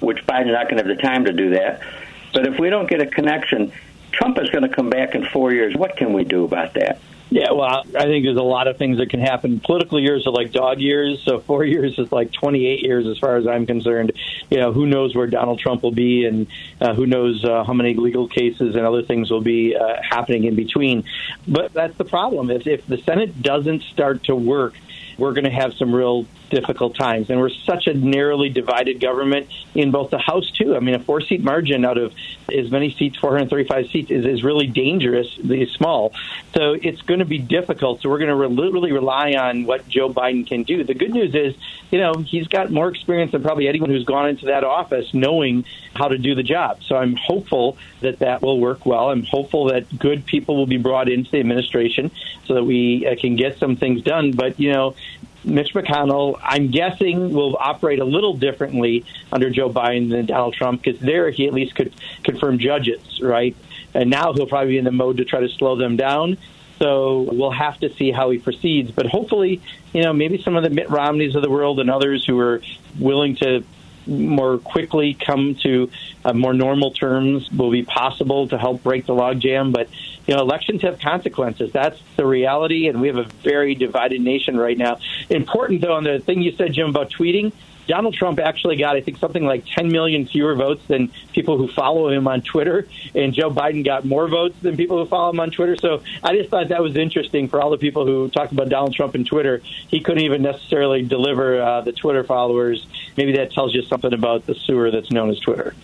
which 0.01 0.24
Biden's 0.26 0.53
not 0.53 0.68
going 0.68 0.82
to 0.82 0.89
have 0.89 0.97
the 0.97 1.03
time 1.03 1.24
to 1.24 1.32
do 1.32 1.51
that. 1.51 1.82
But 2.32 2.47
if 2.47 2.59
we 2.59 2.68
don't 2.70 2.89
get 2.89 3.01
a 3.01 3.07
connection, 3.07 3.72
Trump 4.12 4.39
is 4.41 4.51
going 4.51 4.62
to 4.62 4.68
come 4.68 4.91
back 4.91 5.14
in 5.14 5.24
four 5.26 5.53
years. 5.53 5.74
What 5.74 5.97
can 5.97 6.12
we 6.12 6.24
do 6.24 6.45
about 6.45 6.74
that? 6.74 6.99
Yeah, 7.29 7.51
well, 7.53 7.85
I 7.97 8.05
think 8.05 8.24
there's 8.24 8.37
a 8.37 8.43
lot 8.43 8.68
of 8.68 8.79
things 8.79 8.99
that 8.99 9.11
can 9.11 9.18
happen. 9.18 9.59
Political 9.59 10.01
years 10.01 10.27
are 10.29 10.31
like 10.33 10.53
dog 10.53 10.79
years, 10.79 11.22
so 11.24 11.41
four 11.41 11.64
years 11.74 11.99
is 11.99 12.12
like 12.12 12.33
28 12.33 12.83
years 12.83 13.07
as 13.07 13.18
far 13.18 13.37
as 13.37 13.47
I'm 13.47 13.66
concerned. 13.66 14.12
You 14.49 14.59
know, 14.59 14.72
who 14.72 14.87
knows 14.87 15.14
where 15.14 15.27
Donald 15.27 15.59
Trump 15.59 15.83
will 15.83 15.93
be, 15.93 16.24
and 16.24 16.47
uh, 16.81 16.95
who 16.95 17.05
knows 17.07 17.45
uh, 17.45 17.64
how 17.64 17.72
many 17.72 17.95
legal 17.95 18.29
cases 18.29 18.77
and 18.77 18.87
other 18.87 19.03
things 19.03 19.31
will 19.31 19.41
be 19.41 19.77
uh, 19.77 19.97
happening 20.09 20.45
in 20.45 20.55
between. 20.55 21.05
But 21.49 21.72
that's 21.72 21.97
the 21.97 22.05
problem. 22.05 22.51
If, 22.51 22.66
if 22.66 22.87
the 22.87 22.99
Senate 22.99 23.43
doesn't 23.43 23.83
start 23.83 24.24
to 24.24 24.37
work, 24.37 24.74
we're 25.19 25.33
going 25.33 25.45
to 25.45 25.51
have 25.51 25.75
some 25.75 25.95
real 25.95 26.27
difficult 26.51 26.95
times. 26.95 27.31
And 27.31 27.41
we're 27.41 27.51
such 27.51 27.87
a 27.87 27.95
narrowly 27.95 28.49
divided 28.49 29.01
government 29.01 29.49
in 29.75 29.91
both 29.91 30.11
the 30.11 30.19
House, 30.19 30.51
too. 30.51 30.77
I 30.77 30.81
mean, 30.81 30.95
a 30.95 30.99
four 30.99 31.21
seat 31.21 31.43
margin 31.43 31.85
out 31.85 31.99
of 31.99 32.12
as 32.53 32.71
many 32.71 32.91
seats, 32.93 33.19
435 33.19 33.91
seats, 33.91 34.11
is, 34.11 34.25
is 34.25 34.45
really 34.45 34.67
dangerously 34.67 35.67
small. 35.67 36.12
So 36.55 36.75
it's 36.81 37.03
going 37.03 37.21
to 37.21 37.27
be 37.27 37.39
difficult. 37.39 38.03
So 38.03 38.09
we're 38.09 38.19
going 38.19 38.29
to 38.29 38.37
re- 38.37 38.71
really 38.71 38.93
rely 38.93 39.33
on 39.33 39.64
what 39.64 39.89
Joe 39.89 40.12
Biden 40.12 40.47
can 40.47 40.62
do. 40.62 40.85
The 40.85 40.95
good 40.95 41.12
news 41.12 41.35
is, 41.35 41.55
you 41.91 41.99
know, 41.99 42.14
he's 42.14 42.49
got 42.49 42.71
more 42.71 42.89
experience 42.89 43.33
than 43.33 43.43
probably 43.43 43.69
anyone 43.69 43.91
who's 43.91 44.05
gone 44.05 44.29
into 44.29 44.47
that 44.47 44.64
office 44.64 45.12
knowing 45.14 45.64
how 45.95 46.09
to 46.09 46.19
do 46.19 46.35
the 46.35 46.43
job. 46.43 46.83
So 46.85 46.97
I'm 46.97 47.17
hopeful 47.17 47.77
that 48.01 48.21
that 48.21 48.43
will 48.43 48.61
work 48.61 48.87
well. 48.87 49.11
I'm 49.11 49.25
hopeful 49.25 49.67
that 49.67 49.99
good 49.99 50.27
people 50.27 50.57
will 50.57 50.67
be 50.67 50.77
brought 50.77 51.09
into 51.09 51.31
the 51.31 51.41
administration 51.41 52.11
so 52.45 52.55
that 52.55 52.64
we 52.64 53.07
uh, 53.07 53.17
can 53.17 53.37
get 53.37 53.59
some 53.59 53.77
things 53.77 54.03
done. 54.03 54.33
But, 54.33 54.61
you 54.61 54.73
know, 54.73 54.95
Mitch 55.47 55.73
McConnell, 55.75 56.39
I'm 56.43 56.71
guessing, 56.71 57.33
will 57.33 57.57
operate 57.59 58.01
a 58.01 58.05
little 58.05 58.35
differently 58.35 59.05
under 59.33 59.49
Joe 59.49 59.71
Biden 59.71 60.11
than 60.11 60.27
Donald 60.27 60.55
Trump 60.55 60.83
because 60.83 61.01
there 61.01 61.31
he 61.31 61.47
at 61.47 61.55
least 61.55 61.75
could 61.77 61.95
confirm 62.25 62.59
judges, 62.59 63.21
right? 63.23 63.57
And 63.95 64.11
now 64.11 64.33
he'll 64.33 64.47
probably 64.47 64.73
be 64.73 64.79
in 64.79 64.85
the 64.85 64.93
mode 64.93 65.19
to 65.19 65.25
try 65.25 65.41
to 65.41 65.49
slow 65.49 65.77
them 65.77 65.97
down. 65.97 66.37
So 66.79 67.23
we'll 67.33 67.53
have 67.53 67.79
to 67.81 67.95
see 67.95 68.11
how 68.11 68.31
he 68.31 68.39
proceeds. 68.39 68.91
But 68.91 69.07
hopefully, 69.07 69.63
you 69.95 70.03
know, 70.03 70.13
maybe 70.13 70.43
some 70.43 70.57
of 70.57 70.63
the 70.63 70.71
Mitt 70.71 70.91
Romneys 70.91 71.35
of 71.35 71.43
the 71.43 71.51
world 71.51 71.81
and 71.81 71.91
others 71.91 72.27
who 72.27 72.39
are 72.39 72.61
willing 72.99 73.37
to 73.37 73.65
more 74.07 74.59
quickly 74.59 75.15
come 75.15 75.55
to 75.63 75.91
uh, 76.25 76.33
more 76.33 76.55
normal 76.55 76.91
terms 76.91 77.51
will 77.51 77.71
be 77.71 77.83
possible 77.83 78.49
to 78.49 78.59
help 78.59 78.83
break 78.83 79.07
the 79.07 79.15
logjam. 79.15 79.73
But 79.73 79.89
you 80.27 80.35
know, 80.35 80.41
elections 80.41 80.83
have 80.83 80.99
consequences. 80.99 81.73
That's 81.73 82.01
the 82.17 82.27
reality, 82.27 82.89
and 82.89 83.01
we 83.01 83.09
have 83.09 83.17
a 83.17 83.25
very 83.25 83.75
divided 83.75 84.21
nation 84.21 84.57
right 84.57 84.77
now. 84.77 84.99
Important 85.31 85.81
though, 85.81 85.95
on 85.95 86.05
the 86.05 86.19
thing 86.19 86.43
you 86.43 86.53
said, 86.53 86.73
Jim, 86.73 86.91
about 86.91 87.11
tweeting. 87.11 87.53
Donald 87.87 88.14
Trump 88.14 88.39
actually 88.39 88.76
got, 88.76 88.97
I 88.97 89.01
think, 89.01 89.18
something 89.18 89.45
like 89.45 89.64
10 89.66 89.89
million 89.89 90.26
fewer 90.26 90.55
votes 90.55 90.82
than 90.89 91.12
people 91.32 91.57
who 91.57 91.68
follow 91.68 92.09
him 92.09 92.26
on 92.26 92.43
Twitter, 92.43 92.87
and 93.14 93.32
Joe 93.32 93.51
Biden 93.51 93.84
got 93.84 94.05
more 94.05 94.28
votes 94.28 94.57
than 94.61 94.76
people 94.76 95.03
who 95.03 95.09
follow 95.09 95.30
him 95.30 95.41
on 95.41 95.51
Twitter. 95.51 95.76
So 95.76 96.03
I 96.22 96.37
just 96.37 96.51
thought 96.51 96.68
that 96.68 96.82
was 96.82 96.97
interesting 96.97 97.49
for 97.49 97.61
all 97.61 97.70
the 97.70 97.78
people 97.78 98.07
who 98.07 98.28
talked 98.28 98.53
about 98.53 98.68
Donald 98.68 98.95
Trump 98.95 99.14
and 99.14 99.26
Twitter. 99.26 99.59
He 99.89 100.01
couldn't 100.01 100.24
even 100.24 100.43
necessarily 100.43 101.03
deliver 101.03 101.61
uh, 101.61 101.80
the 101.82 101.93
Twitter 101.93 102.24
followers. 102.24 102.87
Maybe 103.16 103.32
that 103.37 103.53
tells 103.53 103.74
you 103.74 103.82
something 103.82 104.12
about 104.12 104.47
the 104.47 104.55
sewer 104.55 104.91
that's 104.91 105.11
known 105.11 105.30
as 105.30 105.39
Twitter. 105.41 105.74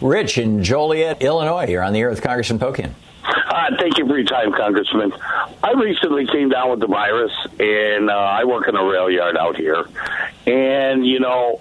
Rich 0.00 0.38
in 0.38 0.64
Joliet, 0.64 1.20
Illinois. 1.22 1.66
You're 1.66 1.82
on 1.82 1.92
the 1.92 2.00
air 2.00 2.08
with 2.08 2.22
Congressman 2.22 2.58
Pocan. 2.58 2.92
Uh, 3.30 3.76
thank 3.78 3.98
you 3.98 4.06
for 4.06 4.16
your 4.16 4.26
time, 4.26 4.52
Congressman. 4.52 5.12
I 5.62 5.72
recently 5.72 6.26
came 6.26 6.48
down 6.48 6.70
with 6.70 6.80
the 6.80 6.86
virus, 6.86 7.32
and 7.58 8.10
uh, 8.10 8.14
I 8.14 8.44
work 8.44 8.68
in 8.68 8.76
a 8.76 8.84
rail 8.84 9.10
yard 9.10 9.36
out 9.36 9.56
here. 9.56 9.84
And, 10.46 11.06
you 11.06 11.20
know, 11.20 11.60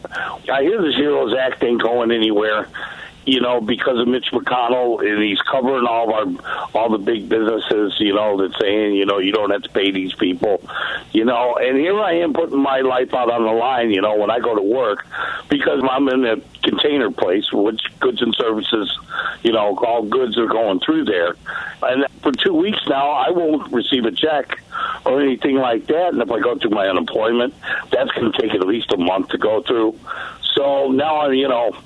I 0.52 0.64
hear 0.64 0.82
this 0.82 0.96
Heroes 0.96 1.36
Act 1.36 1.64
ain't 1.64 1.82
going 1.82 2.12
anywhere 2.12 2.68
you 3.30 3.40
know, 3.40 3.62
because 3.62 4.00
of 4.00 4.08
Mitch 4.08 4.32
McConnell, 4.32 5.08
and 5.08 5.22
he's 5.22 5.40
covering 5.42 5.86
all 5.86 6.10
of 6.10 6.40
our 6.40 6.72
all 6.74 6.90
the 6.90 6.98
big 6.98 7.30
businesses, 7.30 7.96
you 8.00 8.16
know, 8.16 8.38
that 8.38 8.60
saying, 8.60 8.96
you 8.96 9.06
know, 9.06 9.20
you 9.20 9.32
don't 9.32 9.52
have 9.52 9.62
to 9.62 9.70
pay 9.70 9.92
these 9.92 10.14
people, 10.16 10.68
you 11.12 11.24
know. 11.24 11.56
And 11.56 11.78
here 11.78 12.00
I 12.00 12.14
am 12.14 12.34
putting 12.34 12.60
my 12.60 12.80
life 12.80 13.14
out 13.14 13.32
on 13.32 13.44
the 13.44 13.52
line, 13.52 13.92
you 13.92 14.02
know, 14.02 14.16
when 14.16 14.32
I 14.32 14.40
go 14.40 14.56
to 14.56 14.64
work, 14.64 15.06
because 15.48 15.84
I'm 15.88 16.08
in 16.10 16.26
a 16.26 16.38
container 16.64 17.12
place, 17.12 17.46
which 17.54 17.82
goods 18.00 18.20
and 18.24 18.34
services, 18.34 18.98
you 19.44 19.52
know, 19.52 19.78
all 19.78 20.04
goods 20.04 20.36
are 20.40 20.48
going 20.48 20.80
through 20.80 21.06
there. 21.06 21.36
And 21.84 22.06
for 22.24 22.32
two 22.32 22.56
weeks 22.56 22.82
now, 22.88 23.12
I 23.12 23.30
won't 23.30 23.72
receive 23.72 24.06
a 24.06 24.12
check 24.12 24.60
or 25.06 25.22
anything 25.22 25.58
like 25.58 25.86
that. 25.86 26.14
And 26.14 26.22
if 26.24 26.32
I 26.32 26.40
go 26.40 26.58
through 26.58 26.72
my 26.72 26.88
unemployment, 26.88 27.54
that's 27.92 28.10
going 28.12 28.32
to 28.32 28.42
take 28.42 28.56
at 28.56 28.66
least 28.66 28.92
a 28.92 28.98
month 28.98 29.30
to 29.30 29.38
go 29.38 29.62
through. 29.62 30.00
So 30.56 30.90
now, 30.90 31.22
I'm, 31.22 31.34
you 31.34 31.48
know, 31.48 31.78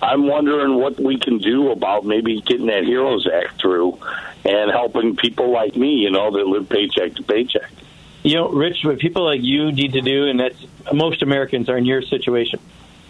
I'm 0.00 0.26
wondering 0.26 0.74
what 0.74 0.98
we 1.00 1.18
can 1.18 1.38
do 1.38 1.70
about 1.70 2.04
maybe 2.04 2.40
getting 2.40 2.66
that 2.66 2.84
Heroes 2.84 3.26
Act 3.26 3.60
through 3.60 3.98
and 4.44 4.70
helping 4.70 5.16
people 5.16 5.50
like 5.50 5.76
me, 5.76 5.96
you 5.96 6.10
know, 6.10 6.30
that 6.30 6.46
live 6.46 6.68
paycheck 6.68 7.14
to 7.16 7.22
paycheck. 7.22 7.70
You 8.22 8.34
know, 8.34 8.48
Rich, 8.50 8.84
what 8.84 8.98
people 8.98 9.24
like 9.24 9.42
you 9.42 9.72
need 9.72 9.94
to 9.94 10.00
do, 10.00 10.26
and 10.26 10.40
that's 10.40 10.66
most 10.92 11.22
Americans 11.22 11.68
are 11.68 11.76
in 11.76 11.84
your 11.84 12.02
situation. 12.02 12.60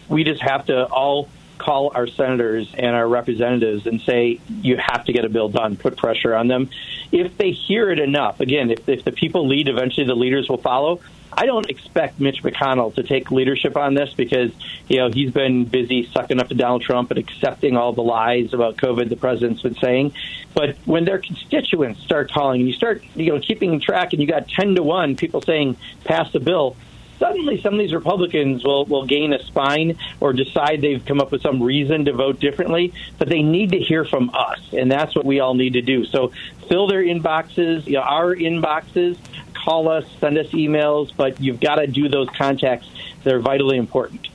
We 0.08 0.24
just 0.24 0.42
have 0.42 0.66
to 0.66 0.86
all 0.86 1.28
call 1.58 1.92
our 1.94 2.06
senators 2.06 2.72
and 2.76 2.94
our 2.94 3.06
representatives 3.06 3.86
and 3.86 4.00
say 4.00 4.40
you 4.48 4.76
have 4.76 5.04
to 5.06 5.12
get 5.12 5.24
a 5.24 5.28
bill 5.28 5.48
done, 5.48 5.76
put 5.76 5.96
pressure 5.96 6.34
on 6.34 6.48
them. 6.48 6.70
If 7.12 7.36
they 7.36 7.50
hear 7.50 7.90
it 7.90 7.98
enough, 7.98 8.40
again, 8.40 8.70
if, 8.70 8.88
if 8.88 9.04
the 9.04 9.12
people 9.12 9.46
lead, 9.46 9.68
eventually 9.68 10.06
the 10.06 10.16
leaders 10.16 10.48
will 10.48 10.58
follow. 10.58 11.00
I 11.32 11.46
don't 11.46 11.68
expect 11.68 12.18
Mitch 12.18 12.42
McConnell 12.42 12.94
to 12.94 13.02
take 13.02 13.30
leadership 13.30 13.76
on 13.76 13.94
this 13.94 14.12
because 14.14 14.50
you 14.88 14.96
know 14.96 15.10
he's 15.10 15.30
been 15.30 15.66
busy 15.66 16.06
sucking 16.06 16.40
up 16.40 16.48
to 16.48 16.54
Donald 16.54 16.82
Trump 16.82 17.10
and 17.10 17.18
accepting 17.18 17.76
all 17.76 17.92
the 17.92 18.02
lies 18.02 18.54
about 18.54 18.76
COVID 18.76 19.08
the 19.08 19.16
president's 19.16 19.62
been 19.62 19.76
saying. 19.76 20.14
But 20.54 20.76
when 20.84 21.04
their 21.04 21.18
constituents 21.18 22.02
start 22.02 22.32
calling 22.32 22.62
and 22.62 22.68
you 22.68 22.74
start 22.74 23.04
you 23.14 23.32
know 23.32 23.40
keeping 23.40 23.78
track 23.78 24.12
and 24.14 24.22
you 24.22 24.26
got 24.26 24.48
ten 24.48 24.74
to 24.74 24.82
one 24.82 25.16
people 25.16 25.42
saying 25.42 25.76
pass 26.04 26.32
the 26.32 26.40
bill, 26.40 26.76
suddenly 27.18 27.60
some 27.60 27.74
of 27.74 27.78
these 27.80 27.94
Republicans 27.94 28.64
will, 28.64 28.84
will 28.86 29.06
gain 29.06 29.32
a 29.32 29.42
spine 29.42 29.98
or 30.20 30.32
decide 30.32 30.80
they've 30.80 31.04
come 31.04 31.20
up 31.20 31.32
with 31.32 31.42
some 31.42 31.62
reason 31.62 32.04
to 32.06 32.12
vote 32.12 32.40
differently, 32.40 32.92
but 33.18 33.28
they 33.28 33.42
need 33.42 33.70
to 33.72 33.78
hear 33.78 34.04
from 34.04 34.30
us, 34.34 34.60
and 34.72 34.90
that's 34.90 35.14
what 35.14 35.24
we 35.24 35.40
all 35.40 35.54
need 35.54 35.74
to 35.74 35.82
do. 35.82 36.04
So 36.04 36.32
fill 36.68 36.86
their 36.86 37.02
inboxes, 37.02 37.86
you 37.86 37.94
know, 37.94 38.02
our 38.02 38.34
inboxes, 38.34 39.16
call 39.54 39.88
us, 39.88 40.04
send 40.20 40.38
us 40.38 40.48
emails, 40.48 41.10
but 41.16 41.40
you've 41.40 41.60
got 41.60 41.76
to 41.76 41.86
do 41.86 42.08
those 42.08 42.28
contacts. 42.30 42.88
They're 43.24 43.40
vitally 43.40 43.76
important. 43.76 44.28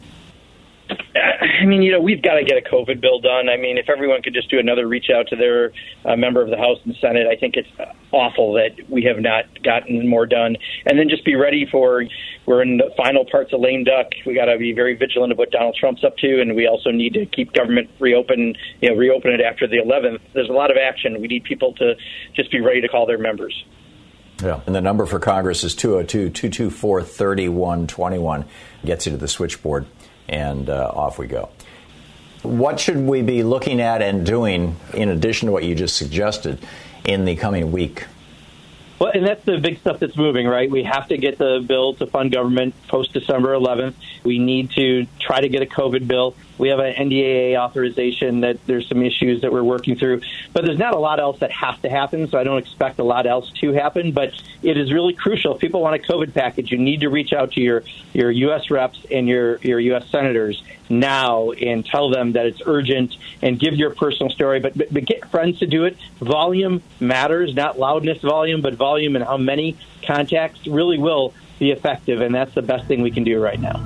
I 1.15 1.65
mean, 1.65 1.81
you 1.81 1.91
know, 1.91 2.01
we've 2.01 2.21
got 2.21 2.35
to 2.35 2.43
get 2.43 2.57
a 2.57 2.61
COVID 2.61 3.01
bill 3.01 3.19
done. 3.19 3.49
I 3.49 3.57
mean, 3.57 3.77
if 3.77 3.89
everyone 3.89 4.21
could 4.21 4.33
just 4.33 4.49
do 4.49 4.59
another 4.59 4.87
reach 4.87 5.09
out 5.13 5.27
to 5.29 5.35
their 5.35 5.71
uh, 6.05 6.15
member 6.15 6.41
of 6.41 6.49
the 6.49 6.57
House 6.57 6.79
and 6.85 6.95
Senate, 6.99 7.27
I 7.27 7.35
think 7.35 7.55
it's 7.55 7.69
awful 8.11 8.53
that 8.53 8.89
we 8.89 9.03
have 9.03 9.19
not 9.19 9.45
gotten 9.63 10.07
more 10.07 10.25
done. 10.25 10.57
And 10.85 10.99
then 10.99 11.09
just 11.09 11.25
be 11.25 11.35
ready 11.35 11.65
for 11.71 12.03
we're 12.45 12.61
in 12.61 12.77
the 12.77 12.91
final 12.97 13.25
parts 13.25 13.53
of 13.53 13.61
lame 13.61 13.83
duck. 13.83 14.07
We 14.25 14.33
got 14.33 14.45
to 14.45 14.57
be 14.57 14.73
very 14.73 14.95
vigilant 14.95 15.31
of 15.31 15.37
what 15.37 15.51
Donald 15.51 15.75
Trump's 15.79 16.03
up 16.03 16.17
to, 16.17 16.41
and 16.41 16.55
we 16.55 16.67
also 16.67 16.91
need 16.91 17.13
to 17.13 17.25
keep 17.25 17.53
government 17.53 17.89
reopen, 17.99 18.55
you 18.81 18.89
know, 18.89 18.95
reopen 18.95 19.31
it 19.31 19.41
after 19.41 19.67
the 19.67 19.77
11th. 19.77 20.19
There's 20.33 20.49
a 20.49 20.53
lot 20.53 20.71
of 20.71 20.77
action. 20.77 21.21
We 21.21 21.27
need 21.27 21.43
people 21.43 21.73
to 21.75 21.95
just 22.35 22.51
be 22.51 22.59
ready 22.59 22.81
to 22.81 22.87
call 22.87 23.05
their 23.05 23.17
members. 23.17 23.63
Yeah. 24.41 24.61
And 24.65 24.75
the 24.75 24.81
number 24.81 25.05
for 25.05 25.19
Congress 25.19 25.63
is 25.63 25.75
202 25.75 26.29
224 26.29 27.03
3121. 27.03 28.45
Gets 28.83 29.05
you 29.05 29.11
to 29.13 29.17
the 29.17 29.27
switchboard, 29.27 29.85
and 30.27 30.69
uh, 30.69 30.91
off 30.93 31.17
we 31.17 31.27
go. 31.27 31.49
What 32.41 32.79
should 32.79 32.97
we 32.97 33.21
be 33.21 33.43
looking 33.43 33.79
at 33.79 34.01
and 34.01 34.25
doing 34.25 34.75
in 34.93 35.09
addition 35.09 35.47
to 35.47 35.51
what 35.51 35.63
you 35.63 35.75
just 35.75 35.95
suggested 35.95 36.59
in 37.05 37.25
the 37.25 37.35
coming 37.35 37.71
week? 37.71 38.05
Well, 38.99 39.11
and 39.13 39.25
that's 39.25 39.43
the 39.43 39.57
big 39.57 39.79
stuff 39.79 39.99
that's 39.99 40.15
moving, 40.15 40.47
right? 40.47 40.69
We 40.69 40.83
have 40.83 41.07
to 41.09 41.17
get 41.17 41.37
the 41.37 41.63
bill 41.65 41.93
to 41.95 42.07
fund 42.07 42.31
government 42.31 42.73
post 42.87 43.11
December 43.13 43.53
11th. 43.53 43.95
We 44.23 44.39
need 44.39 44.71
to 44.71 45.07
try 45.19 45.41
to 45.41 45.49
get 45.49 45.61
a 45.61 45.65
COVID 45.65 46.07
bill. 46.07 46.35
We 46.57 46.69
have 46.69 46.79
an 46.79 46.93
NDAA 46.93 47.57
authorization 47.57 48.41
that 48.41 48.65
there's 48.65 48.87
some 48.87 49.01
issues 49.01 49.41
that 49.41 49.51
we're 49.51 49.63
working 49.63 49.95
through, 49.95 50.21
but 50.53 50.65
there's 50.65 50.77
not 50.77 50.93
a 50.93 50.99
lot 50.99 51.19
else 51.19 51.39
that 51.39 51.51
has 51.51 51.79
to 51.81 51.89
happen. 51.89 52.27
So 52.29 52.37
I 52.37 52.43
don't 52.43 52.59
expect 52.59 52.99
a 52.99 53.03
lot 53.03 53.25
else 53.25 53.51
to 53.61 53.73
happen. 53.73 54.11
But 54.11 54.33
it 54.61 54.77
is 54.77 54.91
really 54.93 55.13
crucial. 55.13 55.55
If 55.55 55.61
people 55.61 55.81
want 55.81 55.95
a 55.95 55.99
COVID 55.99 56.33
package, 56.33 56.71
you 56.71 56.77
need 56.77 57.01
to 57.01 57.09
reach 57.09 57.33
out 57.33 57.53
to 57.53 57.61
your 57.61 57.83
your 58.13 58.31
U.S. 58.31 58.69
reps 58.69 59.05
and 59.09 59.27
your 59.27 59.57
your 59.57 59.79
U.S. 59.79 60.07
senators 60.09 60.61
now 60.89 61.51
and 61.51 61.85
tell 61.85 62.09
them 62.09 62.33
that 62.33 62.45
it's 62.45 62.61
urgent 62.65 63.15
and 63.41 63.59
give 63.59 63.73
your 63.75 63.91
personal 63.91 64.31
story. 64.31 64.59
But, 64.59 64.77
but, 64.77 64.93
but 64.93 65.05
get 65.05 65.29
friends 65.29 65.59
to 65.59 65.65
do 65.65 65.85
it. 65.85 65.97
Volume 66.19 66.81
matters, 66.99 67.55
not 67.55 67.79
loudness 67.79 68.21
volume, 68.21 68.61
but 68.61 68.75
volume 68.75 69.15
and 69.15 69.25
how 69.25 69.37
many 69.37 69.77
contacts 70.05 70.67
really 70.67 70.97
will 70.97 71.33
be 71.59 71.71
effective. 71.71 72.21
And 72.21 72.33
that's 72.33 72.53
the 72.53 72.61
best 72.61 72.87
thing 72.87 73.01
we 73.01 73.11
can 73.11 73.23
do 73.23 73.41
right 73.41 73.59
now. 73.59 73.83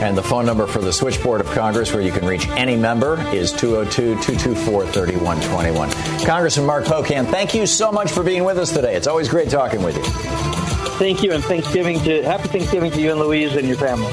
And 0.00 0.16
the 0.16 0.22
phone 0.22 0.44
number 0.44 0.66
for 0.66 0.80
the 0.80 0.92
switchboard 0.92 1.40
of 1.40 1.46
Congress, 1.48 1.92
where 1.92 2.02
you 2.02 2.12
can 2.12 2.26
reach 2.26 2.48
any 2.48 2.76
member, 2.76 3.20
is 3.32 3.52
202 3.52 4.14
224 4.22 4.86
3121. 4.86 6.26
Congressman 6.26 6.66
Mark 6.66 6.84
Pocan, 6.84 7.26
thank 7.26 7.54
you 7.54 7.66
so 7.66 7.92
much 7.92 8.10
for 8.10 8.22
being 8.22 8.44
with 8.44 8.58
us 8.58 8.72
today. 8.72 8.94
It's 8.96 9.06
always 9.06 9.28
great 9.28 9.50
talking 9.50 9.82
with 9.82 9.96
you. 9.96 10.04
Thank 10.98 11.22
you, 11.22 11.32
and 11.32 11.42
Thanksgiving 11.42 12.00
to 12.00 12.22
happy 12.22 12.48
Thanksgiving 12.48 12.90
to 12.92 13.00
you 13.00 13.10
and 13.12 13.20
Louise 13.20 13.54
and 13.56 13.66
your 13.66 13.76
family. 13.76 14.12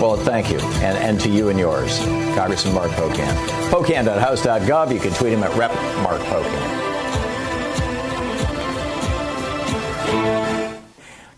Well, 0.00 0.16
thank 0.16 0.50
you, 0.50 0.58
and, 0.58 0.96
and 0.98 1.20
to 1.20 1.28
you 1.28 1.48
and 1.48 1.58
yours, 1.58 1.98
Congressman 2.36 2.74
Mark 2.74 2.90
Pocan. 2.92 3.34
Pocan.house.gov. 3.70 4.92
You 4.92 5.00
can 5.00 5.12
tweet 5.12 5.32
him 5.32 5.42
at 5.42 5.54
Rep 5.56 5.72
Mark 6.02 6.20
Pocan. 6.22 6.88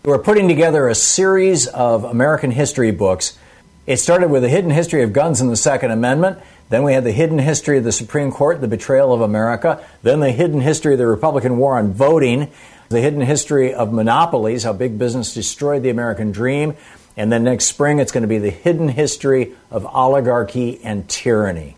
We're 0.03 0.17
putting 0.17 0.47
together 0.47 0.87
a 0.87 0.95
series 0.95 1.67
of 1.67 2.05
American 2.05 2.49
history 2.49 2.89
books. 2.89 3.37
It 3.85 3.97
started 3.97 4.31
with 4.31 4.41
the 4.41 4.49
hidden 4.49 4.71
history 4.71 5.03
of 5.03 5.13
guns 5.13 5.41
and 5.41 5.49
the 5.51 5.55
Second 5.55 5.91
Amendment. 5.91 6.39
Then 6.69 6.81
we 6.81 6.93
had 6.93 7.03
the 7.03 7.11
hidden 7.11 7.37
history 7.37 7.77
of 7.77 7.83
the 7.83 7.91
Supreme 7.91 8.31
Court, 8.31 8.61
the 8.61 8.67
betrayal 8.67 9.13
of 9.13 9.21
America. 9.21 9.85
Then 10.01 10.19
the 10.19 10.31
hidden 10.31 10.59
history 10.59 10.93
of 10.93 10.97
the 10.97 11.05
Republican 11.05 11.57
war 11.57 11.77
on 11.77 11.93
voting. 11.93 12.49
The 12.89 12.99
hidden 12.99 13.21
history 13.21 13.75
of 13.75 13.93
monopolies, 13.93 14.63
how 14.63 14.73
big 14.73 14.97
business 14.97 15.35
destroyed 15.35 15.83
the 15.83 15.91
American 15.91 16.31
dream. 16.31 16.75
And 17.15 17.31
then 17.31 17.43
next 17.43 17.65
spring, 17.65 17.99
it's 17.99 18.11
going 18.11 18.23
to 18.23 18.27
be 18.27 18.39
the 18.39 18.49
hidden 18.49 18.89
history 18.89 19.53
of 19.69 19.85
oligarchy 19.85 20.83
and 20.83 21.07
tyranny. 21.07 21.77